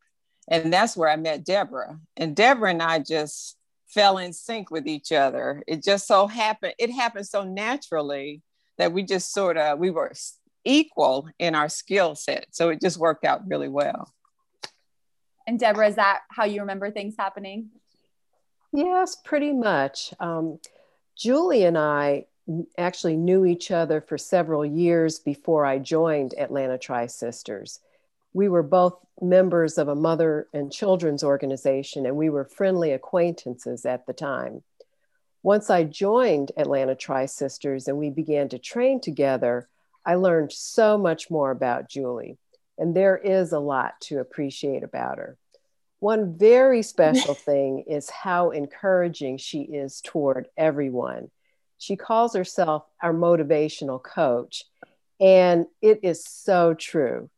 And 0.49 0.73
that's 0.73 0.97
where 0.97 1.09
I 1.09 1.17
met 1.17 1.45
Deborah. 1.45 1.99
And 2.17 2.35
Deborah 2.35 2.71
and 2.71 2.83
I 2.83 2.99
just 2.99 3.57
fell 3.89 4.19
in 4.19 4.33
sync 4.33 4.71
with 4.71 4.87
each 4.87 5.13
other. 5.13 5.63
It 5.67 5.83
just 5.83 6.07
so 6.07 6.27
happened, 6.27 6.75
it 6.79 6.91
happened 6.91 7.27
so 7.27 7.45
naturally 7.45 8.43
that 8.79 8.93
we 8.93 9.03
just 9.03 9.33
sort 9.33 9.57
of, 9.57 9.79
we 9.79 9.91
were 9.91 10.13
equal 10.65 11.29
in 11.39 11.55
our 11.55 11.69
skill 11.69 12.15
set. 12.15 12.47
So 12.51 12.69
it 12.71 12.81
just 12.81 12.99
worked 12.99 13.25
out 13.25 13.47
really 13.49 13.69
well. 13.69 14.13
And 15.47 15.59
Deborah, 15.59 15.89
is 15.89 15.97
that 15.97 16.21
how 16.31 16.45
you 16.45 16.61
remember 16.61 16.91
things 16.91 17.15
happening? 17.19 17.71
Yes, 18.73 19.17
pretty 19.25 19.53
much. 19.53 20.15
Um, 20.21 20.61
Julie 21.17 21.65
and 21.65 21.77
I 21.77 22.27
actually 22.79 23.17
knew 23.17 23.45
each 23.45 23.71
other 23.71 24.01
for 24.01 24.17
several 24.17 24.65
years 24.65 25.19
before 25.19 25.65
I 25.65 25.79
joined 25.79 26.35
Atlanta 26.39 26.79
Tri 26.79 27.07
Sisters. 27.07 27.81
We 28.33 28.49
were 28.49 28.63
both 28.63 28.99
members 29.21 29.79
of 29.79 29.89
a 29.89 29.95
mother 29.95 30.49
and 30.53 30.73
children's 30.73 31.25
organization, 31.25 32.07
and 32.07 32.17
we 32.17 32.31
were 32.31 32.45
friendly 32.45 32.93
acquaintances 32.93 33.85
at 33.85 34.07
the 34.07 34.13
time. 34.13 34.63
Once 35.43 35.71
I 35.71 35.85
joined 35.85 36.53
Atlanta 36.57 36.95
Tri 36.95 37.27
Sisters 37.27 37.89
and 37.89 37.97
we 37.97 38.11
began 38.11 38.49
to 38.51 38.59
train 38.59 39.01
together, 39.01 39.69
I 40.05 40.15
learned 40.15 40.53
so 40.53 40.97
much 40.97 41.31
more 41.31 41.51
about 41.51 41.89
Julie, 41.89 42.39
and 42.79 42.95
there 42.95 43.17
is 43.17 43.53
a 43.53 43.59
lot 43.59 44.01
to 44.03 44.21
appreciate 44.21 44.83
about 44.83 45.19
her. 45.19 45.37
One 45.99 46.37
very 46.39 46.83
special 46.95 47.35
thing 47.35 47.85
is 47.87 48.09
how 48.11 48.51
encouraging 48.51 49.39
she 49.39 49.63
is 49.63 50.01
toward 50.01 50.49
everyone 50.57 51.31
she 51.81 51.97
calls 51.97 52.35
herself 52.35 52.85
our 53.03 53.13
motivational 53.13 54.03
coach. 54.03 54.65
And 55.19 55.67
it 55.81 56.01
is 56.03 56.25
so 56.25 56.75
true. 56.75 57.31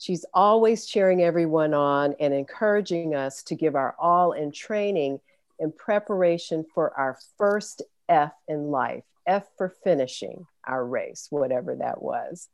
She's 0.00 0.24
always 0.32 0.86
cheering 0.86 1.22
everyone 1.22 1.74
on 1.74 2.14
and 2.18 2.32
encouraging 2.32 3.14
us 3.14 3.42
to 3.44 3.54
give 3.54 3.74
our 3.74 3.94
all 3.98 4.32
in 4.32 4.50
training 4.50 5.20
in 5.58 5.72
preparation 5.72 6.64
for 6.74 6.98
our 6.98 7.18
first 7.36 7.82
F 8.08 8.32
in 8.48 8.70
life, 8.70 9.04
F 9.26 9.46
for 9.58 9.68
finishing 9.68 10.46
our 10.66 10.82
race, 10.82 11.26
whatever 11.28 11.76
that 11.76 12.00
was. 12.00 12.48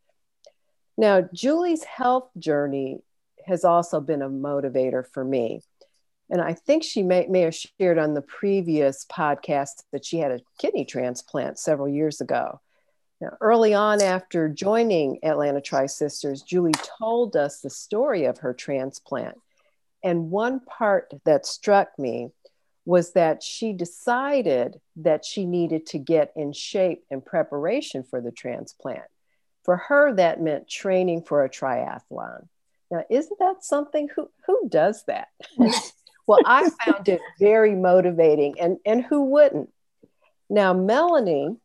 Now, 0.99 1.21
Julie's 1.33 1.85
health 1.85 2.31
journey 2.37 3.03
has 3.47 3.65
also 3.65 4.01
been 4.01 4.23
a 4.23 4.29
motivator 4.29 5.07
for 5.07 5.25
me. 5.25 5.63
And 6.29 6.41
I 6.41 6.55
think 6.55 6.83
she 6.83 7.05
may, 7.05 7.29
may 7.29 7.43
have 7.43 7.55
shared 7.55 7.99
on 7.99 8.15
the 8.15 8.23
previous 8.23 9.07
podcast 9.07 9.85
that 9.93 10.05
she 10.05 10.19
had 10.19 10.33
a 10.33 10.41
kidney 10.59 10.85
transplant 10.85 11.61
several 11.61 11.89
years 11.89 12.21
ago. 12.21 12.61
Now, 13.21 13.37
early 13.41 13.73
on 13.73 14.03
after 14.03 14.49
joining 14.49 15.25
Atlanta 15.25 15.61
Tri 15.61 15.87
Sisters, 15.87 16.43
Julie 16.43 16.73
told 16.99 17.35
us 17.35 17.61
the 17.61 17.71
story 17.71 18.25
of 18.25 18.39
her 18.39 18.53
transplant. 18.53 19.41
And 20.05 20.31
one 20.31 20.61
part 20.61 21.13
that 21.25 21.47
struck 21.47 21.99
me 21.99 22.31
was 22.85 23.13
that 23.13 23.43
she 23.43 23.73
decided 23.73 24.81
that 24.97 25.25
she 25.25 25.47
needed 25.47 25.87
to 25.87 25.99
get 25.99 26.33
in 26.37 26.53
shape 26.53 27.05
in 27.11 27.21
preparation 27.21 28.05
for 28.05 28.21
the 28.21 28.31
transplant. 28.31 29.03
For 29.65 29.77
her, 29.77 30.15
that 30.15 30.41
meant 30.41 30.69
training 30.69 31.23
for 31.23 31.45
a 31.45 31.51
triathlon. 31.51 32.47
Now, 32.91 33.05
isn't 33.11 33.39
that 33.41 33.65
something? 33.65 34.09
Who, 34.15 34.31
who 34.47 34.69
does 34.69 35.03
that? 35.07 35.29
well, 36.27 36.39
I 36.45 36.71
found 36.85 37.09
it 37.09 37.21
very 37.41 37.75
motivating, 37.75 38.61
and 38.61 38.79
and 38.87 39.03
who 39.03 39.25
wouldn't? 39.25 39.71
Now, 40.49 40.73
Melanie 40.73 41.57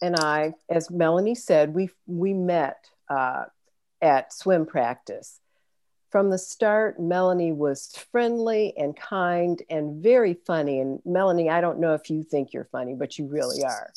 and 0.00 0.16
I, 0.16 0.54
as 0.68 0.90
Melanie 0.90 1.34
said, 1.34 1.74
we 1.74 1.90
we 2.06 2.32
met 2.32 2.88
uh, 3.08 3.44
at 4.00 4.32
swim 4.32 4.66
practice. 4.66 5.40
From 6.10 6.30
the 6.30 6.38
start, 6.38 6.98
Melanie 6.98 7.52
was 7.52 7.92
friendly 8.10 8.74
and 8.76 8.96
kind 8.96 9.60
and 9.68 10.02
very 10.02 10.34
funny. 10.34 10.80
And 10.80 11.00
Melanie, 11.04 11.50
I 11.50 11.60
don't 11.60 11.80
know 11.80 11.92
if 11.94 12.08
you 12.08 12.22
think 12.22 12.52
you're 12.52 12.68
funny, 12.72 12.94
but 12.94 13.18
you 13.18 13.26
really 13.26 13.62
are. 13.62 13.92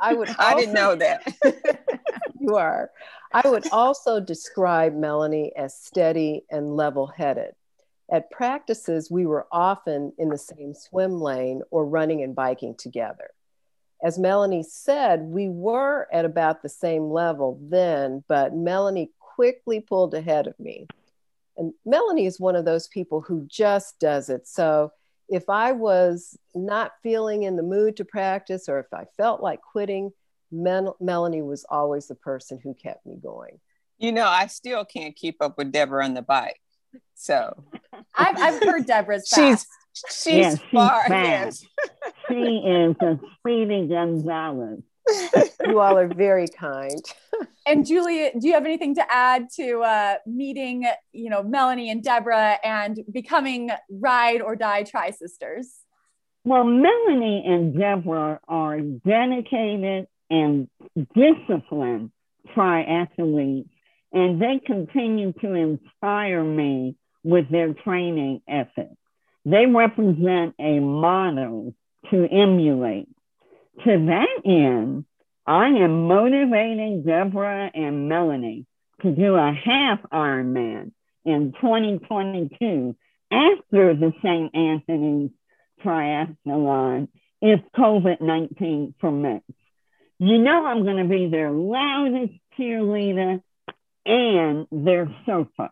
I 0.00 0.14
would. 0.14 0.28
Also, 0.28 0.36
I 0.42 0.54
didn't 0.54 0.74
know 0.74 0.96
that. 0.96 1.34
you 2.40 2.56
are. 2.56 2.90
I 3.32 3.48
would 3.48 3.68
also 3.70 4.20
describe 4.20 4.94
Melanie 4.94 5.52
as 5.56 5.78
steady 5.78 6.44
and 6.50 6.76
level 6.76 7.06
headed. 7.06 7.54
At 8.10 8.30
practices, 8.30 9.10
we 9.10 9.26
were 9.26 9.46
often 9.52 10.14
in 10.18 10.30
the 10.30 10.38
same 10.38 10.74
swim 10.74 11.20
lane 11.20 11.62
or 11.70 11.84
running 11.84 12.22
and 12.22 12.34
biking 12.34 12.74
together. 12.74 13.30
As 14.02 14.18
Melanie 14.18 14.62
said, 14.62 15.22
we 15.22 15.48
were 15.48 16.06
at 16.12 16.24
about 16.24 16.62
the 16.62 16.68
same 16.68 17.10
level 17.10 17.58
then, 17.62 18.22
but 18.28 18.54
Melanie 18.54 19.10
quickly 19.18 19.80
pulled 19.80 20.14
ahead 20.14 20.46
of 20.46 20.58
me. 20.58 20.86
And 21.56 21.72
Melanie 21.84 22.26
is 22.26 22.38
one 22.38 22.54
of 22.54 22.64
those 22.64 22.86
people 22.88 23.20
who 23.20 23.44
just 23.48 23.98
does 23.98 24.28
it. 24.28 24.46
So 24.46 24.92
if 25.28 25.48
I 25.48 25.72
was 25.72 26.38
not 26.54 26.92
feeling 27.02 27.42
in 27.42 27.56
the 27.56 27.62
mood 27.62 27.96
to 27.96 28.04
practice 28.04 28.68
or 28.68 28.78
if 28.78 28.86
I 28.94 29.04
felt 29.16 29.42
like 29.42 29.60
quitting, 29.60 30.12
Mel- 30.52 30.96
Melanie 31.00 31.42
was 31.42 31.66
always 31.68 32.06
the 32.06 32.14
person 32.14 32.58
who 32.62 32.74
kept 32.74 33.04
me 33.04 33.16
going. 33.20 33.60
You 33.98 34.12
know, 34.12 34.26
I 34.26 34.46
still 34.46 34.84
can't 34.84 35.16
keep 35.16 35.42
up 35.42 35.58
with 35.58 35.72
Deborah 35.72 36.04
on 36.04 36.14
the 36.14 36.22
bike. 36.22 36.60
So 37.14 37.64
I've, 38.16 38.38
I've 38.38 38.62
heard 38.62 38.86
Deborah's 38.86 39.28
fast. 39.28 39.36
she's 39.36 39.66
Yes, 40.26 40.58
she's 40.58 40.58
far 40.72 41.06
fast. 41.08 41.66
yes. 41.78 42.12
she 42.28 42.34
is 42.34 42.96
a 43.00 43.18
Speedy 43.38 43.86
Gonzalez. 43.88 44.80
You 45.66 45.80
all 45.80 45.96
are 45.96 46.08
very 46.08 46.48
kind. 46.48 47.00
And 47.66 47.86
Julie, 47.86 48.30
do 48.38 48.46
you 48.46 48.54
have 48.54 48.64
anything 48.64 48.94
to 48.96 49.12
add 49.12 49.48
to 49.56 49.80
uh, 49.80 50.14
meeting, 50.26 50.86
you 51.12 51.30
know, 51.30 51.42
Melanie 51.42 51.90
and 51.90 52.02
Deborah 52.02 52.58
and 52.64 53.00
becoming 53.10 53.70
ride 53.90 54.40
or 54.40 54.56
die 54.56 54.82
tri 54.84 55.10
sisters? 55.10 55.78
Well, 56.44 56.64
Melanie 56.64 57.44
and 57.46 57.78
Deborah 57.78 58.40
are 58.48 58.80
dedicated 58.80 60.06
and 60.30 60.68
disciplined 61.14 62.10
triathletes, 62.56 63.68
and 64.12 64.40
they 64.40 64.60
continue 64.64 65.32
to 65.40 65.54
inspire 65.54 66.42
me 66.42 66.96
with 67.22 67.50
their 67.50 67.74
training 67.74 68.40
ethic. 68.48 68.97
They 69.50 69.64
represent 69.64 70.54
a 70.58 70.78
model 70.78 71.74
to 72.10 72.28
emulate. 72.30 73.08
To 73.84 74.06
that 74.06 74.42
end, 74.44 75.06
I 75.46 75.68
am 75.68 76.06
motivating 76.06 77.02
Deborah 77.06 77.70
and 77.72 78.10
Melanie 78.10 78.66
to 79.00 79.10
do 79.10 79.36
a 79.36 79.52
half 79.52 80.00
Ironman 80.12 80.92
in 81.24 81.52
2022 81.52 82.94
after 83.30 83.94
the 83.94 84.12
St. 84.22 84.54
Anthony's 84.54 85.30
Triathlon 85.82 87.08
if 87.40 87.60
COVID 87.74 88.20
19 88.20 88.94
permits. 89.00 89.46
You 90.18 90.38
know, 90.38 90.66
I'm 90.66 90.82
going 90.82 91.02
to 91.02 91.08
be 91.08 91.30
their 91.30 91.52
loudest 91.52 92.34
cheerleader 92.58 93.40
and 94.04 94.66
their 94.70 95.08
sofa. 95.24 95.70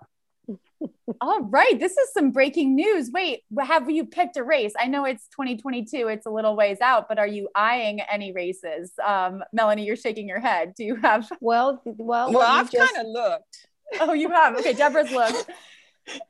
All 1.20 1.40
right, 1.42 1.78
this 1.78 1.92
is 1.96 2.12
some 2.12 2.30
breaking 2.32 2.74
news. 2.74 3.10
Wait, 3.12 3.42
have 3.58 3.88
you 3.88 4.04
picked 4.04 4.36
a 4.36 4.44
race? 4.44 4.72
I 4.78 4.86
know 4.86 5.04
it's 5.04 5.26
2022, 5.28 6.08
it's 6.08 6.26
a 6.26 6.30
little 6.30 6.54
ways 6.56 6.80
out, 6.80 7.08
but 7.08 7.18
are 7.18 7.26
you 7.26 7.48
eyeing 7.54 8.00
any 8.00 8.32
races? 8.32 8.92
Um, 9.04 9.42
Melanie, 9.52 9.84
you're 9.84 9.96
shaking 9.96 10.28
your 10.28 10.40
head. 10.40 10.74
Do 10.76 10.84
you 10.84 10.96
have? 10.96 11.28
Well, 11.40 11.80
well, 11.84 12.32
Well, 12.32 12.42
I've 12.46 12.70
just- 12.70 12.92
kind 12.94 13.06
of 13.06 13.12
looked. 13.12 13.66
Oh, 14.00 14.12
you 14.12 14.30
have. 14.30 14.56
Okay, 14.58 14.72
Deborah's 14.72 15.10
looked. 15.12 15.50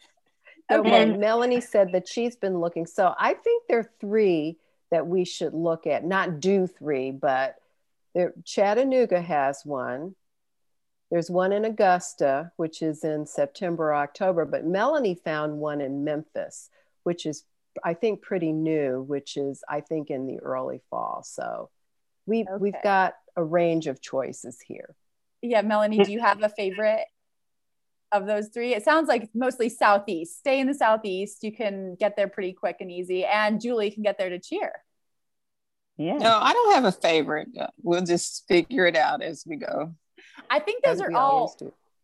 Okay, 0.68 1.02
And- 1.02 1.20
Melanie 1.20 1.60
said 1.60 1.92
that 1.92 2.08
she's 2.08 2.34
been 2.34 2.58
looking. 2.58 2.86
So 2.86 3.14
I 3.16 3.34
think 3.34 3.64
there 3.68 3.78
are 3.78 3.90
three 4.00 4.56
that 4.90 5.06
we 5.06 5.24
should 5.24 5.54
look 5.54 5.86
at, 5.86 6.04
not 6.04 6.40
do 6.40 6.66
three, 6.66 7.12
but 7.12 7.54
there, 8.14 8.32
Chattanooga 8.44 9.20
has 9.20 9.62
one. 9.64 10.16
There's 11.10 11.30
one 11.30 11.52
in 11.52 11.64
Augusta, 11.64 12.50
which 12.56 12.82
is 12.82 13.04
in 13.04 13.26
September, 13.26 13.90
or 13.90 13.94
October, 13.94 14.44
but 14.44 14.64
Melanie 14.64 15.20
found 15.24 15.58
one 15.58 15.80
in 15.80 16.02
Memphis, 16.04 16.68
which 17.04 17.26
is, 17.26 17.44
I 17.84 17.94
think, 17.94 18.22
pretty 18.22 18.52
new, 18.52 19.02
which 19.02 19.36
is, 19.36 19.62
I 19.68 19.80
think, 19.80 20.10
in 20.10 20.26
the 20.26 20.40
early 20.40 20.80
fall. 20.90 21.22
So 21.24 21.70
we, 22.26 22.44
we've 22.58 22.82
got 22.82 23.14
a 23.36 23.44
range 23.44 23.86
of 23.86 24.00
choices 24.00 24.60
here. 24.60 24.96
Yeah, 25.42 25.62
Melanie, 25.62 26.02
do 26.02 26.10
you 26.10 26.20
have 26.20 26.42
a 26.42 26.48
favorite 26.48 27.04
of 28.10 28.26
those 28.26 28.48
three? 28.48 28.74
It 28.74 28.82
sounds 28.82 29.06
like 29.06 29.28
mostly 29.32 29.68
southeast. 29.68 30.38
Stay 30.38 30.58
in 30.58 30.66
the 30.66 30.74
southeast. 30.74 31.44
You 31.44 31.52
can 31.52 31.94
get 31.94 32.16
there 32.16 32.26
pretty 32.26 32.52
quick 32.52 32.78
and 32.80 32.90
easy, 32.90 33.24
and 33.24 33.60
Julie 33.60 33.92
can 33.92 34.02
get 34.02 34.18
there 34.18 34.30
to 34.30 34.40
cheer. 34.40 34.72
Yeah. 35.98 36.16
No, 36.16 36.38
I 36.42 36.52
don't 36.52 36.74
have 36.74 36.84
a 36.84 36.92
favorite. 36.92 37.48
We'll 37.82 38.04
just 38.04 38.44
figure 38.48 38.86
it 38.86 38.96
out 38.96 39.22
as 39.22 39.44
we 39.46 39.56
go. 39.56 39.94
I 40.50 40.58
think 40.58 40.84
those 40.84 40.94
as 40.94 41.02
are 41.02 41.12
all 41.12 41.56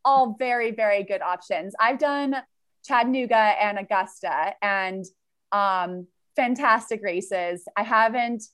all 0.05 0.37
very 0.39 0.70
very 0.70 1.03
good 1.03 1.22
options. 1.22 1.74
I've 1.78 1.99
done 1.99 2.37
Chattanooga 2.85 3.37
and 3.37 3.78
Augusta 3.78 4.55
and 4.62 5.05
um 5.53 6.07
fantastic 6.37 7.03
races. 7.03 7.66
I 7.76 7.83
haven't 7.83 8.45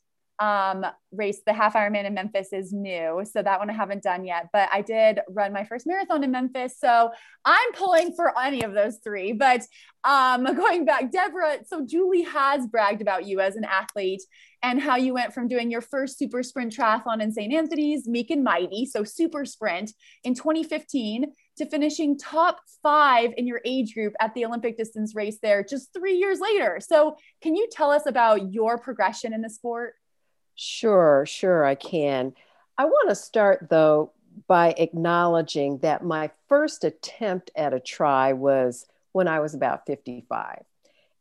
um 0.41 0.85
race, 1.11 1.41
the 1.45 1.53
half 1.53 1.75
Ironman 1.75 2.05
in 2.05 2.15
Memphis 2.15 2.53
is 2.53 2.73
new, 2.73 3.23
so 3.31 3.43
that 3.43 3.59
one 3.59 3.71
I 3.71 3.73
haven't 3.73 4.03
done 4.03 4.25
yet, 4.25 4.49
but 4.53 4.69
I 4.73 4.83
did 4.83 5.21
run 5.29 5.53
my 5.53 5.65
first 5.65 5.87
marathon 5.87 6.23
in 6.23 6.31
Memphis, 6.31 6.79
so 6.79 7.11
I'm 7.45 7.73
pulling 7.73 8.13
for 8.13 8.39
any 8.39 8.63
of 8.63 8.75
those 8.75 8.99
three. 9.03 9.33
But 9.33 9.63
um 10.05 10.45
going 10.57 10.85
back 10.85 11.11
Deborah, 11.11 11.59
so 11.67 11.85
Julie 11.85 12.23
has 12.23 12.67
bragged 12.67 13.03
about 13.03 13.27
you 13.27 13.41
as 13.41 13.57
an 13.57 13.65
athlete 13.65 14.23
and 14.63 14.81
how 14.81 14.97
you 14.97 15.15
went 15.15 15.33
from 15.33 15.49
doing 15.49 15.71
your 15.71 15.81
first 15.81 16.19
super 16.19 16.43
sprint 16.43 16.75
triathlon 16.75 17.23
in 17.23 17.33
St. 17.33 17.53
Anthony's, 17.53 18.09
meek 18.09 18.31
and 18.31 18.43
mighty, 18.43 18.87
so 18.87 19.05
super 19.05 19.45
sprint 19.45 19.93
in 20.25 20.35
2015 20.35 21.33
to 21.59 21.67
finishing 21.67 22.19
top 22.19 22.61
five 22.83 23.33
in 23.37 23.47
your 23.47 23.61
age 23.65 23.95
group 23.95 24.15
at 24.21 24.35
the 24.35 24.45
Olympic 24.45 24.77
distance 24.77 25.15
race 25.15 25.39
there 25.43 25.63
just 25.63 25.93
three 25.93 26.17
years 26.17 26.41
later. 26.41 26.81
So, 26.81 27.17
can 27.43 27.55
you 27.55 27.69
tell 27.71 27.91
us 27.91 28.07
about 28.07 28.53
your 28.53 28.79
progression 28.79 29.33
in 29.33 29.43
the 29.43 29.51
sport? 29.51 29.95
Sure, 30.61 31.25
sure, 31.25 31.65
I 31.65 31.77
can. 31.77 32.35
I 32.77 32.85
want 32.87 33.09
to 33.11 33.15
start 33.15 33.69
though 33.71 34.11
by 34.49 34.75
acknowledging 34.77 35.79
that 35.79 36.05
my 36.05 36.33
first 36.49 36.83
attempt 36.83 37.53
at 37.55 37.73
a 37.73 37.79
try 37.79 38.33
was 38.33 38.85
when 39.13 39.29
I 39.29 39.39
was 39.39 39.55
about 39.55 39.87
55. 39.87 40.65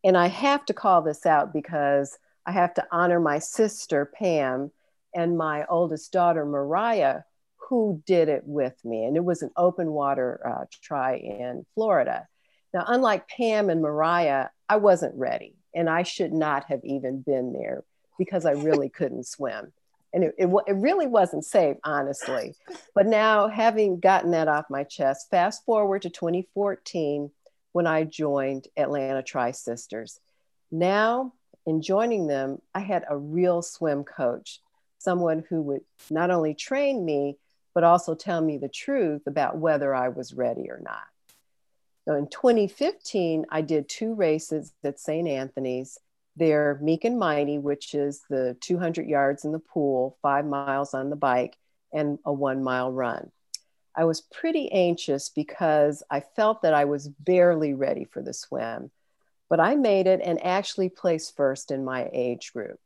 And 0.03 0.17
I 0.17 0.25
have 0.27 0.65
to 0.65 0.73
call 0.73 1.03
this 1.03 1.27
out 1.27 1.53
because 1.53 2.17
I 2.47 2.51
have 2.51 2.73
to 2.75 2.87
honor 2.91 3.19
my 3.19 3.37
sister, 3.37 4.05
Pam, 4.05 4.71
and 5.13 5.37
my 5.37 5.65
oldest 5.67 6.11
daughter, 6.11 6.43
Mariah, 6.43 7.21
who 7.57 8.01
did 8.07 8.29
it 8.29 8.41
with 8.43 8.83
me. 8.83 9.05
And 9.05 9.15
it 9.15 9.23
was 9.23 9.43
an 9.43 9.51
open 9.55 9.91
water 9.91 10.41
uh, 10.43 10.65
try 10.81 11.17
in 11.17 11.63
Florida. 11.75 12.27
Now, 12.73 12.85
unlike 12.87 13.27
Pam 13.27 13.69
and 13.69 13.83
Mariah, 13.83 14.47
I 14.67 14.77
wasn't 14.77 15.13
ready, 15.15 15.57
and 15.75 15.87
I 15.87 16.01
should 16.01 16.33
not 16.33 16.65
have 16.69 16.83
even 16.83 17.21
been 17.21 17.53
there 17.53 17.83
because 18.17 18.45
I 18.45 18.51
really 18.51 18.89
couldn't 18.89 19.27
swim. 19.27 19.71
And 20.13 20.23
it, 20.23 20.35
it, 20.37 20.49
it 20.67 20.73
really 20.73 21.07
wasn't 21.07 21.45
safe, 21.45 21.77
honestly. 21.83 22.55
But 22.95 23.07
now, 23.07 23.47
having 23.47 23.99
gotten 23.99 24.31
that 24.31 24.47
off 24.47 24.69
my 24.69 24.83
chest, 24.83 25.29
fast 25.29 25.65
forward 25.65 26.03
to 26.03 26.09
2014 26.09 27.29
when 27.73 27.87
I 27.87 28.03
joined 28.03 28.67
Atlanta 28.77 29.21
Tri 29.21 29.51
Sisters. 29.51 30.19
Now, 30.71 31.33
in 31.65 31.81
joining 31.81 32.27
them, 32.27 32.61
I 32.73 32.79
had 32.79 33.03
a 33.09 33.17
real 33.17 33.61
swim 33.61 34.03
coach, 34.05 34.61
someone 34.97 35.43
who 35.49 35.61
would 35.63 35.81
not 36.09 36.31
only 36.31 36.53
train 36.53 37.03
me, 37.03 37.37
but 37.75 37.83
also 37.83 38.15
tell 38.15 38.41
me 38.41 38.57
the 38.57 38.69
truth 38.69 39.27
about 39.27 39.57
whether 39.57 39.93
I 39.93 40.09
was 40.09 40.33
ready 40.33 40.71
or 40.71 40.79
not. 40.79 41.03
So 42.07 42.15
in 42.15 42.27
2015, 42.27 43.45
I 43.51 43.61
did 43.61 43.89
two 43.89 44.13
races 44.13 44.73
at 44.83 44.99
St. 44.99 45.27
Anthony's. 45.27 45.99
They're 46.37 46.77
Meek 46.83 47.03
and 47.03 47.17
Mighty, 47.17 47.57
which 47.57 47.95
is 47.95 48.21
the 48.29 48.55
200 48.61 49.07
yards 49.07 49.43
in 49.43 49.51
the 49.51 49.59
pool, 49.59 50.17
five 50.21 50.45
miles 50.45 50.93
on 50.93 51.09
the 51.09 51.15
bike, 51.15 51.57
and 51.91 52.19
a 52.25 52.31
one 52.31 52.63
mile 52.63 52.91
run. 52.91 53.31
I 53.95 54.05
was 54.05 54.21
pretty 54.21 54.71
anxious 54.71 55.29
because 55.29 56.03
I 56.11 56.19
felt 56.19 56.61
that 56.61 56.75
I 56.75 56.85
was 56.85 57.07
barely 57.07 57.73
ready 57.73 58.03
for 58.03 58.21
the 58.21 58.35
swim, 58.35 58.91
but 59.49 59.59
I 59.59 59.75
made 59.75 60.05
it 60.05 60.21
and 60.23 60.43
actually 60.45 60.89
placed 60.89 61.35
first 61.35 61.71
in 61.71 61.83
my 61.83 62.07
age 62.13 62.53
group. 62.53 62.79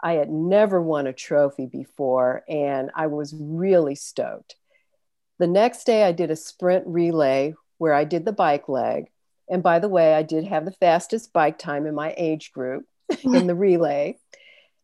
I 0.00 0.14
had 0.14 0.30
never 0.30 0.80
won 0.80 1.06
a 1.06 1.12
trophy 1.12 1.66
before, 1.66 2.42
and 2.48 2.90
I 2.94 3.08
was 3.08 3.34
really 3.38 3.96
stoked. 3.96 4.56
The 5.38 5.46
next 5.46 5.84
day, 5.84 6.04
I 6.04 6.12
did 6.12 6.30
a 6.30 6.36
sprint 6.36 6.86
relay 6.86 7.54
where 7.76 7.92
I 7.92 8.04
did 8.04 8.24
the 8.24 8.32
bike 8.32 8.68
leg. 8.70 9.10
And 9.50 9.62
by 9.62 9.78
the 9.78 9.90
way, 9.90 10.14
I 10.14 10.22
did 10.22 10.44
have 10.44 10.64
the 10.64 10.72
fastest 10.72 11.34
bike 11.34 11.58
time 11.58 11.84
in 11.86 11.94
my 11.94 12.14
age 12.16 12.50
group 12.52 12.86
in 13.22 13.46
the 13.46 13.54
relay. 13.54 14.18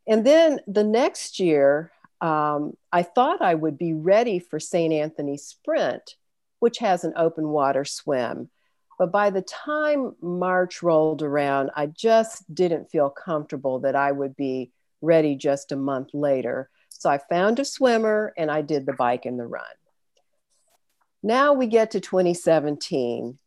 And 0.06 0.24
then 0.24 0.60
the 0.66 0.84
next 0.84 1.40
year, 1.40 1.92
um, 2.20 2.76
I 2.92 3.02
thought 3.02 3.42
I 3.42 3.54
would 3.54 3.78
be 3.78 3.94
ready 3.94 4.38
for 4.38 4.60
St. 4.60 4.92
Anthony 4.92 5.36
Sprint, 5.36 6.16
which 6.58 6.78
has 6.78 7.04
an 7.04 7.14
open 7.16 7.48
water 7.48 7.84
swim. 7.84 8.50
But 8.98 9.12
by 9.12 9.30
the 9.30 9.42
time 9.42 10.14
March 10.20 10.82
rolled 10.82 11.22
around, 11.22 11.70
I 11.74 11.86
just 11.86 12.54
didn't 12.54 12.90
feel 12.90 13.08
comfortable 13.08 13.78
that 13.80 13.96
I 13.96 14.12
would 14.12 14.36
be 14.36 14.72
ready 15.00 15.36
just 15.36 15.72
a 15.72 15.76
month 15.76 16.10
later. 16.12 16.68
So 16.90 17.08
I 17.08 17.16
found 17.16 17.58
a 17.58 17.64
swimmer 17.64 18.34
and 18.36 18.50
I 18.50 18.60
did 18.60 18.84
the 18.84 18.92
bike 18.92 19.24
and 19.24 19.40
the 19.40 19.46
run. 19.46 19.64
Now 21.22 21.54
we 21.54 21.66
get 21.66 21.92
to 21.92 22.00
2017. 22.00 23.38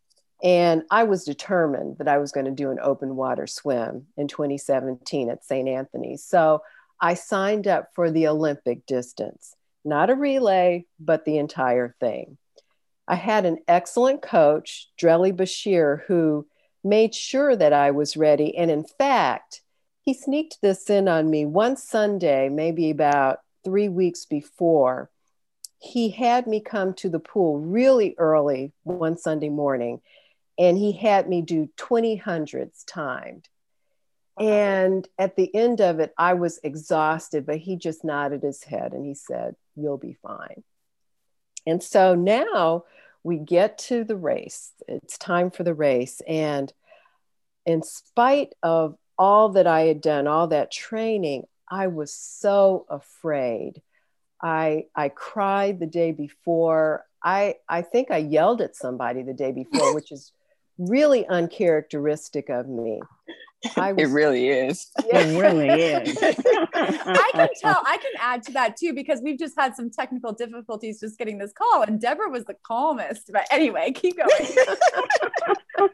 And 0.42 0.84
I 0.92 1.04
was 1.04 1.24
determined 1.24 1.98
that 2.00 2.08
I 2.08 2.18
was 2.18 2.32
going 2.32 2.46
to 2.46 2.52
do 2.52 2.72
an 2.72 2.80
open 2.82 3.16
water 3.16 3.48
swim 3.48 4.08
in 4.18 4.28
2017 4.28 5.30
at 5.30 5.46
St. 5.46 5.68
Anthony's. 5.68 6.24
So 6.24 6.62
I 7.00 7.14
signed 7.14 7.68
up 7.68 7.90
for 7.94 8.12
the 8.12 8.28
Olympic 8.28 8.86
distance, 8.86 9.56
not 9.86 10.10
a 10.10 10.16
relay, 10.16 10.86
but 11.00 11.26
the 11.26 11.38
entire 11.38 11.96
thing. 12.00 12.38
I 13.08 13.16
had 13.16 13.46
an 13.46 13.60
excellent 13.68 14.22
coach, 14.22 14.90
Drelly 14.98 15.34
Bashir, 15.34 16.04
who 16.08 16.48
made 16.84 17.14
sure 17.14 17.56
that 17.56 17.74
I 17.74 17.92
was 17.92 18.18
ready. 18.18 18.56
And 18.58 18.72
in 18.72 18.86
fact, 18.86 19.62
he 20.02 20.14
sneaked 20.14 20.60
this 20.62 20.90
in 20.90 21.08
on 21.08 21.30
me 21.30 21.46
one 21.46 21.78
Sunday, 21.78 22.50
maybe 22.50 22.90
about 22.90 23.40
three 23.64 23.90
weeks 23.90 24.26
before. 24.26 25.10
He 25.80 26.10
had 26.10 26.48
me 26.48 26.62
come 26.62 26.94
to 26.96 27.10
the 27.10 27.20
pool 27.20 27.60
really 27.60 28.16
early 28.18 28.74
one 28.84 29.18
Sunday 29.18 29.50
morning, 29.50 30.02
and 30.58 30.78
he 30.78 30.92
had 30.92 31.28
me 31.28 31.42
do 31.42 31.70
20 31.78 32.18
hundreds 32.18 32.84
timed. 32.84 33.48
And 34.40 35.08
at 35.20 35.36
the 35.36 35.54
end 35.54 35.80
of 35.80 36.00
it, 36.00 36.14
I 36.18 36.34
was 36.34 36.60
exhausted, 36.64 37.46
but 37.46 37.58
he 37.58 37.76
just 37.76 38.04
nodded 38.04 38.42
his 38.42 38.64
head 38.64 38.94
and 38.94 39.06
he 39.06 39.14
said, 39.14 39.56
You'll 39.76 39.98
be 39.98 40.18
fine. 40.22 40.64
And 41.66 41.82
so 41.82 42.16
now 42.16 42.86
we 43.24 43.38
get 43.38 43.78
to 43.80 44.04
the 44.04 44.18
race. 44.18 44.72
It's 44.88 45.18
time 45.18 45.52
for 45.52 45.64
the 45.64 45.74
race. 45.74 46.22
And 46.28 46.72
in 47.66 47.84
spite 47.84 48.54
of 48.62 48.98
all 49.18 49.50
that 49.50 49.68
I 49.68 49.82
had 49.82 50.02
done, 50.02 50.28
all 50.28 50.48
that 50.48 50.72
training, 50.72 51.44
I 51.70 51.88
was 51.88 52.14
so 52.14 52.86
afraid. 52.90 53.82
I 54.42 54.88
I 54.96 55.10
cried 55.10 55.80
the 55.80 55.88
day 55.88 56.12
before. 56.12 57.06
I 57.24 57.56
I 57.70 57.82
think 57.82 58.12
I 58.12 58.18
yelled 58.18 58.62
at 58.62 58.76
somebody 58.76 59.24
the 59.24 59.34
day 59.34 59.52
before, 59.52 59.94
which 59.96 60.12
is 60.12 60.32
really 60.78 61.26
uncharacteristic 61.28 62.50
of 62.50 62.68
me. 62.68 63.02
Was, 63.78 63.96
it 63.98 64.08
really 64.08 64.50
is. 64.50 64.92
It 65.06 65.40
really 65.40 65.70
is. 65.70 66.18
I 66.22 67.30
can 67.32 67.50
tell. 67.62 67.82
I 67.86 67.98
can 67.98 68.12
add 68.20 68.44
to 68.44 68.52
that 68.54 68.76
too 68.76 68.94
because 68.94 69.22
we've 69.22 69.40
just 69.40 69.58
had 69.58 69.74
some 69.76 69.90
technical 69.90 70.34
difficulties 70.34 71.00
just 71.00 71.18
getting 71.18 71.38
this 71.38 71.54
call, 71.54 71.84
and 71.84 72.00
Deborah 72.00 72.30
was 72.30 72.44
the 72.44 72.56
calmest. 72.68 73.30
But 73.32 73.48
anyway, 73.52 73.92
keep 73.92 74.18
going. 74.18 75.90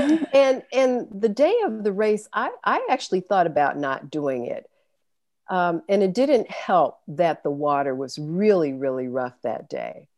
and 0.34 0.62
and 0.70 1.08
the 1.10 1.30
day 1.30 1.56
of 1.64 1.82
the 1.82 1.92
race, 1.92 2.28
I 2.32 2.50
I 2.62 2.86
actually 2.90 3.20
thought 3.20 3.46
about 3.46 3.78
not 3.78 4.10
doing 4.10 4.46
it, 4.46 4.68
um, 5.48 5.82
and 5.88 6.02
it 6.02 6.12
didn't 6.12 6.50
help 6.50 6.98
that 7.08 7.42
the 7.42 7.50
water 7.50 7.94
was 7.94 8.18
really 8.18 8.74
really 8.74 9.08
rough 9.08 9.40
that 9.44 9.70
day. 9.70 10.08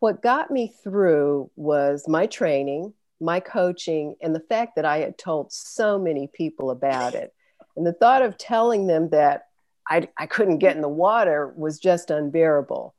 What 0.00 0.20
got 0.20 0.50
me 0.50 0.74
through 0.82 1.50
was 1.54 2.08
my 2.08 2.26
training 2.26 2.92
my 3.24 3.40
coaching, 3.40 4.16
and 4.20 4.34
the 4.34 4.40
fact 4.40 4.76
that 4.76 4.84
I 4.84 4.98
had 4.98 5.16
told 5.16 5.52
so 5.52 5.98
many 5.98 6.28
people 6.28 6.70
about 6.70 7.14
it. 7.14 7.32
And 7.76 7.86
the 7.86 7.92
thought 7.92 8.22
of 8.22 8.38
telling 8.38 8.86
them 8.86 9.08
that 9.10 9.46
I, 9.88 10.08
I 10.16 10.26
couldn't 10.26 10.58
get 10.58 10.76
in 10.76 10.82
the 10.82 10.88
water 10.88 11.52
was 11.56 11.78
just 11.78 12.10
unbearable. 12.10 12.94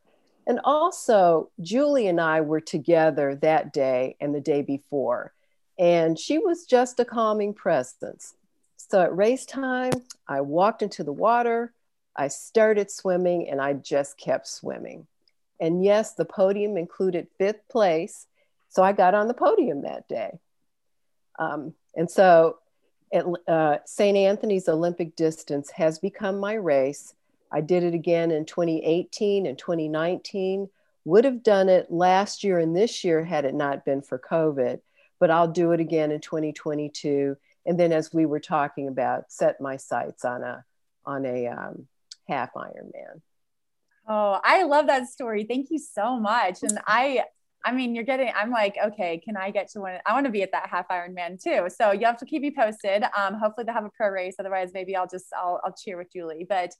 And 0.47 0.59
also, 0.63 1.49
Julie 1.61 2.07
and 2.07 2.21
I 2.21 2.41
were 2.41 2.61
together 2.61 3.35
that 3.35 3.73
day 3.73 4.15
and 4.19 4.35
the 4.35 4.41
day 4.41 4.61
before, 4.61 5.33
and 5.79 6.19
she 6.19 6.37
was 6.37 6.65
just 6.65 6.99
a 6.99 7.05
calming 7.05 7.53
presence. 7.53 8.35
So 8.77 9.01
at 9.01 9.15
race 9.15 9.45
time, 9.45 9.93
I 10.27 10.41
walked 10.41 10.83
into 10.83 11.03
the 11.03 11.13
water, 11.13 11.73
I 12.15 12.27
started 12.27 12.91
swimming, 12.91 13.49
and 13.49 13.59
I 13.59 13.73
just 13.73 14.17
kept 14.17 14.47
swimming. 14.47 15.07
And 15.59 15.83
yes, 15.83 16.13
the 16.13 16.25
podium 16.25 16.77
included 16.77 17.27
fifth 17.39 17.67
place, 17.69 18.27
so 18.75 18.83
I 18.83 18.91
got 18.91 19.13
on 19.13 19.29
the 19.29 19.33
podium 19.33 19.83
that 19.83 20.05
day. 20.09 20.37
Um, 21.39 21.73
and 21.95 22.11
so 22.11 22.57
at, 23.13 23.25
uh, 23.47 23.77
St. 23.85 24.17
Anthony's 24.17 24.67
Olympic 24.67 25.15
distance 25.15 25.71
has 25.71 25.97
become 25.97 26.39
my 26.39 26.55
race. 26.55 27.13
I 27.49 27.61
did 27.61 27.83
it 27.83 27.93
again 27.93 28.31
in 28.31 28.45
2018 28.45 29.45
and 29.45 29.57
2019. 29.57 30.69
Would 31.05 31.23
have 31.23 31.41
done 31.41 31.69
it 31.69 31.89
last 31.89 32.43
year 32.43 32.59
and 32.59 32.75
this 32.75 33.05
year 33.05 33.23
had 33.23 33.45
it 33.45 33.53
not 33.53 33.85
been 33.85 34.01
for 34.01 34.19
COVID, 34.19 34.81
but 35.21 35.31
I'll 35.31 35.47
do 35.47 35.71
it 35.71 35.79
again 35.79 36.11
in 36.11 36.19
2022. 36.19 37.37
And 37.65 37.79
then, 37.79 37.93
as 37.93 38.13
we 38.13 38.25
were 38.25 38.41
talking 38.41 38.89
about, 38.89 39.31
set 39.31 39.61
my 39.61 39.77
sights 39.77 40.25
on 40.25 40.43
a 40.43 40.65
on 41.05 41.25
a 41.25 41.47
um, 41.47 41.87
half 42.27 42.53
Ironman. 42.55 43.21
Oh, 44.07 44.39
I 44.43 44.63
love 44.63 44.87
that 44.87 45.07
story. 45.07 45.45
Thank 45.45 45.71
you 45.71 45.79
so 45.79 46.19
much. 46.19 46.61
And 46.61 46.79
I 46.85 47.23
I 47.65 47.71
mean, 47.71 47.95
you're 47.95 48.03
getting, 48.03 48.31
I'm 48.35 48.51
like, 48.51 48.77
okay, 48.85 49.19
can 49.25 49.35
I 49.35 49.49
get 49.49 49.71
to 49.71 49.79
one? 49.79 49.97
I 50.05 50.13
want 50.13 50.27
to 50.27 50.31
be 50.31 50.43
at 50.43 50.51
that 50.51 50.69
half 50.69 50.87
Ironman 50.89 51.41
too. 51.41 51.67
So 51.75 51.91
you 51.91 52.05
have 52.05 52.17
to 52.19 52.25
keep 52.25 52.43
me 52.43 52.51
posted. 52.55 53.03
Um, 53.17 53.33
hopefully 53.33 53.65
they'll 53.65 53.73
have 53.73 53.85
a 53.85 53.89
pro 53.89 54.09
race. 54.09 54.35
Otherwise, 54.39 54.69
maybe 54.73 54.95
I'll 54.95 55.07
just, 55.07 55.25
I'll, 55.35 55.59
I'll 55.65 55.73
cheer 55.73 55.97
with 55.97 56.13
Julie. 56.13 56.45
But 56.47 56.71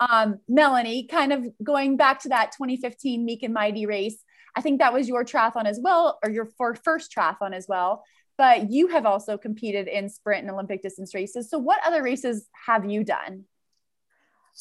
um, 0.00 0.40
Melanie, 0.48 1.06
kind 1.06 1.32
of 1.32 1.46
going 1.62 1.96
back 1.96 2.20
to 2.22 2.30
that 2.30 2.50
2015 2.52 3.24
Meek 3.24 3.44
and 3.44 3.54
Mighty 3.54 3.86
race, 3.86 4.18
I 4.56 4.60
think 4.60 4.80
that 4.80 4.92
was 4.92 5.08
your 5.08 5.24
triathlon 5.24 5.66
as 5.66 5.78
well, 5.80 6.18
or 6.24 6.30
your 6.30 6.48
first 6.84 7.14
triathlon 7.16 7.54
as 7.54 7.66
well. 7.68 8.02
But 8.36 8.72
you 8.72 8.88
have 8.88 9.06
also 9.06 9.38
competed 9.38 9.86
in 9.86 10.08
sprint 10.08 10.42
and 10.42 10.50
Olympic 10.50 10.82
distance 10.82 11.14
races. 11.14 11.48
So 11.48 11.58
what 11.58 11.78
other 11.86 12.02
races 12.02 12.48
have 12.66 12.84
you 12.90 13.04
done? 13.04 13.44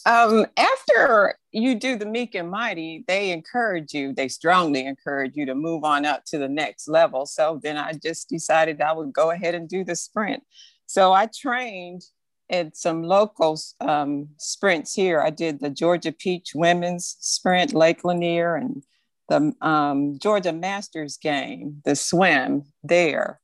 Um, 0.06 0.46
after 0.58 1.36
you 1.52 1.76
do 1.76 1.96
the 1.96 2.06
meek 2.06 2.34
and 2.36 2.50
mighty, 2.50 3.04
they 3.08 3.32
encourage 3.32 3.94
you, 3.94 4.14
they 4.14 4.28
strongly 4.28 4.86
encourage 4.86 5.36
you 5.36 5.46
to 5.46 5.56
move 5.56 5.84
on 5.84 6.06
up 6.06 6.26
to 6.26 6.38
the 6.38 6.50
next 6.50 6.88
level. 6.88 7.26
So 7.26 7.60
then 7.62 7.78
I 7.78 7.94
just 7.94 8.30
decided 8.30 8.82
I 8.82 8.94
would 8.94 9.14
go 9.14 9.32
ahead 9.32 9.54
and 9.54 9.70
do 9.70 9.84
the 9.84 9.96
sprint. 9.96 10.44
So 10.86 11.14
I 11.14 11.28
trained 11.28 12.04
at 12.50 12.76
some 12.76 13.04
local 13.04 13.58
um, 13.80 14.30
sprints 14.38 14.94
here. 14.94 15.22
I 15.22 15.30
did 15.30 15.60
the 15.60 15.70
Georgia 15.70 16.12
Peach 16.12 16.52
Women's 16.54 17.16
Sprint, 17.20 17.74
Lake 17.74 18.04
Lanier, 18.04 18.56
and 18.56 18.84
the 19.30 19.54
um, 19.62 20.20
Georgia 20.20 20.52
Masters 20.52 21.18
game, 21.18 21.82
the 21.86 21.96
swim 21.96 22.64
there. 22.84 23.40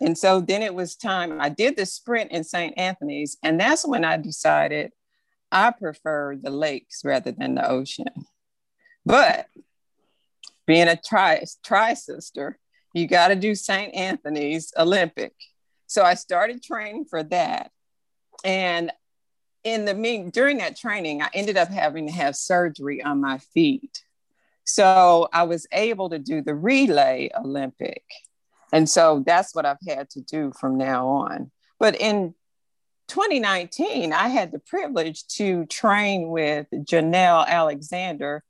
And 0.00 0.16
so 0.16 0.40
then 0.40 0.62
it 0.62 0.74
was 0.74 0.96
time. 0.96 1.40
I 1.40 1.48
did 1.48 1.76
the 1.76 1.86
sprint 1.86 2.32
in 2.32 2.44
St. 2.44 2.74
Anthony's, 2.76 3.36
and 3.42 3.58
that's 3.58 3.86
when 3.86 4.04
I 4.04 4.16
decided 4.16 4.92
I 5.52 5.72
prefer 5.72 6.36
the 6.36 6.50
lakes 6.50 7.02
rather 7.04 7.32
than 7.32 7.54
the 7.54 7.68
ocean. 7.68 8.26
But 9.04 9.46
being 10.66 10.88
a 10.88 10.96
tri 10.96 11.44
tri 11.64 11.94
sister, 11.94 12.58
you 12.94 13.06
got 13.06 13.28
to 13.28 13.36
do 13.36 13.54
St. 13.54 13.94
Anthony's 13.94 14.72
Olympic. 14.76 15.32
So 15.86 16.02
I 16.02 16.14
started 16.14 16.62
training 16.62 17.06
for 17.06 17.22
that. 17.24 17.70
And 18.44 18.92
in 19.64 19.84
the 19.84 19.94
mean 19.94 20.30
during 20.30 20.58
that 20.58 20.76
training, 20.76 21.22
I 21.22 21.28
ended 21.34 21.56
up 21.56 21.68
having 21.68 22.06
to 22.06 22.12
have 22.12 22.36
surgery 22.36 23.02
on 23.02 23.20
my 23.20 23.38
feet. 23.38 24.02
So 24.64 25.28
I 25.32 25.42
was 25.42 25.66
able 25.72 26.10
to 26.10 26.18
do 26.18 26.42
the 26.42 26.54
relay 26.54 27.30
Olympic. 27.36 28.04
And 28.72 28.88
so 28.88 29.22
that's 29.26 29.54
what 29.54 29.66
I've 29.66 29.78
had 29.86 30.10
to 30.10 30.20
do 30.20 30.52
from 30.58 30.78
now 30.78 31.08
on. 31.08 31.50
But 31.78 32.00
in 32.00 32.34
2019, 33.10 34.12
I 34.12 34.28
had 34.28 34.52
the 34.52 34.60
privilege 34.60 35.26
to 35.26 35.66
train 35.66 36.28
with 36.28 36.68
Janelle 36.72 37.44
Alexander, 37.44 38.44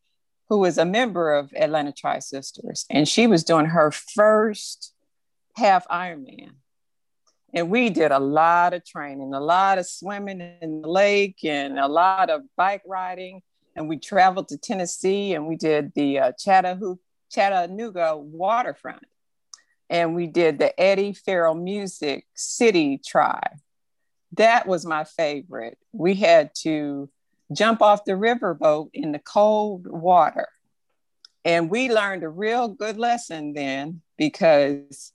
who 0.51 0.59
was 0.59 0.77
a 0.77 0.85
member 0.85 1.33
of 1.33 1.51
Atlanta 1.57 1.93
Tri 1.93 2.19
Sisters, 2.19 2.85
and 2.91 3.09
she 3.09 3.27
was 3.27 3.43
doing 3.43 3.65
her 3.65 3.91
first 3.91 4.93
half 5.57 5.89
Ironman. 5.89 6.51
And 7.55 7.71
we 7.71 7.89
did 7.89 8.13
a 8.13 8.19
lot 8.19 8.75
of 8.75 8.85
training, 8.85 9.33
a 9.33 9.41
lot 9.41 9.79
of 9.79 9.87
swimming 9.87 10.43
in 10.61 10.83
the 10.83 10.89
lake, 10.89 11.39
and 11.43 11.79
a 11.79 11.89
lot 11.89 12.29
of 12.29 12.43
bike 12.55 12.83
riding. 12.87 13.41
And 13.75 13.89
we 13.89 13.97
traveled 13.97 14.49
to 14.49 14.59
Tennessee 14.59 15.33
and 15.33 15.47
we 15.47 15.57
did 15.57 15.93
the 15.95 16.19
uh, 16.19 16.33
Chattanooga, 16.39 17.01
Chattanooga 17.31 18.19
waterfront. 18.19 19.07
And 19.89 20.15
we 20.15 20.27
did 20.27 20.59
the 20.59 20.79
Eddie 20.79 21.15
Farrell 21.15 21.55
Music 21.55 22.27
City 22.35 23.01
Tri 23.05 23.41
that 24.33 24.67
was 24.67 24.87
my 24.87 25.05
favorite. 25.05 25.79
We 25.93 26.15
had 26.15 26.51
to 26.63 27.09
jump 27.53 27.83
off 27.83 28.05
the 28.05 28.13
riverboat 28.13 28.91
in 28.95 29.13
the 29.13 29.19
cold 29.19 29.87
water. 29.87 30.49
And 31.45 31.71
we 31.71 31.91
learned 31.91 32.23
a 32.23 32.29
real 32.29 32.69
good 32.69 32.99
lesson 32.99 33.55
then 33.55 34.03
because 34.17 35.13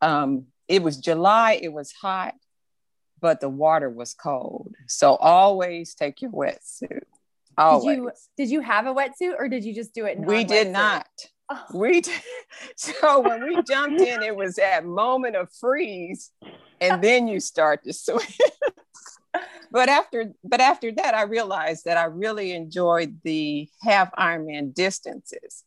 um, 0.00 0.46
it 0.68 0.82
was 0.82 0.96
July, 0.96 1.58
it 1.60 1.72
was 1.72 1.92
hot, 1.92 2.34
but 3.20 3.40
the 3.40 3.48
water 3.48 3.90
was 3.90 4.14
cold. 4.14 4.74
So 4.86 5.16
always 5.16 5.94
take 5.94 6.22
your 6.22 6.30
wetsuit. 6.30 7.02
Always. 7.56 7.84
Did 7.84 7.96
you, 7.96 8.10
did 8.36 8.50
you 8.50 8.60
have 8.60 8.86
a 8.86 8.94
wetsuit 8.94 9.34
or 9.36 9.48
did 9.48 9.64
you 9.64 9.74
just 9.74 9.92
do 9.92 10.06
it? 10.06 10.18
We 10.18 10.44
did 10.44 10.68
not. 10.68 11.08
Oh. 11.50 11.64
We 11.74 12.02
did. 12.02 12.20
so 12.76 13.20
when 13.20 13.42
we 13.42 13.60
jumped 13.62 14.00
in, 14.00 14.22
it 14.22 14.36
was 14.36 14.56
that 14.56 14.84
moment 14.84 15.34
of 15.34 15.48
freeze 15.52 16.30
and 16.80 17.02
then 17.02 17.28
you 17.28 17.40
start 17.40 17.84
to 17.84 17.92
swim. 17.92 18.20
but 19.70 19.88
after 19.88 20.32
but 20.44 20.60
after 20.60 20.92
that, 20.92 21.14
I 21.14 21.22
realized 21.22 21.84
that 21.84 21.96
I 21.96 22.04
really 22.04 22.52
enjoyed 22.52 23.20
the 23.22 23.68
half 23.82 24.12
Ironman 24.16 24.74
distances. 24.74 25.64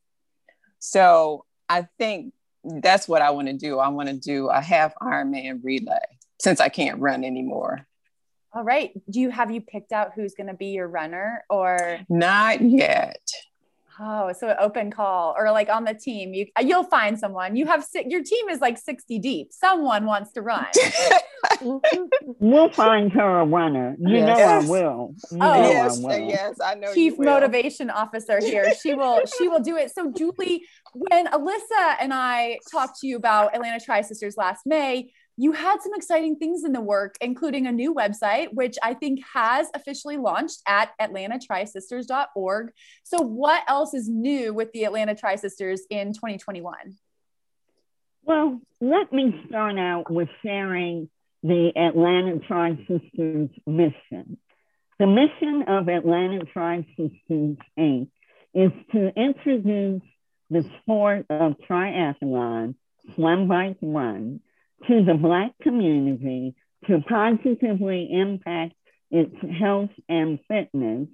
So 0.79 1.45
I 1.69 1.87
think 1.97 2.33
that's 2.63 3.07
what 3.07 3.21
I 3.21 3.31
want 3.31 3.47
to 3.47 3.53
do. 3.53 3.79
I 3.79 3.87
want 3.89 4.09
to 4.09 4.15
do 4.15 4.47
a 4.47 4.61
half 4.61 4.93
Ironman 5.01 5.61
relay 5.63 5.99
since 6.39 6.59
I 6.59 6.69
can't 6.69 6.99
run 6.99 7.23
anymore. 7.23 7.87
All 8.53 8.63
right. 8.63 8.91
Do 9.09 9.21
you 9.21 9.29
have 9.29 9.51
you 9.51 9.61
picked 9.61 9.93
out 9.93 10.11
who's 10.13 10.33
going 10.33 10.47
to 10.47 10.53
be 10.53 10.67
your 10.67 10.87
runner 10.87 11.43
or 11.49 11.99
not 12.09 12.61
yet? 12.61 13.21
Oh, 13.99 14.31
so 14.33 14.49
an 14.49 14.55
open 14.59 14.89
call 14.89 15.35
or 15.37 15.51
like 15.51 15.69
on 15.69 15.83
the 15.83 15.93
team, 15.93 16.33
you 16.33 16.47
uh, 16.57 16.63
you'll 16.63 16.83
find 16.83 17.19
someone. 17.19 17.55
You 17.55 17.65
have 17.67 17.85
your 18.05 18.23
team 18.23 18.49
is 18.49 18.61
like 18.61 18.77
60 18.77 19.19
deep. 19.19 19.51
Someone 19.51 20.05
wants 20.05 20.31
to 20.33 20.41
run. 20.41 20.65
we'll 22.39 22.69
find 22.69 23.11
her 23.11 23.39
a 23.39 23.45
runner. 23.45 23.95
You 23.99 24.17
yes. 24.17 24.37
know 24.37 24.43
I 24.43 24.59
will. 24.69 25.15
You 25.31 25.37
oh 25.41 25.53
yes, 25.53 25.99
I 25.99 26.07
will. 26.07 26.19
yes, 26.19 26.55
I 26.63 26.75
know. 26.75 26.93
Chief 26.93 27.17
motivation 27.17 27.89
officer 27.89 28.39
here. 28.39 28.73
She 28.75 28.93
will. 28.93 29.21
she 29.37 29.47
will 29.47 29.61
do 29.61 29.77
it. 29.77 29.91
So 29.93 30.11
Julie, 30.11 30.65
when 30.93 31.27
Alicia 31.27 31.97
and 31.99 32.13
I 32.13 32.59
talked 32.71 32.99
to 33.01 33.07
you 33.07 33.17
about 33.17 33.53
Atlanta 33.53 33.79
Tri 33.83 34.01
Sisters 34.01 34.37
last 34.37 34.65
May, 34.65 35.11
you 35.41 35.53
had 35.53 35.81
some 35.81 35.93
exciting 35.95 36.35
things 36.35 36.63
in 36.63 36.71
the 36.71 36.81
work, 36.81 37.15
including 37.19 37.65
a 37.65 37.71
new 37.71 37.95
website, 37.95 38.53
which 38.53 38.77
I 38.83 38.93
think 38.93 39.21
has 39.33 39.69
officially 39.73 40.17
launched 40.17 40.61
at 40.67 40.91
atlantatrisisters.org. 41.01 42.71
So, 43.03 43.23
what 43.23 43.63
else 43.67 43.95
is 43.95 44.07
new 44.07 44.53
with 44.53 44.71
the 44.71 44.83
Atlanta 44.83 45.15
Tri 45.15 45.37
Sisters 45.37 45.81
in 45.89 46.13
2021? 46.13 46.75
Well, 48.23 48.61
let 48.81 49.11
me 49.11 49.43
start 49.47 49.79
out 49.79 50.11
with 50.11 50.29
sharing 50.43 51.09
the 51.41 51.71
Atlanta 51.75 52.37
Tri 52.37 52.77
Sisters 52.87 53.49
mission. 53.65 54.37
The 54.99 55.07
mission 55.07 55.63
of 55.67 55.89
Atlanta 55.89 56.45
Tri 56.53 56.85
Sisters 56.95 57.57
Inc. 57.79 58.09
is 58.53 58.71
to 58.91 59.11
introduce 59.19 60.03
the 60.51 60.69
sport 60.83 61.25
of 61.31 61.55
triathlon, 61.67 62.75
swim, 63.15 63.47
bike, 63.47 63.77
run 63.81 64.39
to 64.87 65.03
the 65.03 65.13
Black 65.13 65.51
community 65.61 66.55
to 66.87 67.01
positively 67.07 68.09
impact 68.11 68.73
its 69.09 69.35
health 69.59 69.91
and 70.09 70.39
fitness 70.47 71.07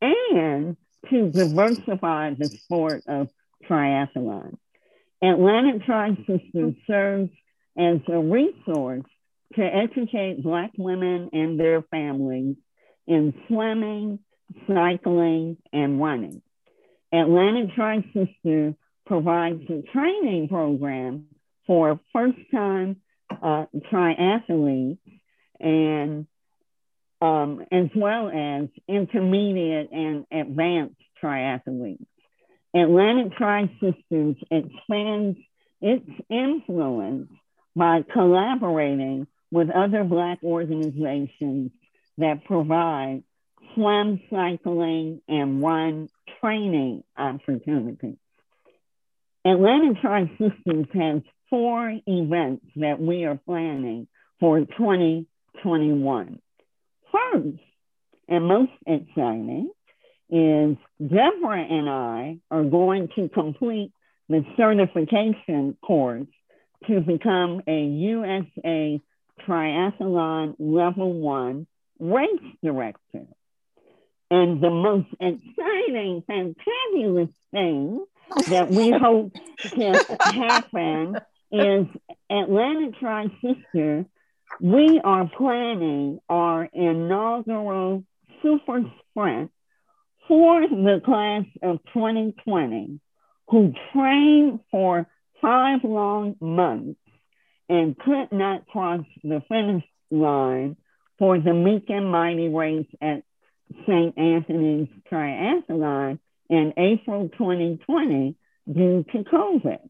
and 0.00 0.76
to 1.10 1.30
diversify 1.30 2.34
the 2.34 2.46
sport 2.46 3.02
of 3.06 3.28
triathlon. 3.68 4.56
Atlanta 5.22 5.78
Tri 5.80 6.16
Sisters 6.26 6.74
serves 6.86 7.30
as 7.76 7.98
a 8.08 8.18
resource 8.18 9.04
to 9.54 9.62
educate 9.62 10.42
Black 10.42 10.72
women 10.76 11.30
and 11.32 11.58
their 11.58 11.82
families 11.82 12.56
in 13.06 13.32
swimming, 13.46 14.18
cycling, 14.66 15.56
and 15.72 16.00
running. 16.00 16.42
Atlanta 17.12 17.68
Tri 17.74 18.04
Sisters 18.12 18.74
provides 19.06 19.62
a 19.70 19.82
training 19.92 20.48
program 20.48 21.27
for 21.68 22.00
first 22.12 22.38
time 22.50 22.96
uh, 23.30 23.66
triathletes 23.92 24.98
and 25.60 26.26
um, 27.20 27.64
as 27.70 27.88
well 27.94 28.28
as 28.28 28.68
intermediate 28.88 29.90
and 29.92 30.24
advanced 30.32 30.96
triathletes. 31.22 32.06
Atlanta 32.74 33.28
Tri 33.36 33.70
Sisters 33.80 34.36
expands 34.50 35.38
its 35.80 36.08
influence 36.30 37.28
by 37.76 38.02
collaborating 38.12 39.26
with 39.50 39.68
other 39.70 40.04
Black 40.04 40.38
organizations 40.42 41.70
that 42.18 42.44
provide 42.44 43.22
swim, 43.74 44.20
cycling, 44.30 45.20
and 45.28 45.62
run 45.62 46.08
training 46.40 47.04
opportunities. 47.16 48.16
Atlanta 49.44 49.94
Tri 50.00 50.30
Sisters 50.38 50.86
has 50.94 51.22
four 51.50 51.92
events 52.06 52.66
that 52.76 53.00
we 53.00 53.24
are 53.24 53.38
planning 53.46 54.06
for 54.40 54.60
2021. 54.60 56.38
First, 57.12 57.58
and 58.28 58.44
most 58.44 58.72
exciting, 58.86 59.70
is 60.30 60.76
Deborah 61.00 61.62
and 61.62 61.88
I 61.88 62.38
are 62.50 62.64
going 62.64 63.08
to 63.16 63.28
complete 63.28 63.92
the 64.28 64.44
certification 64.56 65.76
course 65.82 66.26
to 66.86 67.00
become 67.00 67.62
a 67.66 67.80
USA 67.80 69.00
Triathlon 69.46 70.54
Level 70.58 71.12
1 71.14 71.66
race 71.98 72.28
director. 72.62 73.26
And 74.30 74.62
the 74.62 74.70
most 74.70 75.08
exciting, 75.18 76.22
fantabulous 76.28 77.32
thing 77.50 78.04
that 78.48 78.70
we 78.70 78.90
hope 78.90 79.32
can 79.58 79.94
happen 80.20 81.16
is 81.50 81.86
Atlanta 82.30 82.90
Tri 82.98 83.26
Sister. 83.42 84.04
We 84.60 85.00
are 85.02 85.30
planning 85.36 86.20
our 86.28 86.68
inaugural 86.72 88.04
super 88.42 88.82
sprint 89.10 89.50
for 90.26 90.60
the 90.60 91.00
class 91.04 91.44
of 91.62 91.78
2020 91.94 93.00
who 93.48 93.72
trained 93.92 94.60
for 94.70 95.06
five 95.40 95.80
long 95.84 96.36
months 96.40 97.00
and 97.68 97.98
could 97.98 98.30
not 98.32 98.66
cross 98.66 99.04
the 99.22 99.42
finish 99.48 99.84
line 100.10 100.76
for 101.18 101.38
the 101.38 101.54
Meek 101.54 101.84
and 101.88 102.10
Mighty 102.10 102.48
race 102.48 102.86
at 103.00 103.22
St. 103.86 104.18
Anthony's 104.18 104.88
Triathlon 105.10 106.18
in 106.50 106.74
April 106.76 107.28
2020 107.30 108.34
due 108.70 109.04
to 109.12 109.18
COVID 109.24 109.80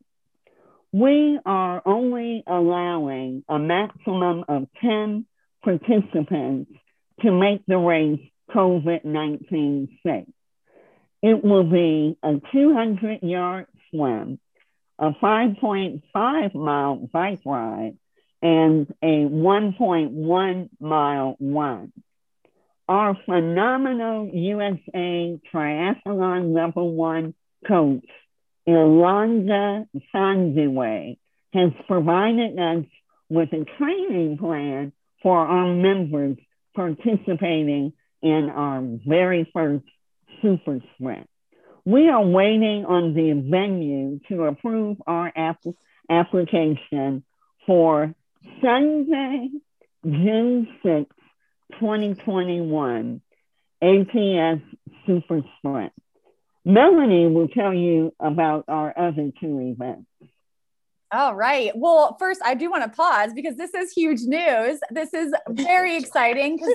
we 0.92 1.38
are 1.44 1.82
only 1.84 2.42
allowing 2.46 3.44
a 3.48 3.58
maximum 3.58 4.44
of 4.48 4.66
10 4.80 5.26
participants 5.62 6.70
to 7.20 7.32
make 7.32 7.64
the 7.66 7.76
race 7.76 8.20
COVID 8.50 9.04
19 9.04 9.98
safe. 10.04 10.24
It 11.22 11.44
will 11.44 11.64
be 11.64 12.16
a 12.22 12.40
200 12.52 13.22
yard 13.22 13.66
swim, 13.90 14.38
a 14.98 15.10
5.5 15.10 16.54
mile 16.54 16.96
bike 17.12 17.40
ride, 17.44 17.98
and 18.40 18.86
a 19.02 19.26
1.1 19.26 20.68
mile 20.80 21.36
run. 21.40 21.92
Our 22.88 23.18
phenomenal 23.26 24.30
USA 24.32 25.38
Triathlon 25.52 26.54
Level 26.54 26.94
1 26.94 27.34
coach 27.66 28.06
Yolanda 28.68 29.86
Sanziway 30.14 31.16
has 31.54 31.70
provided 31.86 32.58
us 32.58 32.84
with 33.30 33.48
a 33.54 33.64
training 33.78 34.36
plan 34.36 34.92
for 35.22 35.38
our 35.38 35.74
members 35.74 36.36
participating 36.76 37.94
in 38.20 38.50
our 38.54 38.82
very 39.06 39.48
first 39.54 39.84
super 40.42 40.80
sprint. 40.94 41.26
We 41.86 42.10
are 42.10 42.22
waiting 42.22 42.84
on 42.86 43.14
the 43.14 43.32
venue 43.50 44.20
to 44.28 44.44
approve 44.44 44.98
our 45.06 45.32
app- 45.34 45.64
application 46.10 47.24
for 47.66 48.14
Sunday, 48.60 49.48
June 50.04 50.68
6, 50.82 51.10
2021, 51.80 53.22
ATS 53.80 54.60
Super 55.06 55.40
Sprint. 55.56 55.92
Melanie 56.68 57.28
will 57.28 57.48
tell 57.48 57.72
you 57.72 58.14
about 58.20 58.66
our 58.68 58.92
other 58.96 59.32
two 59.40 59.58
events. 59.58 60.04
All 61.10 61.34
right. 61.34 61.72
Well, 61.74 62.14
first, 62.18 62.42
I 62.44 62.54
do 62.54 62.70
want 62.70 62.84
to 62.84 62.94
pause 62.94 63.32
because 63.34 63.56
this 63.56 63.72
is 63.72 63.90
huge 63.90 64.20
news. 64.24 64.78
This 64.90 65.14
is 65.14 65.32
very 65.48 65.96
exciting 66.00 66.56
because 66.56 66.74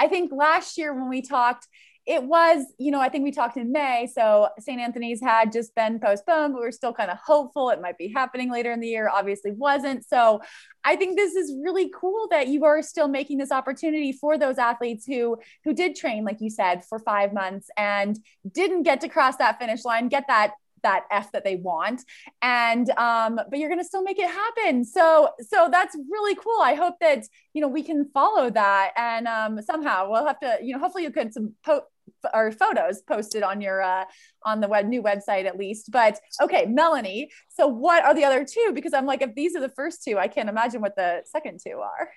I 0.00 0.08
think 0.08 0.32
last 0.32 0.78
year 0.78 0.94
when 0.94 1.10
we 1.10 1.20
talked, 1.20 1.68
it 2.06 2.22
was, 2.22 2.66
you 2.78 2.90
know, 2.90 3.00
I 3.00 3.08
think 3.08 3.24
we 3.24 3.30
talked 3.30 3.56
in 3.56 3.72
May. 3.72 4.06
So 4.12 4.48
St. 4.58 4.78
Anthony's 4.78 5.22
had 5.22 5.52
just 5.52 5.74
been 5.74 5.98
postponed, 5.98 6.52
but 6.52 6.60
we 6.60 6.68
are 6.68 6.72
still 6.72 6.92
kind 6.92 7.10
of 7.10 7.16
hopeful 7.24 7.70
it 7.70 7.80
might 7.80 7.96
be 7.96 8.12
happening 8.14 8.52
later 8.52 8.72
in 8.72 8.80
the 8.80 8.88
year. 8.88 9.08
Obviously, 9.08 9.52
wasn't. 9.52 10.04
So 10.06 10.42
I 10.84 10.96
think 10.96 11.16
this 11.16 11.34
is 11.34 11.54
really 11.62 11.90
cool 11.98 12.28
that 12.30 12.48
you 12.48 12.64
are 12.66 12.82
still 12.82 13.08
making 13.08 13.38
this 13.38 13.50
opportunity 13.50 14.12
for 14.12 14.36
those 14.36 14.58
athletes 14.58 15.06
who 15.06 15.38
who 15.64 15.72
did 15.72 15.96
train, 15.96 16.24
like 16.24 16.40
you 16.40 16.50
said, 16.50 16.84
for 16.84 16.98
five 16.98 17.32
months 17.32 17.70
and 17.76 18.18
didn't 18.52 18.82
get 18.82 19.00
to 19.00 19.08
cross 19.08 19.36
that 19.36 19.58
finish 19.58 19.84
line, 19.84 20.08
get 20.08 20.26
that 20.28 20.52
that 20.82 21.04
F 21.10 21.32
that 21.32 21.42
they 21.42 21.56
want. 21.56 22.02
And 22.42 22.90
um, 22.98 23.40
but 23.48 23.58
you're 23.58 23.70
gonna 23.70 23.82
still 23.82 24.02
make 24.02 24.18
it 24.18 24.28
happen. 24.28 24.84
So 24.84 25.30
so 25.40 25.68
that's 25.70 25.96
really 26.10 26.36
cool. 26.36 26.60
I 26.62 26.74
hope 26.74 26.96
that 27.00 27.24
you 27.54 27.62
know 27.62 27.68
we 27.68 27.82
can 27.82 28.10
follow 28.12 28.50
that 28.50 28.92
and 28.96 29.26
um, 29.26 29.62
somehow 29.62 30.10
we'll 30.10 30.26
have 30.26 30.38
to, 30.40 30.58
you 30.62 30.74
know, 30.74 30.78
hopefully 30.78 31.02
you 31.02 31.10
could 31.10 31.32
some 31.32 31.54
po- 31.64 31.84
or 32.32 32.52
photos 32.52 33.02
posted 33.02 33.42
on 33.42 33.60
your 33.60 33.82
uh, 33.82 34.04
on 34.44 34.60
the 34.60 34.68
web 34.68 34.86
new 34.86 35.02
website 35.02 35.44
at 35.46 35.58
least. 35.58 35.90
But 35.90 36.20
okay, 36.40 36.66
Melanie. 36.66 37.30
So 37.48 37.66
what 37.66 38.04
are 38.04 38.14
the 38.14 38.24
other 38.24 38.44
two? 38.44 38.72
Because 38.74 38.94
I'm 38.94 39.06
like, 39.06 39.22
if 39.22 39.34
these 39.34 39.54
are 39.56 39.60
the 39.60 39.68
first 39.68 40.02
two, 40.02 40.18
I 40.18 40.28
can't 40.28 40.48
imagine 40.48 40.80
what 40.80 40.96
the 40.96 41.22
second 41.24 41.60
two 41.66 41.80
are. 41.80 42.10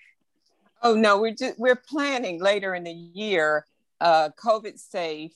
Oh 0.83 0.93
no, 0.93 1.19
we're 1.19 1.33
just 1.33 1.57
we're 1.57 1.75
planning 1.75 2.41
later 2.41 2.75
in 2.75 2.83
the 2.83 2.91
year, 2.91 3.65
uh, 3.99 4.29
COVID 4.41 4.77
safe 4.79 5.33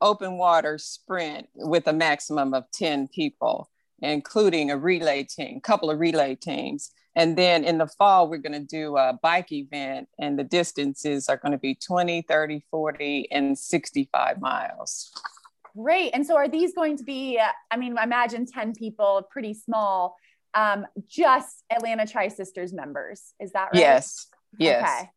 open 0.00 0.36
water 0.36 0.76
sprint 0.76 1.48
with 1.54 1.86
a 1.86 1.92
maximum 1.92 2.54
of 2.54 2.70
10 2.72 3.08
people. 3.08 3.70
including 4.02 4.70
a 4.70 4.76
relay 4.76 5.22
team, 5.22 5.60
couple 5.60 5.90
of 5.90 5.98
relay 5.98 6.34
teams. 6.34 6.90
And 7.16 7.38
then 7.38 7.64
in 7.64 7.78
the 7.78 7.86
fall, 7.86 8.28
we're 8.28 8.38
going 8.38 8.60
to 8.60 8.66
do 8.66 8.96
a 8.96 9.18
bike 9.22 9.52
event, 9.52 10.08
and 10.18 10.38
the 10.38 10.44
distances 10.44 11.28
are 11.28 11.36
going 11.36 11.52
to 11.52 11.58
be 11.58 11.74
20, 11.74 12.22
30, 12.22 12.64
40, 12.70 13.28
and 13.30 13.56
65 13.56 14.40
miles. 14.40 15.12
Great. 15.76 16.10
And 16.12 16.26
so 16.26 16.36
are 16.36 16.48
these 16.48 16.74
going 16.74 16.96
to 16.96 17.04
be, 17.04 17.40
I 17.70 17.76
mean, 17.76 17.96
imagine 18.02 18.46
10 18.46 18.74
people, 18.74 19.26
pretty 19.30 19.54
small, 19.54 20.16
um, 20.54 20.86
just 21.08 21.64
Atlanta 21.70 22.06
Tri 22.06 22.28
Sisters 22.28 22.72
members. 22.72 23.34
Is 23.40 23.52
that 23.52 23.70
right? 23.72 23.80
Yes. 23.80 24.26
Yes. 24.58 24.82
Okay. 24.82 25.10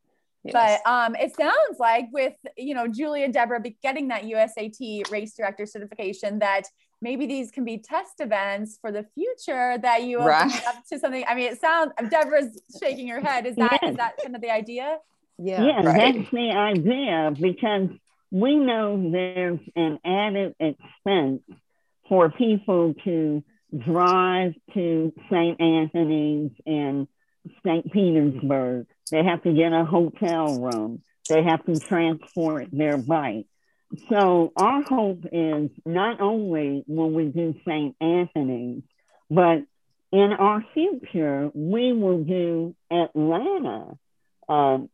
Yes. 0.44 0.80
But 0.84 0.90
um, 0.90 1.14
it 1.16 1.34
sounds 1.36 1.78
like 1.78 2.06
with 2.12 2.34
you 2.56 2.74
know 2.74 2.86
Julie 2.86 3.24
and 3.24 3.34
Deborah 3.34 3.62
getting 3.82 4.08
that 4.08 4.22
USAT 4.22 5.10
race 5.10 5.34
director 5.34 5.66
certification 5.66 6.38
that 6.38 6.62
maybe 7.00 7.26
these 7.26 7.50
can 7.50 7.64
be 7.64 7.78
test 7.78 8.20
events 8.20 8.78
for 8.80 8.90
the 8.90 9.04
future 9.14 9.78
that 9.78 10.02
you 10.02 10.18
open 10.18 10.28
right. 10.28 10.66
up 10.66 10.84
to 10.90 10.98
something. 10.98 11.24
I 11.28 11.34
mean, 11.34 11.52
it 11.52 11.60
sounds 11.60 11.92
Deborah's 12.10 12.60
shaking 12.80 13.08
her 13.08 13.20
head. 13.20 13.46
Is 13.46 13.56
that 13.56 13.78
yes. 13.82 13.90
is 13.92 13.96
that 13.96 14.16
kind 14.22 14.34
of 14.34 14.40
the 14.40 14.50
idea? 14.50 14.98
Yeah, 15.38 15.62
yeah, 15.62 15.82
right. 15.84 16.14
that's 16.14 16.30
the 16.32 16.50
idea 16.50 17.32
because 17.40 17.90
we 18.30 18.56
know 18.56 19.10
there's 19.10 19.60
an 19.76 19.98
added 20.04 20.54
expense 20.58 21.42
for 22.08 22.30
people 22.30 22.94
to 23.04 23.44
drive 23.76 24.54
to 24.74 25.12
St. 25.30 25.60
Anthony's 25.60 26.50
and 26.66 27.06
St. 27.64 27.92
Petersburg. 27.92 28.86
They 29.10 29.22
have 29.24 29.42
to 29.44 29.52
get 29.52 29.72
a 29.72 29.84
hotel 29.84 30.60
room. 30.60 31.02
They 31.28 31.42
have 31.44 31.64
to 31.66 31.78
transport 31.78 32.68
their 32.72 32.96
bike. 32.96 33.46
So 34.10 34.52
our 34.56 34.82
hope 34.82 35.24
is 35.32 35.70
not 35.86 36.20
only 36.20 36.84
will 36.86 37.10
we 37.10 37.26
do 37.26 37.54
St. 37.66 37.96
Anthony's, 38.00 38.82
but 39.30 39.62
in 40.12 40.32
our 40.32 40.64
future, 40.74 41.50
we 41.54 41.92
will 41.92 42.22
do 42.24 42.74
Atlanta 42.90 43.98
um, 44.48 44.88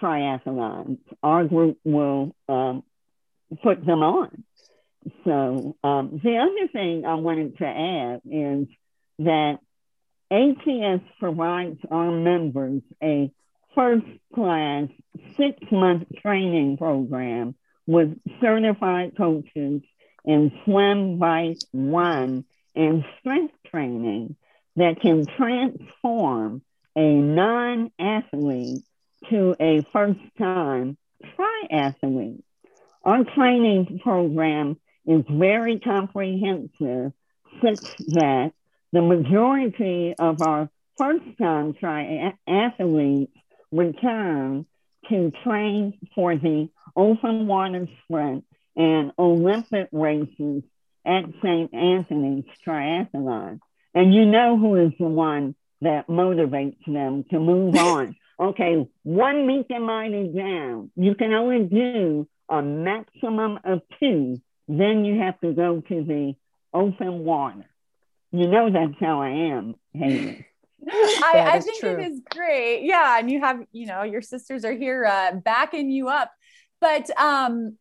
triathlons. 0.00 0.98
Our 1.22 1.44
group 1.44 1.78
will 1.84 2.34
um, 2.48 2.82
put 3.62 3.84
them 3.84 4.02
on. 4.02 4.44
So 5.24 5.76
um, 5.82 6.20
the 6.22 6.36
other 6.36 6.68
thing 6.72 7.04
I 7.04 7.14
wanted 7.14 7.58
to 7.58 7.66
add 7.66 8.20
is 8.30 8.66
that 9.20 9.58
ATS 10.30 11.02
provides 11.18 11.78
our 11.90 12.10
members 12.10 12.82
a 13.02 13.32
first 13.74 14.06
class 14.34 14.88
six 15.36 15.58
month 15.72 16.04
training 16.22 16.76
program 16.76 17.54
with 17.86 18.18
certified 18.40 19.16
coaches 19.16 19.82
in 20.24 20.52
swim, 20.64 21.18
bike, 21.18 21.58
run, 21.72 22.44
and 22.74 23.04
strength 23.20 23.54
training 23.66 24.36
that 24.76 25.00
can 25.00 25.26
transform 25.36 26.62
a 26.96 27.14
non 27.14 27.90
athlete 27.98 28.82
to 29.28 29.54
a 29.60 29.86
first 29.92 30.20
time 30.38 30.96
triathlete. 31.24 32.42
Our 33.04 33.24
training 33.34 34.00
program 34.02 34.78
is 35.06 35.22
very 35.30 35.80
comprehensive, 35.80 37.12
such 37.62 37.84
that 38.08 38.52
the 38.92 39.02
majority 39.02 40.14
of 40.18 40.42
our 40.42 40.68
first 40.98 41.24
time 41.38 41.74
triathletes 41.74 43.30
return 43.72 44.66
to 45.08 45.32
train 45.44 45.98
for 46.14 46.36
the 46.36 46.68
open 46.96 47.46
water 47.46 47.86
sprint 48.04 48.44
and 48.76 49.12
Olympic 49.18 49.88
races 49.92 50.62
at 51.04 51.24
St. 51.42 51.72
Anthony's 51.74 52.44
Triathlon. 52.66 53.60
And 53.94 54.14
you 54.14 54.26
know 54.26 54.56
who 54.58 54.76
is 54.76 54.92
the 54.98 55.06
one 55.06 55.54
that 55.80 56.08
motivates 56.08 56.84
them 56.86 57.24
to 57.30 57.40
move 57.40 57.74
on. 57.76 58.16
Okay, 58.38 58.88
one 59.02 59.46
meek 59.46 59.66
and 59.70 59.84
mighty 59.84 60.28
down. 60.28 60.90
You 60.96 61.14
can 61.14 61.32
only 61.32 61.64
do 61.64 62.26
a 62.48 62.62
maximum 62.62 63.58
of 63.64 63.82
two. 63.98 64.40
Then 64.66 65.04
you 65.04 65.20
have 65.20 65.38
to 65.40 65.52
go 65.52 65.82
to 65.88 66.04
the 66.04 66.34
open 66.72 67.24
water. 67.24 67.66
You 68.32 68.48
know 68.48 68.70
that's 68.70 68.98
how 69.00 69.20
I 69.20 69.28
am, 69.28 69.74
Haley. 69.92 70.46
I, 70.88 71.52
I, 71.54 71.60
think 71.60 71.80
true. 71.80 71.98
it 71.98 72.12
is 72.12 72.20
great. 72.30 72.84
Yeah. 72.84 73.18
And 73.18 73.30
you 73.30 73.40
have, 73.40 73.60
you 73.72 73.86
know, 73.86 74.02
your 74.02 74.22
sisters 74.22 74.64
are 74.64 74.72
here 74.72 75.04
uh, 75.04 75.34
backing 75.34 75.90
you 75.90 76.08
up. 76.08 76.32
But 76.80 77.10
um, 77.18 77.76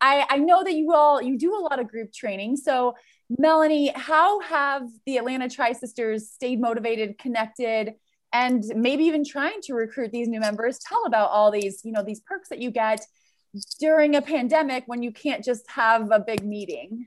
I, 0.00 0.26
I 0.28 0.38
know 0.38 0.64
that 0.64 0.74
you 0.74 0.92
all 0.92 1.22
you 1.22 1.38
do 1.38 1.56
a 1.56 1.60
lot 1.60 1.78
of 1.78 1.88
group 1.88 2.12
training. 2.12 2.56
So 2.56 2.94
Melanie, 3.38 3.92
how 3.94 4.40
have 4.40 4.88
the 5.06 5.16
Atlanta 5.18 5.48
Tri 5.48 5.72
Sisters 5.72 6.30
stayed 6.30 6.60
motivated, 6.60 7.18
connected, 7.18 7.94
and 8.32 8.64
maybe 8.74 9.04
even 9.04 9.24
trying 9.24 9.60
to 9.62 9.74
recruit 9.74 10.10
these 10.10 10.28
new 10.28 10.40
members? 10.40 10.78
Tell 10.80 11.04
about 11.06 11.30
all 11.30 11.50
these, 11.50 11.80
you 11.84 11.92
know, 11.92 12.02
these 12.02 12.20
perks 12.20 12.48
that 12.48 12.58
you 12.58 12.70
get 12.70 13.04
during 13.78 14.16
a 14.16 14.22
pandemic 14.22 14.84
when 14.86 15.02
you 15.02 15.12
can't 15.12 15.44
just 15.44 15.68
have 15.70 16.10
a 16.10 16.20
big 16.20 16.44
meeting. 16.44 17.06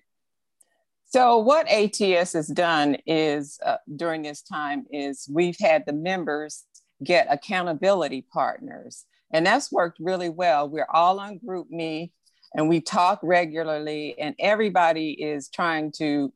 So 1.05 1.37
what 1.37 1.69
ATS 1.69 2.33
has 2.33 2.47
done 2.47 2.97
is 3.05 3.59
uh, 3.63 3.77
during 3.95 4.23
this 4.23 4.41
time 4.41 4.85
is 4.91 5.29
we've 5.31 5.57
had 5.59 5.85
the 5.85 5.93
members 5.93 6.63
get 7.03 7.27
accountability 7.29 8.25
partners, 8.33 9.05
and 9.33 9.45
that's 9.45 9.71
worked 9.71 9.99
really 9.99 10.29
well. 10.29 10.69
We're 10.69 10.87
all 10.89 11.19
on 11.19 11.39
GroupMe, 11.39 12.11
and 12.55 12.69
we 12.69 12.79
talk 12.79 13.19
regularly, 13.23 14.17
and 14.19 14.35
everybody 14.39 15.11
is 15.11 15.49
trying 15.49 15.91
to 15.93 16.31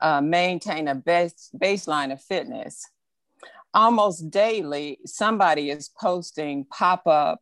uh, 0.00 0.20
maintain 0.20 0.86
a 0.86 0.94
base 0.94 1.50
baseline 1.56 2.12
of 2.12 2.22
fitness. 2.22 2.88
Almost 3.72 4.30
daily, 4.30 4.98
somebody 5.06 5.70
is 5.70 5.88
posting 5.88 6.66
pop 6.66 7.06
up 7.06 7.40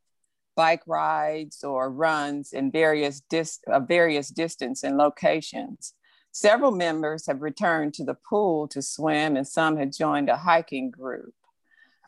bike 0.56 0.82
rides 0.86 1.64
or 1.64 1.90
runs 1.90 2.52
in 2.52 2.70
various 2.70 3.20
dis- 3.28 3.60
uh, 3.66 3.80
various 3.80 4.28
distance 4.28 4.84
and 4.84 4.96
locations. 4.96 5.94
Several 6.30 6.70
members 6.70 7.26
have 7.26 7.42
returned 7.42 7.94
to 7.94 8.04
the 8.04 8.16
pool 8.28 8.68
to 8.68 8.82
swim, 8.82 9.36
and 9.36 9.46
some 9.46 9.76
have 9.76 9.92
joined 9.92 10.28
a 10.28 10.36
hiking 10.36 10.90
group. 10.90 11.34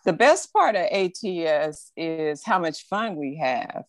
The 0.07 0.13
best 0.13 0.53
part 0.53 0.77
of 0.77 0.83
ATS 0.83 1.91
is 1.97 2.45
how 2.45 2.61
much 2.61 2.87
fun 2.87 3.17
we 3.17 3.37
have. 3.37 3.85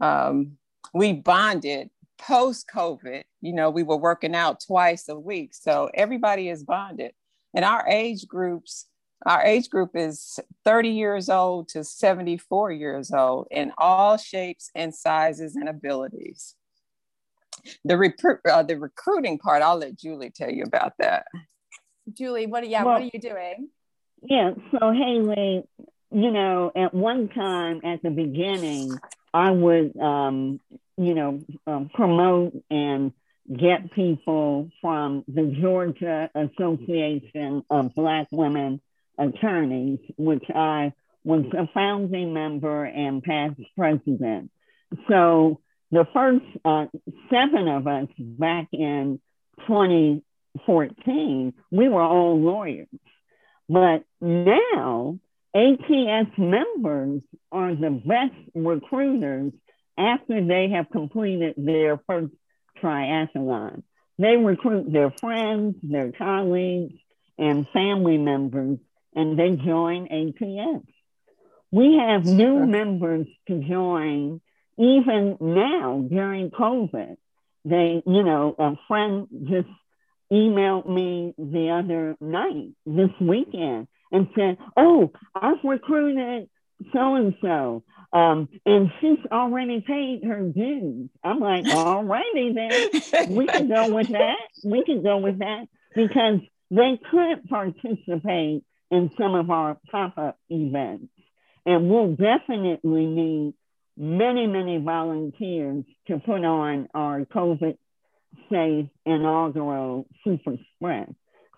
Um, 0.00 0.58
we 0.92 1.14
bonded 1.14 1.88
post 2.18 2.66
COVID. 2.72 3.22
You 3.40 3.54
know, 3.54 3.70
we 3.70 3.82
were 3.82 3.96
working 3.96 4.34
out 4.34 4.60
twice 4.60 5.08
a 5.08 5.18
week, 5.18 5.54
so 5.54 5.90
everybody 5.94 6.50
is 6.50 6.62
bonded. 6.62 7.12
And 7.54 7.64
our 7.64 7.88
age 7.88 8.28
groups, 8.28 8.86
our 9.24 9.42
age 9.42 9.70
group 9.70 9.92
is 9.94 10.38
30 10.66 10.90
years 10.90 11.30
old 11.30 11.68
to 11.70 11.84
74 11.84 12.72
years 12.72 13.10
old 13.10 13.48
in 13.50 13.72
all 13.78 14.18
shapes 14.18 14.70
and 14.74 14.94
sizes 14.94 15.56
and 15.56 15.70
abilities 15.70 16.54
the 17.84 17.96
recruit 17.96 18.38
uh, 18.48 18.62
the 18.62 18.78
recruiting 18.78 19.38
part 19.38 19.62
i'll 19.62 19.78
let 19.78 19.98
julie 19.98 20.30
tell 20.30 20.50
you 20.50 20.62
about 20.62 20.92
that 20.98 21.26
julie 22.12 22.46
what 22.46 22.62
are 22.62 22.66
yeah 22.66 22.84
well, 22.84 22.94
what 22.94 23.02
are 23.02 23.10
you 23.12 23.18
doing 23.18 23.68
yeah 24.22 24.52
so 24.70 24.92
haley 24.92 25.62
you 26.10 26.30
know 26.30 26.70
at 26.74 26.94
one 26.94 27.28
time 27.28 27.80
at 27.84 28.02
the 28.02 28.10
beginning 28.10 28.96
i 29.34 29.50
would 29.50 29.96
um 29.98 30.60
you 30.96 31.14
know 31.14 31.40
um, 31.66 31.90
promote 31.92 32.52
and 32.70 33.12
get 33.54 33.92
people 33.92 34.70
from 34.80 35.24
the 35.28 35.54
georgia 35.60 36.30
association 36.34 37.62
of 37.70 37.94
black 37.94 38.26
women 38.30 38.80
attorneys 39.18 39.98
which 40.16 40.44
i 40.54 40.92
was 41.24 41.44
a 41.58 41.66
founding 41.72 42.32
member 42.32 42.84
and 42.84 43.22
past 43.22 43.60
president 43.76 44.50
so 45.08 45.60
the 45.90 46.06
first 46.12 46.44
uh, 46.64 46.86
seven 47.30 47.68
of 47.68 47.86
us 47.86 48.08
back 48.18 48.68
in 48.72 49.20
2014, 49.66 51.54
we 51.70 51.88
were 51.88 52.02
all 52.02 52.40
lawyers. 52.40 52.88
But 53.68 54.04
now, 54.20 55.18
ATS 55.54 56.30
members 56.38 57.22
are 57.50 57.74
the 57.74 58.02
best 58.04 58.34
recruiters 58.54 59.52
after 59.98 60.44
they 60.44 60.70
have 60.70 60.90
completed 60.90 61.54
their 61.56 61.98
first 62.06 62.32
triathlon. 62.82 63.82
They 64.18 64.36
recruit 64.36 64.92
their 64.92 65.10
friends, 65.10 65.76
their 65.82 66.12
colleagues, 66.12 66.94
and 67.38 67.66
family 67.72 68.18
members, 68.18 68.78
and 69.14 69.38
they 69.38 69.56
join 69.56 70.08
ATS. 70.10 70.86
We 71.70 71.96
have 71.96 72.24
new 72.24 72.64
members 72.66 73.26
to 73.48 73.60
join 73.60 74.40
even 74.78 75.36
now 75.40 76.06
during 76.08 76.50
COVID, 76.50 77.16
they, 77.64 78.02
you 78.06 78.22
know, 78.22 78.54
a 78.58 78.76
friend 78.86 79.26
just 79.44 79.68
emailed 80.32 80.88
me 80.88 81.34
the 81.38 81.70
other 81.70 82.16
night, 82.20 82.72
this 82.84 83.10
weekend, 83.20 83.88
and 84.12 84.28
said, 84.36 84.58
Oh, 84.76 85.12
I've 85.34 85.62
recruited 85.64 86.48
so 86.92 87.14
and 87.14 87.34
so. 87.40 87.84
Um, 88.12 88.48
and 88.64 88.90
she's 89.00 89.18
already 89.30 89.80
paid 89.80 90.24
her 90.24 90.42
dues. 90.42 91.10
I'm 91.22 91.40
like, 91.40 91.66
all 91.74 92.04
righty 92.04 92.52
then. 92.54 93.34
We 93.34 93.46
can 93.46 93.68
go 93.68 93.88
with 93.94 94.08
that. 94.08 94.36
We 94.64 94.84
can 94.84 95.02
go 95.02 95.18
with 95.18 95.38
that 95.40 95.68
because 95.94 96.40
they 96.70 96.98
could 97.10 97.48
participate 97.48 98.64
in 98.90 99.10
some 99.18 99.34
of 99.34 99.50
our 99.50 99.78
pop 99.90 100.16
up 100.18 100.38
events. 100.48 101.08
And 101.64 101.90
we'll 101.90 102.14
definitely 102.14 103.06
need 103.06 103.54
many, 103.96 104.46
many 104.46 104.78
volunteers 104.78 105.84
to 106.06 106.18
put 106.18 106.44
on 106.44 106.88
our 106.94 107.24
COVID 107.24 107.76
safe 108.50 108.88
inaugural 109.04 110.06
super 110.24 110.56
sprint. 110.74 111.16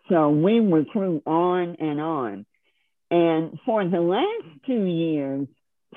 So 0.09 0.31
we 0.31 0.61
recruit 0.61 1.23
on 1.27 1.77
and 1.79 2.01
on. 2.01 2.47
And 3.11 3.59
for 3.65 3.85
the 3.87 4.01
last 4.01 4.65
two 4.67 4.85
years, 4.85 5.47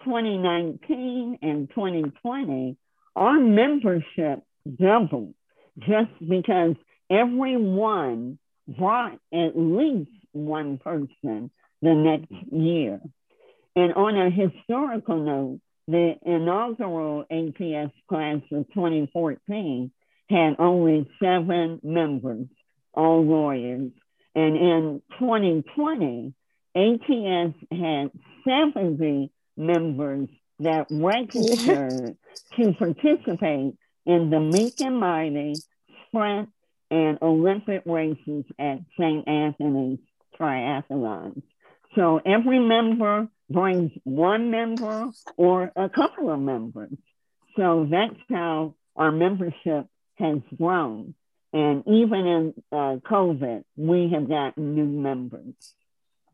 2019 0.06 1.40
and 1.42 1.70
2020, 1.70 2.78
our 3.16 3.40
membership 3.40 4.44
doubled 4.80 5.34
just 5.80 6.12
because 6.28 6.76
everyone 7.10 8.38
brought 8.68 9.20
at 9.34 9.52
least 9.56 10.12
one 10.32 10.78
person 10.78 11.52
the 11.82 11.94
next 11.94 12.32
year. 12.52 13.02
And 13.76 13.94
on 13.94 14.18
a 14.18 14.30
historical 14.30 15.18
note, 15.18 15.60
the 15.88 16.16
inaugural 16.26 17.26
ATS 17.30 17.94
class 18.08 18.42
of 18.52 18.68
2014 18.74 19.92
had 20.32 20.56
only 20.60 21.10
seven 21.22 21.80
members, 21.84 22.48
all 22.94 23.24
lawyers. 23.24 23.92
And 24.34 24.56
in 24.56 25.02
2020, 25.20 26.34
ATS 26.76 27.56
had 27.72 28.12
70 28.48 29.32
members 29.58 30.30
that 30.60 30.88
registered 30.90 32.18
to 32.56 32.74
participate 32.74 33.76
in 34.06 34.30
the 34.30 34.40
Meek 34.40 34.80
and 34.80 35.00
Mighty 35.00 35.56
Sprint 36.08 36.50
and 36.90 37.18
Olympic 37.22 37.84
races 37.86 38.46
at 38.58 38.80
St. 38.98 39.28
Anthony's 39.28 40.00
Triathlons. 40.40 41.42
So 41.96 42.22
every 42.26 42.60
member 42.60 43.28
brings 43.50 43.92
one 44.04 44.50
member 44.50 45.10
or 45.36 45.72
a 45.76 45.90
couple 45.90 46.32
of 46.32 46.40
members. 46.40 46.94
So 47.58 47.88
that's 47.90 48.16
how 48.30 48.76
our 48.96 49.12
membership 49.12 49.88
has 50.22 50.40
grown. 50.58 51.16
And 51.54 51.84
even 51.86 52.26
in 52.26 52.54
uh, 52.72 52.96
COVID, 53.04 53.64
we 53.76 54.10
have 54.14 54.30
gotten 54.30 54.76
new 54.76 54.86
members. 54.86 55.74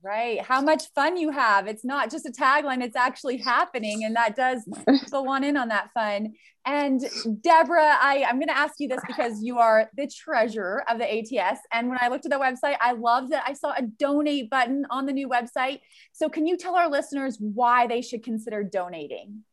Right. 0.04 0.40
How 0.40 0.62
much 0.62 0.84
fun 0.94 1.18
you 1.18 1.32
have. 1.32 1.68
It's 1.68 1.84
not 1.84 2.12
just 2.12 2.26
a 2.28 2.32
tagline, 2.32 2.84
it's 2.84 2.96
actually 2.96 3.38
happening. 3.38 4.04
And 4.04 4.16
that 4.16 4.36
does 4.36 4.64
go 5.12 5.28
on 5.28 5.44
in 5.44 5.58
on 5.58 5.70
that 5.70 5.92
fun. 5.94 6.34
And 6.66 7.02
Deborah, 7.42 7.98
I, 8.00 8.24
I'm 8.28 8.36
going 8.36 8.50
to 8.50 8.58
ask 8.58 8.76
you 8.80 8.88
this 8.88 9.02
because 9.08 9.42
you 9.42 9.58
are 9.58 9.90
the 9.98 10.08
treasurer 10.08 10.84
of 10.88 11.00
the 11.00 11.06
ATS. 11.06 11.60
And 11.74 11.90
when 11.90 11.98
I 12.00 12.10
looked 12.10 12.26
at 12.26 12.32
the 12.32 12.38
website, 12.38 12.78
I 12.80 12.92
loved 12.92 13.32
that 13.32 13.44
I 13.48 13.54
saw 13.54 13.74
a 13.76 13.82
donate 13.82 14.50
button 14.50 14.86
on 14.90 15.06
the 15.08 15.14
new 15.14 15.28
website. 15.28 15.80
So 16.12 16.30
can 16.30 16.46
you 16.46 16.58
tell 16.58 16.76
our 16.76 16.90
listeners 16.90 17.38
why 17.40 17.88
they 17.88 18.02
should 18.02 18.24
consider 18.24 18.64
donating? 18.64 19.44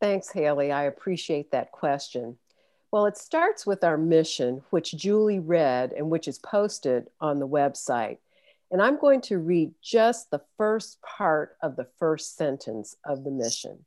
Thanks, 0.00 0.30
Haley. 0.30 0.72
I 0.72 0.84
appreciate 0.84 1.50
that 1.52 1.72
question. 1.72 2.38
Well, 2.94 3.06
it 3.06 3.18
starts 3.18 3.66
with 3.66 3.82
our 3.82 3.98
mission, 3.98 4.62
which 4.70 4.92
Julie 4.92 5.40
read 5.40 5.92
and 5.92 6.10
which 6.10 6.28
is 6.28 6.38
posted 6.38 7.08
on 7.20 7.40
the 7.40 7.48
website. 7.48 8.18
And 8.70 8.80
I'm 8.80 9.00
going 9.00 9.20
to 9.22 9.40
read 9.40 9.74
just 9.82 10.30
the 10.30 10.42
first 10.56 11.02
part 11.02 11.56
of 11.60 11.74
the 11.74 11.88
first 11.98 12.36
sentence 12.36 12.94
of 13.04 13.24
the 13.24 13.32
mission 13.32 13.84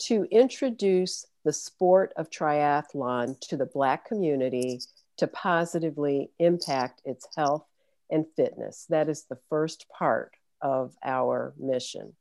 to 0.00 0.24
introduce 0.30 1.24
the 1.46 1.54
sport 1.54 2.12
of 2.18 2.28
triathlon 2.28 3.40
to 3.48 3.56
the 3.56 3.64
Black 3.64 4.06
community 4.06 4.80
to 5.16 5.26
positively 5.26 6.32
impact 6.38 7.00
its 7.06 7.26
health 7.34 7.64
and 8.10 8.26
fitness. 8.36 8.84
That 8.90 9.08
is 9.08 9.24
the 9.24 9.38
first 9.48 9.86
part 9.88 10.34
of 10.60 10.94
our 11.02 11.54
mission. 11.58 12.12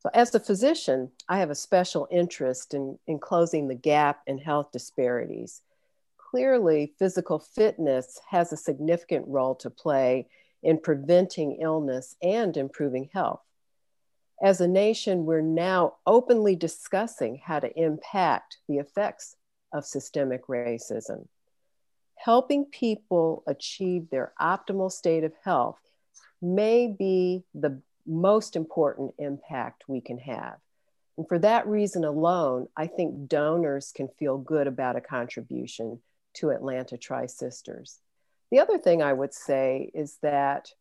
So, 0.00 0.10
as 0.14 0.34
a 0.34 0.40
physician, 0.40 1.10
I 1.28 1.38
have 1.38 1.50
a 1.50 1.56
special 1.56 2.06
interest 2.10 2.72
in, 2.72 2.98
in 3.06 3.18
closing 3.18 3.66
the 3.66 3.74
gap 3.74 4.22
in 4.26 4.38
health 4.38 4.70
disparities. 4.72 5.62
Clearly, 6.30 6.92
physical 6.98 7.40
fitness 7.40 8.20
has 8.28 8.52
a 8.52 8.56
significant 8.56 9.26
role 9.26 9.56
to 9.56 9.70
play 9.70 10.28
in 10.62 10.78
preventing 10.78 11.58
illness 11.60 12.14
and 12.22 12.56
improving 12.56 13.10
health. 13.12 13.40
As 14.40 14.60
a 14.60 14.68
nation, 14.68 15.26
we're 15.26 15.40
now 15.40 15.94
openly 16.06 16.54
discussing 16.54 17.40
how 17.44 17.58
to 17.58 17.76
impact 17.76 18.58
the 18.68 18.76
effects 18.78 19.34
of 19.72 19.84
systemic 19.84 20.46
racism. 20.46 21.26
Helping 22.14 22.66
people 22.66 23.42
achieve 23.48 24.10
their 24.10 24.32
optimal 24.40 24.92
state 24.92 25.24
of 25.24 25.32
health 25.42 25.80
may 26.40 26.86
be 26.86 27.42
the 27.52 27.80
most 28.08 28.56
important 28.56 29.14
impact 29.18 29.84
we 29.88 30.00
can 30.00 30.18
have. 30.18 30.56
And 31.16 31.28
for 31.28 31.38
that 31.40 31.66
reason 31.66 32.04
alone, 32.04 32.68
I 32.76 32.86
think 32.86 33.28
donors 33.28 33.92
can 33.94 34.08
feel 34.18 34.38
good 34.38 34.66
about 34.66 34.96
a 34.96 35.00
contribution 35.00 36.00
to 36.34 36.50
Atlanta 36.50 36.96
Tri 36.96 37.26
Sisters. 37.26 37.98
The 38.50 38.60
other 38.60 38.78
thing 38.78 39.02
I 39.02 39.12
would 39.12 39.34
say 39.34 39.90
is 39.94 40.18
that 40.22 40.72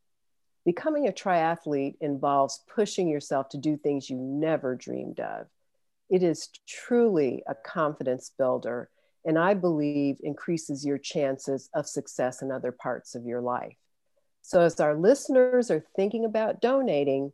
Becoming 0.68 1.08
a 1.08 1.14
triathlete 1.14 1.96
involves 2.02 2.66
pushing 2.68 3.08
yourself 3.08 3.48
to 3.52 3.58
do 3.58 3.78
things 3.78 4.10
you 4.10 4.18
never 4.18 4.76
dreamed 4.76 5.22
of. 5.22 5.48
It 6.10 6.24
is 6.24 6.50
truly 6.68 7.42
a 7.48 7.56
confidence 7.56 8.34
builder, 8.38 8.90
and 9.24 9.40
I 9.40 9.54
believe 9.54 10.18
increases 10.20 10.86
your 10.86 10.98
chances 10.98 11.70
of 11.74 11.88
success 11.88 12.42
in 12.42 12.52
other 12.52 12.74
parts 12.74 13.16
of 13.16 13.24
your 13.24 13.40
life. 13.40 13.78
So, 14.48 14.62
as 14.62 14.80
our 14.80 14.96
listeners 14.96 15.70
are 15.70 15.84
thinking 15.98 16.24
about 16.24 16.62
donating, 16.62 17.34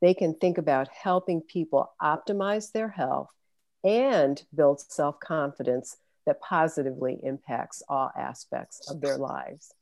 they 0.00 0.14
can 0.14 0.32
think 0.34 0.56
about 0.56 0.88
helping 0.88 1.42
people 1.42 1.92
optimize 2.00 2.72
their 2.72 2.88
health 2.88 3.28
and 3.84 4.42
build 4.54 4.80
self 4.80 5.20
confidence 5.20 5.98
that 6.24 6.40
positively 6.40 7.20
impacts 7.22 7.82
all 7.86 8.10
aspects 8.16 8.90
of 8.90 9.02
their 9.02 9.18
lives. 9.18 9.74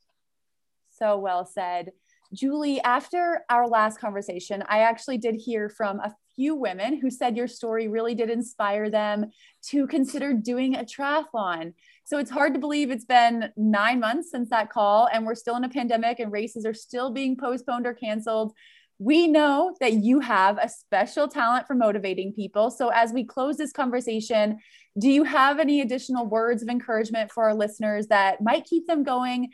So 0.90 1.18
well 1.18 1.44
said. 1.46 1.92
Julie, 2.32 2.80
after 2.80 3.44
our 3.50 3.68
last 3.68 3.98
conversation, 3.98 4.62
I 4.68 4.80
actually 4.80 5.18
did 5.18 5.34
hear 5.34 5.68
from 5.68 6.00
a 6.00 6.14
few 6.34 6.54
women 6.54 6.98
who 6.98 7.10
said 7.10 7.36
your 7.36 7.46
story 7.46 7.88
really 7.88 8.14
did 8.14 8.30
inspire 8.30 8.88
them 8.88 9.26
to 9.68 9.86
consider 9.86 10.32
doing 10.32 10.74
a 10.74 10.84
triathlon. 10.84 11.74
So 12.04 12.18
it's 12.18 12.30
hard 12.30 12.54
to 12.54 12.60
believe 12.60 12.90
it's 12.90 13.04
been 13.04 13.50
nine 13.56 14.00
months 14.00 14.30
since 14.30 14.48
that 14.50 14.70
call, 14.70 15.08
and 15.12 15.26
we're 15.26 15.34
still 15.34 15.56
in 15.56 15.64
a 15.64 15.68
pandemic 15.68 16.20
and 16.20 16.32
races 16.32 16.64
are 16.64 16.74
still 16.74 17.10
being 17.10 17.36
postponed 17.36 17.86
or 17.86 17.94
canceled. 17.94 18.52
We 18.98 19.26
know 19.28 19.74
that 19.80 19.94
you 19.94 20.20
have 20.20 20.58
a 20.58 20.68
special 20.68 21.28
talent 21.28 21.66
for 21.66 21.74
motivating 21.74 22.32
people. 22.32 22.70
So, 22.70 22.88
as 22.88 23.12
we 23.12 23.24
close 23.24 23.56
this 23.56 23.72
conversation, 23.72 24.58
do 24.98 25.08
you 25.08 25.24
have 25.24 25.58
any 25.58 25.80
additional 25.80 26.26
words 26.26 26.62
of 26.62 26.68
encouragement 26.68 27.32
for 27.32 27.44
our 27.44 27.54
listeners 27.54 28.08
that 28.08 28.42
might 28.42 28.64
keep 28.64 28.86
them 28.86 29.02
going 29.02 29.50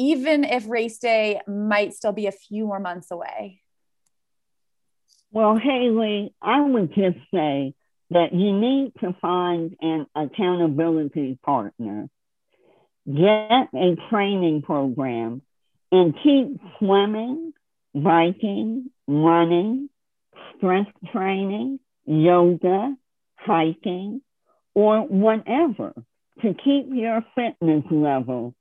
even 0.00 0.44
if 0.44 0.66
race 0.66 0.98
day 0.98 1.40
might 1.46 1.92
still 1.92 2.12
be 2.12 2.26
a 2.26 2.32
few 2.32 2.66
more 2.66 2.80
months 2.80 3.10
away? 3.10 3.60
Well, 5.30 5.56
Haley, 5.56 6.34
I 6.40 6.62
would 6.62 6.88
just 6.94 7.18
say 7.32 7.74
that 8.08 8.32
you 8.32 8.58
need 8.58 8.92
to 9.00 9.14
find 9.20 9.76
an 9.82 10.06
accountability 10.16 11.38
partner, 11.44 12.08
get 13.06 13.68
a 13.74 13.96
training 14.08 14.62
program, 14.62 15.42
and 15.92 16.14
keep 16.22 16.58
swimming, 16.78 17.52
biking, 17.94 18.90
running, 19.06 19.90
strength 20.56 20.92
training, 21.12 21.78
yoga, 22.06 22.96
hiking, 23.36 24.22
or 24.74 25.00
whatever 25.00 25.92
to 26.40 26.54
keep 26.64 26.86
your 26.88 27.22
fitness 27.34 27.84
level 27.90 28.54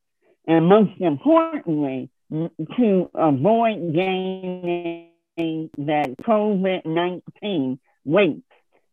and 0.49 0.65
most 0.65 0.99
importantly, 0.99 2.09
to 2.31 3.09
avoid 3.13 3.93
gaining 3.93 5.11
that 5.37 6.15
COVID 6.23 6.85
19 6.85 7.79
weight, 8.03 8.43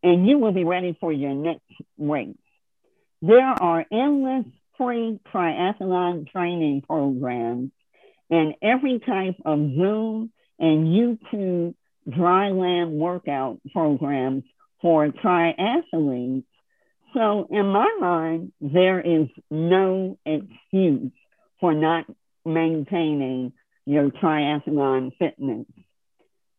and 0.02 0.28
you 0.28 0.38
will 0.38 0.52
be 0.52 0.64
ready 0.64 0.94
for 1.00 1.10
your 1.10 1.32
next 1.32 1.64
race. 1.98 2.36
There 3.22 3.40
are 3.40 3.86
endless 3.90 4.44
free 4.76 5.18
triathlon 5.32 6.30
training 6.30 6.82
programs 6.86 7.70
and 8.28 8.54
every 8.60 8.98
type 8.98 9.36
of 9.46 9.58
Zoom 9.58 10.30
and 10.58 10.86
YouTube 10.88 11.74
dryland 12.06 12.90
workout 12.90 13.60
programs 13.72 14.44
for 14.82 15.08
triathletes. 15.08 16.44
So, 17.14 17.48
in 17.50 17.66
my 17.68 17.96
mind, 17.98 18.52
there 18.60 19.00
is 19.00 19.28
no 19.50 20.18
excuse 20.26 21.12
for 21.60 21.74
not 21.74 22.04
maintaining 22.44 23.52
your 23.84 24.10
triathlon 24.10 25.12
fitness. 25.18 25.66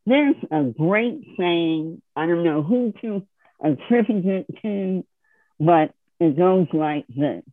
There's 0.05 0.35
a 0.51 0.63
great 0.63 1.21
saying, 1.37 2.01
I 2.15 2.25
don't 2.25 2.43
know 2.43 2.63
who 2.63 2.93
to 3.01 3.27
attribute 3.61 4.25
it 4.25 4.45
to, 4.61 5.05
but 5.59 5.93
it 6.19 6.37
goes 6.37 6.67
like 6.73 7.05
this, 7.07 7.43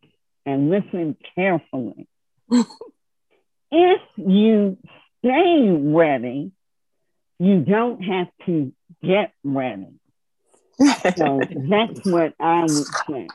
and 0.45 0.69
listen 0.69 1.17
carefully. 1.35 2.07
if 3.71 4.01
you 4.15 4.77
stay 5.19 5.69
ready, 5.69 6.51
you 7.39 7.59
don't 7.59 8.01
have 8.01 8.27
to 8.45 8.71
get 9.03 9.33
ready. 9.43 9.99
So 11.17 11.39
that's 11.39 12.05
what 12.05 12.33
I 12.37 12.63
would 12.63 12.87
say. 13.09 13.27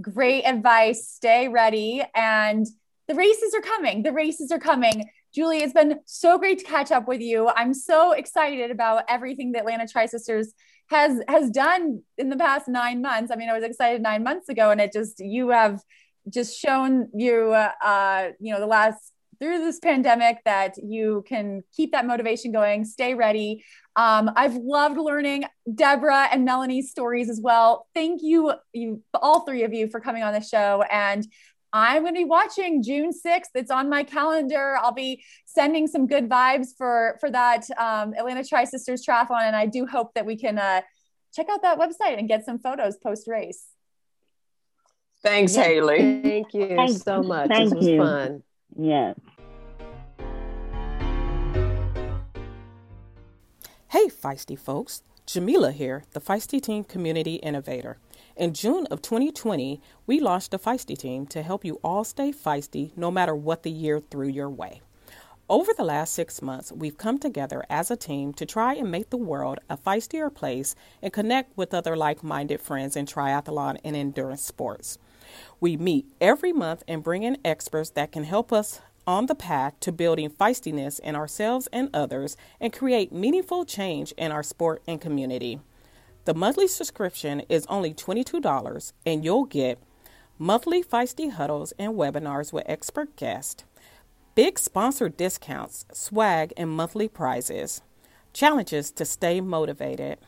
Great 0.00 0.44
advice. 0.44 1.08
Stay 1.08 1.48
ready. 1.48 2.02
And 2.14 2.66
the 3.08 3.14
races 3.14 3.54
are 3.54 3.60
coming. 3.60 4.02
The 4.02 4.12
races 4.12 4.50
are 4.50 4.58
coming. 4.58 5.08
Julie, 5.34 5.58
it's 5.58 5.72
been 5.72 5.98
so 6.04 6.38
great 6.38 6.60
to 6.60 6.64
catch 6.64 6.92
up 6.92 7.08
with 7.08 7.20
you. 7.20 7.48
I'm 7.48 7.74
so 7.74 8.12
excited 8.12 8.70
about 8.70 9.04
everything 9.08 9.52
that 9.52 9.60
Atlanta 9.60 9.86
Tri 9.86 10.06
Sisters 10.06 10.54
has 10.88 11.20
has 11.28 11.50
done 11.50 12.02
in 12.18 12.28
the 12.28 12.36
past 12.36 12.68
nine 12.68 13.02
months. 13.02 13.32
I 13.32 13.36
mean, 13.36 13.48
I 13.48 13.54
was 13.54 13.64
excited 13.64 14.00
nine 14.00 14.22
months 14.22 14.48
ago, 14.48 14.70
and 14.70 14.80
it 14.80 14.92
just 14.92 15.18
you 15.18 15.48
have 15.48 15.80
just 16.28 16.58
shown 16.58 17.08
you, 17.14 17.52
uh, 17.52 18.30
you 18.38 18.52
know, 18.52 18.60
the 18.60 18.66
last 18.66 19.12
through 19.40 19.58
this 19.58 19.78
pandemic 19.80 20.38
that 20.44 20.74
you 20.82 21.24
can 21.26 21.62
keep 21.76 21.92
that 21.92 22.06
motivation 22.06 22.52
going, 22.52 22.84
stay 22.84 23.14
ready. 23.14 23.64
Um, 23.96 24.30
I've 24.34 24.56
loved 24.56 24.98
learning 24.98 25.44
Deborah 25.72 26.28
and 26.32 26.44
Melanie's 26.44 26.90
stories 26.90 27.28
as 27.30 27.40
well. 27.40 27.86
Thank 27.94 28.22
you, 28.22 28.52
you 28.72 29.02
all 29.14 29.40
three 29.40 29.62
of 29.62 29.72
you, 29.72 29.88
for 29.88 30.00
coming 30.00 30.22
on 30.22 30.32
the 30.34 30.40
show. 30.40 30.82
And 30.90 31.26
I'm 31.72 32.02
going 32.02 32.14
to 32.14 32.18
be 32.20 32.24
watching 32.24 32.82
June 32.82 33.10
6th. 33.10 33.50
It's 33.54 33.70
on 33.70 33.88
my 33.88 34.02
calendar. 34.04 34.76
I'll 34.80 34.92
be 34.92 35.24
sending 35.44 35.86
some 35.86 36.06
good 36.06 36.28
vibes 36.28 36.68
for 36.76 37.16
for 37.20 37.30
that 37.30 37.68
um, 37.78 38.14
Atlanta 38.16 38.44
Tri 38.44 38.64
Sisters 38.64 39.04
Triathlon, 39.04 39.42
and 39.42 39.56
I 39.56 39.66
do 39.66 39.86
hope 39.86 40.14
that 40.14 40.24
we 40.26 40.36
can 40.36 40.58
uh, 40.58 40.82
check 41.34 41.46
out 41.50 41.62
that 41.62 41.78
website 41.78 42.18
and 42.18 42.28
get 42.28 42.44
some 42.44 42.58
photos 42.60 42.96
post 42.96 43.26
race. 43.26 43.64
Thanks, 45.22 45.54
Haley. 45.54 46.20
Thank 46.22 46.54
you 46.54 46.68
Thank- 46.76 47.02
so 47.02 47.22
much. 47.22 47.48
thank 47.48 47.70
this 47.70 47.74
was 47.74 47.86
you. 47.88 47.98
fun. 47.98 48.42
Yes. 48.76 49.18
Hey, 53.94 54.08
feisty 54.08 54.58
folks. 54.58 55.04
Jamila 55.24 55.70
here, 55.70 56.02
the 56.14 56.20
Feisty 56.20 56.60
Team 56.60 56.82
Community 56.82 57.36
Innovator. 57.36 57.98
In 58.34 58.52
June 58.52 58.88
of 58.90 59.02
2020, 59.02 59.80
we 60.04 60.18
launched 60.18 60.50
the 60.50 60.58
Feisty 60.58 60.98
Team 60.98 61.28
to 61.28 61.44
help 61.44 61.64
you 61.64 61.78
all 61.84 62.02
stay 62.02 62.32
feisty 62.32 62.90
no 62.96 63.12
matter 63.12 63.36
what 63.36 63.62
the 63.62 63.70
year 63.70 64.00
threw 64.00 64.26
your 64.26 64.50
way. 64.50 64.80
Over 65.48 65.70
the 65.72 65.84
last 65.84 66.12
six 66.12 66.42
months, 66.42 66.72
we've 66.72 66.98
come 66.98 67.20
together 67.20 67.62
as 67.70 67.88
a 67.88 67.96
team 67.96 68.32
to 68.32 68.44
try 68.44 68.74
and 68.74 68.90
make 68.90 69.10
the 69.10 69.16
world 69.16 69.60
a 69.70 69.76
feistier 69.76 70.28
place 70.28 70.74
and 71.00 71.12
connect 71.12 71.56
with 71.56 71.72
other 71.72 71.96
like 71.96 72.24
minded 72.24 72.60
friends 72.60 72.96
in 72.96 73.06
triathlon 73.06 73.78
and 73.84 73.94
endurance 73.94 74.42
sports. 74.42 74.98
We 75.60 75.76
meet 75.76 76.06
every 76.20 76.52
month 76.52 76.82
and 76.88 77.04
bring 77.04 77.22
in 77.22 77.38
experts 77.44 77.90
that 77.90 78.10
can 78.10 78.24
help 78.24 78.52
us 78.52 78.80
on 79.06 79.26
the 79.26 79.34
path 79.34 79.78
to 79.80 79.92
building 79.92 80.30
feistiness 80.30 80.98
in 81.00 81.14
ourselves 81.14 81.68
and 81.72 81.90
others 81.94 82.36
and 82.60 82.72
create 82.72 83.12
meaningful 83.12 83.64
change 83.64 84.12
in 84.16 84.32
our 84.32 84.42
sport 84.42 84.82
and 84.86 85.00
community. 85.00 85.60
The 86.24 86.34
monthly 86.34 86.66
subscription 86.66 87.40
is 87.48 87.66
only 87.66 87.92
$22 87.92 88.92
and 89.04 89.24
you'll 89.24 89.44
get 89.44 89.78
monthly 90.38 90.82
feisty 90.82 91.30
huddles 91.30 91.72
and 91.78 91.94
webinars 91.94 92.52
with 92.52 92.64
expert 92.66 93.14
guests, 93.16 93.64
big 94.34 94.58
sponsor 94.58 95.08
discounts, 95.08 95.84
swag, 95.92 96.52
and 96.56 96.70
monthly 96.70 97.08
prizes, 97.08 97.82
challenges 98.32 98.90
to 98.92 99.04
stay 99.04 99.40
motivated, 99.40 100.18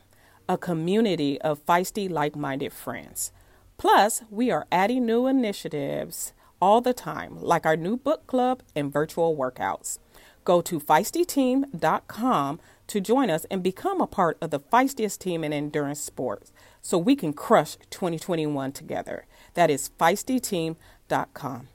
a 0.48 0.56
community 0.56 1.40
of 1.40 1.64
feisty, 1.66 2.08
like 2.08 2.36
minded 2.36 2.72
friends. 2.72 3.32
Plus, 3.78 4.22
we 4.30 4.50
are 4.50 4.66
adding 4.70 5.04
new 5.04 5.26
initiatives 5.26 6.32
all 6.60 6.80
the 6.80 6.94
time, 6.94 7.40
like 7.40 7.66
our 7.66 7.76
new 7.76 7.96
book 7.96 8.26
club 8.26 8.62
and 8.74 8.92
virtual 8.92 9.36
workouts. 9.36 9.98
Go 10.44 10.60
to 10.62 10.78
feistyteam.com 10.78 12.60
to 12.86 13.00
join 13.00 13.30
us 13.30 13.46
and 13.50 13.62
become 13.62 14.00
a 14.00 14.06
part 14.06 14.38
of 14.40 14.50
the 14.50 14.60
feistiest 14.60 15.18
team 15.18 15.42
in 15.42 15.52
endurance 15.52 16.00
sports 16.00 16.52
so 16.80 16.96
we 16.96 17.16
can 17.16 17.32
crush 17.32 17.76
2021 17.90 18.72
together. 18.72 19.26
That 19.54 19.70
is 19.70 19.90
feistyteam.com. 19.98 21.68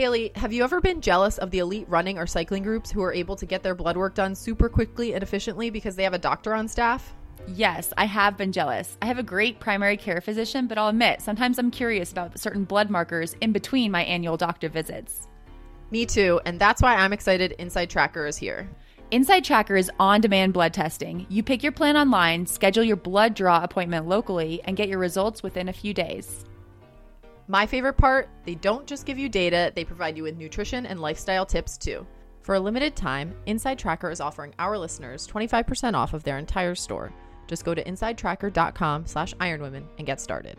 Haley, 0.00 0.32
have 0.34 0.50
you 0.50 0.64
ever 0.64 0.80
been 0.80 1.02
jealous 1.02 1.36
of 1.36 1.50
the 1.50 1.58
elite 1.58 1.84
running 1.86 2.16
or 2.16 2.26
cycling 2.26 2.62
groups 2.62 2.90
who 2.90 3.02
are 3.02 3.12
able 3.12 3.36
to 3.36 3.44
get 3.44 3.62
their 3.62 3.74
blood 3.74 3.98
work 3.98 4.14
done 4.14 4.34
super 4.34 4.70
quickly 4.70 5.12
and 5.12 5.22
efficiently 5.22 5.68
because 5.68 5.94
they 5.94 6.04
have 6.04 6.14
a 6.14 6.18
doctor 6.18 6.54
on 6.54 6.68
staff? 6.68 7.12
Yes, 7.46 7.92
I 7.98 8.06
have 8.06 8.38
been 8.38 8.50
jealous. 8.50 8.96
I 9.02 9.06
have 9.08 9.18
a 9.18 9.22
great 9.22 9.60
primary 9.60 9.98
care 9.98 10.22
physician, 10.22 10.66
but 10.68 10.78
I'll 10.78 10.88
admit, 10.88 11.20
sometimes 11.20 11.58
I'm 11.58 11.70
curious 11.70 12.12
about 12.12 12.38
certain 12.38 12.64
blood 12.64 12.88
markers 12.88 13.36
in 13.42 13.52
between 13.52 13.90
my 13.90 14.02
annual 14.04 14.38
doctor 14.38 14.70
visits. 14.70 15.28
Me 15.90 16.06
too, 16.06 16.40
and 16.46 16.58
that's 16.58 16.80
why 16.80 16.94
I'm 16.96 17.12
excited 17.12 17.52
Inside 17.58 17.90
Tracker 17.90 18.24
is 18.24 18.38
here. 18.38 18.70
Inside 19.10 19.44
Tracker 19.44 19.76
is 19.76 19.90
on 20.00 20.22
demand 20.22 20.54
blood 20.54 20.72
testing. 20.72 21.26
You 21.28 21.42
pick 21.42 21.62
your 21.62 21.72
plan 21.72 21.98
online, 21.98 22.46
schedule 22.46 22.84
your 22.84 22.96
blood 22.96 23.34
draw 23.34 23.62
appointment 23.62 24.08
locally, 24.08 24.62
and 24.64 24.78
get 24.78 24.88
your 24.88 24.98
results 24.98 25.42
within 25.42 25.68
a 25.68 25.74
few 25.74 25.92
days. 25.92 26.46
My 27.50 27.66
favorite 27.66 27.94
part 27.94 28.28
they 28.44 28.54
don't 28.54 28.86
just 28.86 29.04
give 29.04 29.18
you 29.18 29.28
data, 29.28 29.72
they 29.74 29.84
provide 29.84 30.16
you 30.16 30.22
with 30.22 30.36
nutrition 30.36 30.86
and 30.86 31.00
lifestyle 31.00 31.44
tips 31.44 31.76
too. 31.76 32.06
For 32.42 32.54
a 32.54 32.60
limited 32.60 32.94
time, 32.94 33.34
Inside 33.46 33.76
Tracker 33.76 34.08
is 34.08 34.20
offering 34.20 34.54
our 34.60 34.78
listeners 34.78 35.26
25% 35.26 35.94
off 35.94 36.14
of 36.14 36.22
their 36.22 36.38
entire 36.38 36.76
store. 36.76 37.12
Just 37.48 37.64
go 37.64 37.74
to 37.74 37.82
insidetracker.com 37.82 39.04
slash 39.04 39.34
ironwomen 39.34 39.82
and 39.98 40.06
get 40.06 40.20
started. 40.20 40.58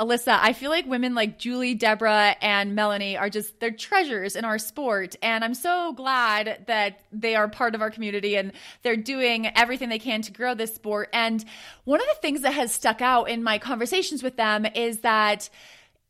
Alyssa, 0.00 0.38
I 0.40 0.54
feel 0.54 0.70
like 0.70 0.86
women 0.86 1.14
like 1.14 1.38
Julie, 1.38 1.76
Deborah, 1.76 2.34
and 2.42 2.74
Melanie 2.74 3.16
are 3.16 3.30
just 3.30 3.60
they're 3.60 3.70
treasures 3.70 4.34
in 4.34 4.44
our 4.44 4.58
sport. 4.58 5.14
And 5.22 5.44
I'm 5.44 5.54
so 5.54 5.92
glad 5.92 6.64
that 6.66 7.00
they 7.12 7.36
are 7.36 7.46
part 7.46 7.76
of 7.76 7.80
our 7.80 7.92
community 7.92 8.36
and 8.36 8.52
they're 8.82 8.96
doing 8.96 9.56
everything 9.56 9.90
they 9.90 10.00
can 10.00 10.20
to 10.22 10.32
grow 10.32 10.54
this 10.54 10.74
sport. 10.74 11.10
And 11.12 11.44
one 11.84 12.00
of 12.00 12.06
the 12.08 12.20
things 12.20 12.40
that 12.40 12.54
has 12.54 12.74
stuck 12.74 13.00
out 13.02 13.28
in 13.30 13.44
my 13.44 13.58
conversations 13.58 14.20
with 14.20 14.36
them 14.36 14.66
is 14.74 14.98
that 14.98 15.48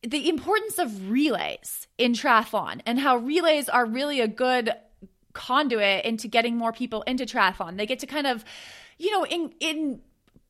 the 0.01 0.29
importance 0.29 0.79
of 0.79 1.11
relays 1.11 1.87
in 1.99 2.13
triathlon 2.13 2.81
and 2.87 2.99
how 2.99 3.17
relays 3.17 3.69
are 3.69 3.85
really 3.85 4.19
a 4.19 4.27
good 4.27 4.73
conduit 5.33 6.05
into 6.05 6.27
getting 6.27 6.57
more 6.57 6.73
people 6.73 7.03
into 7.03 7.25
triathlon. 7.25 7.77
They 7.77 7.85
get 7.85 7.99
to 7.99 8.07
kind 8.07 8.25
of, 8.25 8.43
you 8.97 9.11
know, 9.11 9.25
in 9.27 9.53
in 9.59 10.01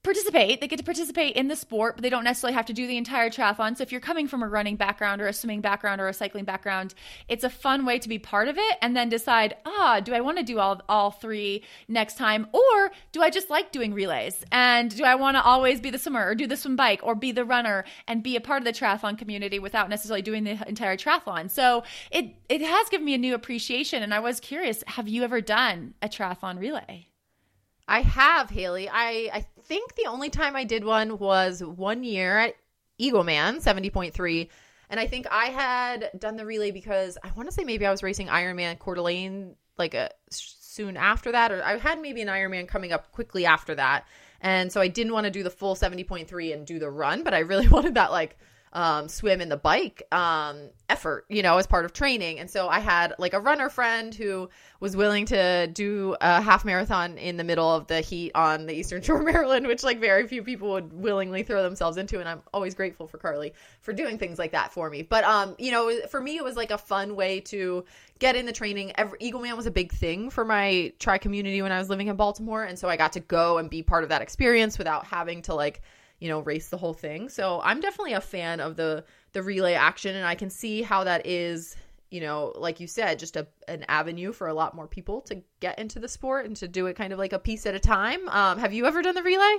participate. 0.06 0.62
They 0.62 0.68
get 0.68 0.78
to 0.78 0.86
participate 0.86 1.36
in 1.36 1.48
the 1.48 1.56
sport, 1.56 1.96
but 1.96 2.04
they 2.04 2.10
don't 2.10 2.24
necessarily 2.24 2.54
have 2.54 2.68
to 2.68 2.74
do 2.74 2.88
the 2.88 2.96
entire 2.96 3.30
triathlon. 3.30 3.76
So 3.76 3.84
if 3.84 3.92
you're 3.92 4.00
coming 4.00 4.28
from 4.28 4.44
a 4.44 4.48
running 4.48 4.76
background 4.76 5.22
or 5.22 5.28
a 5.28 5.34
swimming 5.34 5.62
background 5.62 6.00
or 6.00 6.08
a 6.08 6.14
cycling 6.14 6.46
background, 6.46 6.94
it's 7.28 7.44
a 7.44 7.50
fun 7.50 7.86
way 7.86 8.00
to 8.00 8.08
be 8.08 8.20
part 8.20 8.48
of 8.48 8.58
it 8.58 8.78
and 8.82 8.96
then 8.96 9.10
decide, 9.10 9.58
ah, 9.66 10.00
do 10.00 10.14
I 10.14 10.22
want 10.22 10.38
to 10.38 10.44
do 10.44 10.60
all 10.60 10.82
all 10.88 11.12
three 11.12 11.64
next 11.88 12.18
time 12.18 12.48
or 12.54 12.92
do 13.12 13.22
I 13.22 13.30
just 13.30 13.50
like 13.50 13.72
doing 13.72 13.94
relays? 13.94 14.46
And 14.52 14.96
do 14.96 15.04
I 15.04 15.16
want 15.16 15.36
to 15.36 15.44
always 15.44 15.82
be 15.82 15.90
the 15.90 16.00
swimmer 16.00 16.26
or 16.26 16.36
do 16.36 16.48
the 16.48 16.58
swim 16.58 16.76
bike 16.76 17.02
or 17.04 17.16
be 17.16 17.32
the 17.32 17.44
runner 17.44 17.84
and 18.08 18.24
be 18.24 18.36
a 18.36 18.42
part 18.42 18.62
of 18.62 18.66
the 18.66 18.74
triathlon 18.74 19.18
community 19.18 19.60
without 19.60 19.90
necessarily 19.90 20.22
doing 20.22 20.44
the 20.44 20.64
entire 20.68 20.96
triathlon? 20.96 21.50
So 21.50 21.84
it 22.12 22.36
it 22.48 22.62
has 22.62 22.90
given 22.90 23.06
me 23.06 23.16
a 23.16 23.18
new 23.18 23.34
appreciation 23.34 24.04
and 24.04 24.14
I 24.14 24.20
was 24.20 24.40
curious, 24.40 24.84
have 24.88 25.08
you 25.08 25.24
ever 25.24 25.42
done 25.42 25.96
a 26.02 26.08
triathlon 26.08 26.60
relay? 26.60 27.08
I 27.88 28.02
have, 28.02 28.50
Haley. 28.50 28.90
I, 28.90 29.30
I 29.34 29.46
think 29.64 29.96
the 29.96 30.08
only 30.08 30.30
time 30.30 30.56
I 30.56 30.64
did 30.64 30.84
one 30.84 31.18
was 31.20 31.64
one 31.64 32.04
year 32.04 32.38
at 32.40 32.56
Eagle 32.98 33.24
Man 33.24 33.60
70.3. 33.60 34.50
And 34.90 35.00
I 35.00 35.08
think 35.08 35.28
I 35.32 35.46
had 35.46 36.12
done 36.18 36.36
the 36.36 36.46
relay 36.46 36.72
because 36.72 37.18
I 37.24 37.32
want 37.36 37.50
to 37.50 37.54
say 37.54 37.64
maybe 37.64 37.86
I 37.86 37.92
was 37.92 38.04
racing 38.04 38.28
Ironman 38.28 38.80
Coeur 38.80 38.96
d'Alene 38.96 39.56
like 39.78 39.96
uh, 39.96 40.10
a 40.10 40.10
soon 40.30 40.98
after 40.98 41.32
that, 41.32 41.52
or 41.52 41.64
I 41.64 41.78
had 41.78 42.02
maybe 42.02 42.22
an 42.22 42.28
Ironman 42.28 42.68
coming 42.68 42.92
up 42.92 43.12
quickly 43.12 43.46
after 43.46 43.76
that. 43.76 44.06
And 44.42 44.72
so 44.72 44.82
I 44.82 44.88
didn't 44.88 45.14
want 45.14 45.26
to 45.26 45.32
do 45.32 45.44
the 45.44 45.50
full 45.50 45.76
70.3 45.76 46.54
and 46.54 46.68
do 46.68 46.80
the 46.80 46.90
run, 46.90 47.24
but 47.24 47.34
I 47.34 47.40
really 47.40 47.68
wanted 47.70 47.96
that 47.96 48.12
like 48.12 48.38
um, 48.76 49.08
swim 49.08 49.40
and 49.40 49.50
the 49.50 49.58
bike 49.58 50.04
um, 50.12 50.70
effort, 50.90 51.26
you 51.30 51.42
know, 51.42 51.58
as 51.58 51.66
part 51.66 51.86
of 51.86 51.94
training. 51.94 52.40
And 52.40 52.50
so 52.52 52.68
I 52.68 52.80
had 52.80 53.16
like 53.18 53.34
a 53.34 53.40
runner 53.40 53.70
friend 53.70 54.14
who 54.14 54.50
was 54.82 54.98
willing 54.98 55.26
to 55.28 55.68
do 55.68 56.18
a 56.20 56.42
half 56.42 56.66
marathon 56.66 57.18
in 57.18 57.38
the 57.38 57.46
middle 57.46 57.74
of 57.74 57.88
the 57.88 58.02
heat 58.02 58.34
on 58.36 58.66
the 58.66 58.74
Eastern 58.74 59.02
Shore, 59.02 59.24
Maryland, 59.24 59.66
which 59.66 59.82
like 59.82 60.02
very 60.02 60.28
few 60.28 60.44
people 60.44 60.72
would 60.74 60.92
willingly 60.92 61.42
throw 61.42 61.64
themselves 61.64 61.96
into. 61.96 62.20
And 62.20 62.28
I'm 62.28 62.42
always 62.54 62.76
grateful 62.76 63.08
for 63.08 63.18
Carly 63.18 63.54
for 63.80 63.94
doing 63.94 64.18
things 64.18 64.38
like 64.38 64.52
that 64.52 64.74
for 64.74 64.90
me. 64.90 65.04
But, 65.04 65.24
um, 65.24 65.56
you 65.58 65.72
know, 65.72 66.06
for 66.10 66.20
me, 66.20 66.36
it 66.36 66.44
was 66.44 66.58
like 66.58 66.72
a 66.72 66.78
fun 66.78 67.16
way 67.16 67.40
to 67.42 67.86
get 68.20 68.36
in 68.36 68.46
the 68.46 68.54
training. 68.54 68.92
Every, 68.96 69.18
Eagle 69.22 69.40
Man 69.40 69.56
was 69.56 69.68
a 69.68 69.72
big 69.72 69.94
thing 69.94 70.30
for 70.30 70.44
my 70.44 70.92
tri 71.00 71.18
community 71.18 71.62
when 71.62 71.72
I 71.72 71.80
was 71.80 71.90
living 71.90 72.08
in 72.08 72.18
Baltimore. 72.18 72.66
And 72.66 72.78
so 72.78 72.90
I 72.90 72.98
got 72.98 73.14
to 73.14 73.22
go 73.22 73.58
and 73.58 73.70
be 73.70 73.84
part 73.84 74.04
of 74.04 74.10
that 74.10 74.22
experience 74.22 74.78
without 74.78 75.06
having 75.06 75.44
to 75.44 75.56
like, 75.56 75.82
you 76.20 76.30
know 76.30 76.40
race 76.40 76.70
the 76.70 76.78
whole 76.78 76.94
thing 76.94 77.30
so 77.30 77.62
i'm 77.64 77.80
definitely 77.80 78.14
a 78.14 78.22
fan 78.22 78.60
of 78.60 78.76
the 78.76 79.04
the 79.34 79.42
relay 79.42 79.74
action 79.74 80.16
and 80.16 80.26
i 80.26 80.36
can 80.36 80.50
see 80.50 80.82
how 80.82 81.04
that 81.04 81.26
is 81.26 81.76
you 82.16 82.22
know, 82.22 82.54
like 82.56 82.80
you 82.80 82.88
said, 82.88 83.20
just 83.20 83.36
a 83.36 83.46
an 83.68 83.84
avenue 83.90 84.32
for 84.32 84.48
a 84.48 84.54
lot 84.54 84.74
more 84.74 84.88
people 84.88 85.22
to 85.22 85.42
get 85.60 85.78
into 85.80 86.00
the 86.00 86.08
sport 86.08 86.46
and 86.46 86.56
to 86.56 86.68
do 86.68 86.86
it 86.86 86.96
kind 86.96 87.12
of 87.12 87.20
like 87.20 87.34
a 87.34 87.40
piece 87.40 87.66
at 87.66 87.76
a 87.76 87.80
time. 87.80 88.30
Um, 88.30 88.58
have 88.60 88.74
you 88.74 88.86
ever 88.86 89.02
done 89.02 89.16
the 89.16 89.24
relay? 89.24 89.58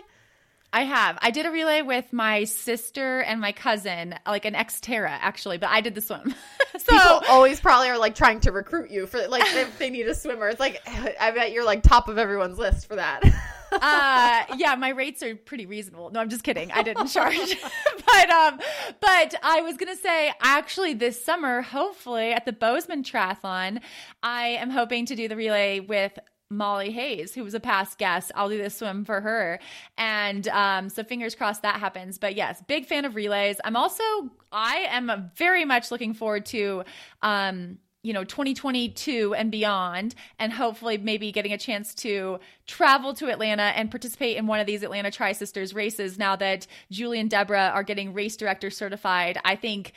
I 0.73 0.83
have. 0.83 1.19
I 1.23 1.31
did 1.31 1.47
a 1.47 1.51
relay 1.51 1.83
with 1.83 2.13
my 2.13 2.45
sister 2.45 3.21
and 3.21 3.41
my 3.41 3.53
cousin, 3.53 4.15
like 4.27 4.45
an 4.45 4.55
Xterra 4.55 5.11
actually, 5.11 5.59
but 5.59 5.71
I 5.71 5.81
did 5.81 5.95
the 5.95 6.01
swim. 6.01 6.35
so 6.79 6.93
people 6.93 7.23
always 7.29 7.61
probably 7.61 7.89
are 7.89 7.99
like 7.99 8.15
trying 8.15 8.41
to 8.41 8.53
recruit 8.53 8.91
you 8.91 9.07
for 9.07 9.27
like 9.29 9.45
if 9.47 9.79
they 9.79 9.91
need 9.91 10.07
a 10.07 10.15
swimmer. 10.15 10.49
It's 10.49 10.61
like 10.61 10.83
I 11.21 11.31
bet 11.31 11.53
you're 11.53 11.65
like 11.65 11.83
top 11.83 12.09
of 12.09 12.19
everyone's 12.19 12.59
list 12.59 12.89
for 12.89 12.97
that. 12.97 13.23
uh 13.73 14.55
yeah, 14.57 14.75
my 14.77 14.91
rates 14.91 15.23
are 15.23 15.35
pretty 15.35 15.67
reasonable. 15.67 16.11
No, 16.11 16.21
I'm 16.21 16.29
just 16.29 16.43
kidding. 16.43 16.71
I 16.73 16.83
didn't 16.83 17.09
charge. 17.09 17.57
but 18.07 18.31
um 18.31 18.61
but 19.01 19.35
I 19.43 19.63
was 19.63 19.77
going 19.77 19.95
to 19.95 20.01
say 20.01 20.33
actually 20.41 20.95
this 20.95 21.25
summer, 21.25 21.63
hopefully 21.63 22.33
at 22.33 22.45
the 22.45 22.53
Bozeman 22.53 23.03
Triathlon, 23.03 23.81
I 24.23 24.49
am 24.49 24.71
hoping 24.71 25.07
to 25.07 25.17
do 25.17 25.29
the 25.29 25.37
relay 25.37 25.81
with 25.81 26.19
Molly 26.51 26.91
Hayes, 26.93 27.35
who 27.35 27.43
was 27.43 27.55
a 27.55 27.61
past 27.61 27.99
guest. 27.99 28.31
I'll 28.35 28.49
do 28.49 28.59
this 28.59 28.77
swim 28.77 29.05
for 29.05 29.21
her. 29.21 29.59
And 29.99 30.47
um, 30.49 30.89
so 30.89 31.03
fingers 31.03 31.35
crossed 31.35 31.63
that 31.63 31.81
happens. 31.81 32.19
But 32.19 32.37
yes, 32.37 32.63
big 32.67 32.87
fan 32.87 33.05
of 33.05 33.15
relays. 33.17 33.61
I'm 33.65 33.77
also, 33.77 34.05
I 34.53 34.87
am 34.91 35.31
very 35.37 35.65
much 35.65 35.91
looking 35.91 36.15
forward 36.15 36.47
to, 36.47 36.85
um, 37.23 37.79
you 38.03 38.13
know 38.13 38.23
2022 38.23 39.35
and 39.35 39.51
beyond 39.51 40.15
and 40.39 40.53
hopefully 40.53 40.97
maybe 40.97 41.33
getting 41.33 41.53
a 41.53 41.59
chance 41.59 41.93
to 41.93 42.39
travel 42.65 43.13
to 43.15 43.29
Atlanta 43.29 43.65
and 43.65 43.91
participate 43.91 44.37
in 44.37 44.47
one 44.47 44.61
of 44.61 44.67
these 44.67 44.85
Atlanta 44.85 45.11
Tri 45.11 45.33
Sisters 45.33 45.75
races 45.75 46.17
now 46.17 46.37
that 46.37 46.69
Julie 46.89 47.19
and 47.19 47.29
Deborah 47.29 47.73
are 47.75 47.83
getting 47.83 48.15
race 48.15 48.37
director 48.37 48.71
certified 48.71 49.41
I 49.45 49.57
think 49.57 49.93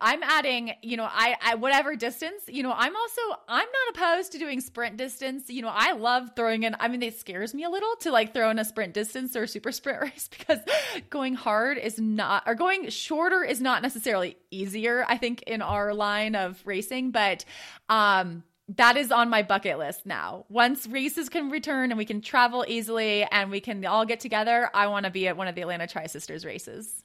I'm 0.00 0.22
adding, 0.22 0.72
you 0.82 0.96
know, 0.96 1.08
I, 1.08 1.36
I 1.40 1.54
whatever 1.54 1.94
distance, 1.94 2.42
you 2.48 2.62
know, 2.62 2.72
I'm 2.74 2.96
also 2.96 3.20
I'm 3.48 3.66
not 3.66 3.94
opposed 3.94 4.32
to 4.32 4.38
doing 4.38 4.60
sprint 4.60 4.96
distance. 4.96 5.48
You 5.48 5.62
know, 5.62 5.72
I 5.72 5.92
love 5.92 6.30
throwing 6.34 6.64
in 6.64 6.76
I 6.80 6.88
mean 6.88 7.02
it 7.02 7.18
scares 7.18 7.54
me 7.54 7.64
a 7.64 7.70
little 7.70 7.94
to 8.00 8.10
like 8.10 8.34
throw 8.34 8.50
in 8.50 8.58
a 8.58 8.64
sprint 8.64 8.94
distance 8.94 9.36
or 9.36 9.46
super 9.46 9.70
sprint 9.70 10.00
race 10.02 10.28
because 10.28 10.58
going 11.10 11.34
hard 11.34 11.78
is 11.78 11.98
not 11.98 12.42
or 12.46 12.54
going 12.54 12.88
shorter 12.90 13.44
is 13.44 13.60
not 13.60 13.82
necessarily 13.82 14.36
easier, 14.50 15.04
I 15.08 15.16
think, 15.16 15.42
in 15.42 15.62
our 15.62 15.94
line 15.94 16.34
of 16.34 16.60
racing. 16.64 17.12
But 17.12 17.44
um 17.88 18.42
that 18.76 18.96
is 18.96 19.10
on 19.10 19.30
my 19.30 19.42
bucket 19.42 19.78
list 19.78 20.04
now. 20.04 20.44
Once 20.48 20.86
races 20.86 21.28
can 21.28 21.50
return 21.50 21.90
and 21.90 21.96
we 21.96 22.04
can 22.04 22.20
travel 22.20 22.64
easily 22.68 23.24
and 23.24 23.50
we 23.50 23.60
can 23.60 23.84
all 23.86 24.04
get 24.04 24.20
together, 24.20 24.68
I 24.74 24.88
want 24.88 25.06
to 25.06 25.10
be 25.10 25.26
at 25.26 25.36
one 25.36 25.48
of 25.48 25.54
the 25.54 25.62
Atlanta 25.62 25.86
Tri 25.86 26.06
Sisters 26.06 26.44
races. 26.44 27.04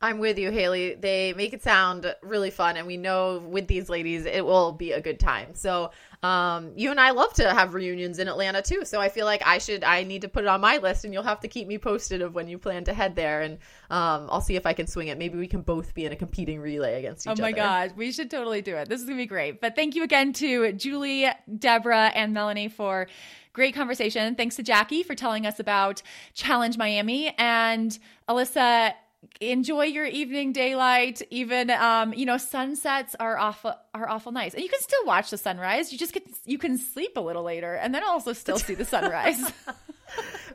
I'm 0.00 0.18
with 0.18 0.38
you, 0.38 0.50
Haley. 0.50 0.94
They 0.94 1.32
make 1.32 1.54
it 1.54 1.62
sound 1.62 2.14
really 2.22 2.50
fun, 2.50 2.76
and 2.76 2.86
we 2.86 2.98
know 2.98 3.38
with 3.38 3.66
these 3.66 3.88
ladies 3.88 4.26
it 4.26 4.44
will 4.44 4.72
be 4.72 4.92
a 4.92 5.00
good 5.00 5.18
time. 5.18 5.54
So, 5.54 5.90
um, 6.22 6.72
you 6.76 6.90
and 6.90 7.00
I 7.00 7.12
love 7.12 7.32
to 7.34 7.50
have 7.50 7.72
reunions 7.72 8.18
in 8.18 8.28
Atlanta 8.28 8.60
too. 8.60 8.84
So 8.84 9.00
I 9.00 9.08
feel 9.08 9.24
like 9.24 9.42
I 9.46 9.56
should, 9.56 9.84
I 9.84 10.02
need 10.02 10.22
to 10.22 10.28
put 10.28 10.44
it 10.44 10.48
on 10.48 10.60
my 10.60 10.76
list, 10.76 11.04
and 11.06 11.14
you'll 11.14 11.22
have 11.22 11.40
to 11.40 11.48
keep 11.48 11.66
me 11.66 11.78
posted 11.78 12.20
of 12.20 12.34
when 12.34 12.46
you 12.46 12.58
plan 12.58 12.84
to 12.84 12.92
head 12.92 13.16
there, 13.16 13.40
and 13.40 13.54
um, 13.88 14.28
I'll 14.30 14.42
see 14.42 14.54
if 14.54 14.66
I 14.66 14.74
can 14.74 14.86
swing 14.86 15.08
it. 15.08 15.16
Maybe 15.16 15.38
we 15.38 15.46
can 15.46 15.62
both 15.62 15.94
be 15.94 16.04
in 16.04 16.12
a 16.12 16.16
competing 16.16 16.60
relay 16.60 16.98
against 16.98 17.26
each 17.26 17.30
other. 17.30 17.42
Oh 17.42 17.46
my 17.46 17.52
other. 17.52 17.56
god, 17.56 17.92
we 17.96 18.12
should 18.12 18.30
totally 18.30 18.60
do 18.60 18.76
it. 18.76 18.90
This 18.90 19.00
is 19.00 19.06
gonna 19.06 19.16
be 19.16 19.26
great. 19.26 19.62
But 19.62 19.76
thank 19.76 19.94
you 19.94 20.02
again 20.02 20.34
to 20.34 20.72
Julie, 20.72 21.26
Deborah, 21.58 22.12
and 22.14 22.34
Melanie 22.34 22.68
for 22.68 23.06
great 23.54 23.74
conversation. 23.74 24.34
Thanks 24.34 24.56
to 24.56 24.62
Jackie 24.62 25.02
for 25.02 25.14
telling 25.14 25.46
us 25.46 25.58
about 25.58 26.02
Challenge 26.34 26.76
Miami 26.76 27.34
and 27.38 27.98
Alyssa 28.28 28.92
enjoy 29.40 29.84
your 29.84 30.06
evening 30.06 30.52
daylight 30.52 31.22
even 31.30 31.70
um 31.70 32.12
you 32.14 32.26
know 32.26 32.36
sunsets 32.36 33.14
are 33.20 33.38
awful 33.38 33.74
are 33.94 34.08
awful 34.08 34.32
nice 34.32 34.54
and 34.54 34.62
you 34.62 34.68
can 34.68 34.80
still 34.80 35.04
watch 35.04 35.30
the 35.30 35.38
sunrise. 35.38 35.92
You 35.92 35.98
just 35.98 36.12
get 36.12 36.24
you 36.44 36.58
can 36.58 36.78
sleep 36.78 37.16
a 37.16 37.20
little 37.20 37.42
later 37.42 37.74
and 37.74 37.94
then 37.94 38.02
also 38.04 38.32
still 38.32 38.58
see 38.58 38.74
the 38.74 38.84
sunrise. 38.94 39.40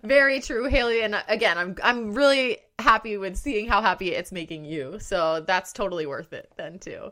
Very 0.04 0.42
true 0.42 0.66
haley. 0.66 1.02
And 1.04 1.22
again 1.28 1.58
i'm 1.58 1.76
i'm 1.84 2.14
really 2.14 2.58
happy 2.80 3.18
with 3.18 3.36
seeing 3.36 3.68
how 3.68 3.82
happy 3.82 4.14
it's 4.14 4.32
making 4.32 4.66
you. 4.66 5.00
So 5.00 5.42
that's 5.42 5.74
totally 5.74 6.06
worth 6.06 6.34
it 6.34 6.52
then 6.58 6.80
too. 6.80 7.12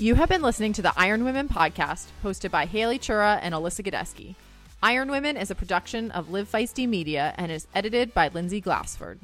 You 0.00 0.14
have 0.14 0.30
been 0.30 0.40
listening 0.40 0.72
to 0.74 0.82
the 0.82 0.94
Iron 0.96 1.24
Women 1.24 1.46
podcast, 1.46 2.06
hosted 2.24 2.50
by 2.50 2.64
Haley 2.64 2.98
Chura 2.98 3.38
and 3.42 3.54
Alyssa 3.54 3.84
Godesky. 3.84 4.34
Iron 4.82 5.10
Women 5.10 5.36
is 5.36 5.50
a 5.50 5.54
production 5.54 6.10
of 6.10 6.30
Live 6.30 6.50
Feisty 6.50 6.88
Media 6.88 7.34
and 7.36 7.52
is 7.52 7.66
edited 7.74 8.14
by 8.14 8.28
Lindsay 8.28 8.62
Glassford. 8.62 9.18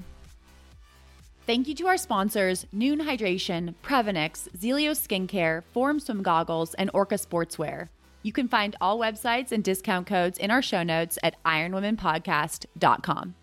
Thank 1.47 1.67
you 1.67 1.75
to 1.77 1.87
our 1.87 1.97
sponsors 1.97 2.67
Noon 2.73 3.01
Hydration, 3.01 3.75
Previnex, 3.83 4.49
Zealios 4.59 5.01
Skincare, 5.01 5.63
Form 5.73 5.99
Swim 5.99 6.23
Goggles, 6.23 6.75
and 6.75 6.91
Orca 6.93 7.15
Sportswear. 7.15 7.89
You 8.23 8.33
can 8.33 8.49
find 8.49 8.77
all 8.83 8.99
websites 8.99 9.51
and 9.51 9.65
discount 9.65 10.07
codes 10.07 10.37
in 10.37 10.51
our 10.51 10.61
show 10.61 10.83
notes 10.83 11.19
at 11.23 11.43
ironwomenpodcast.com. 11.45 13.35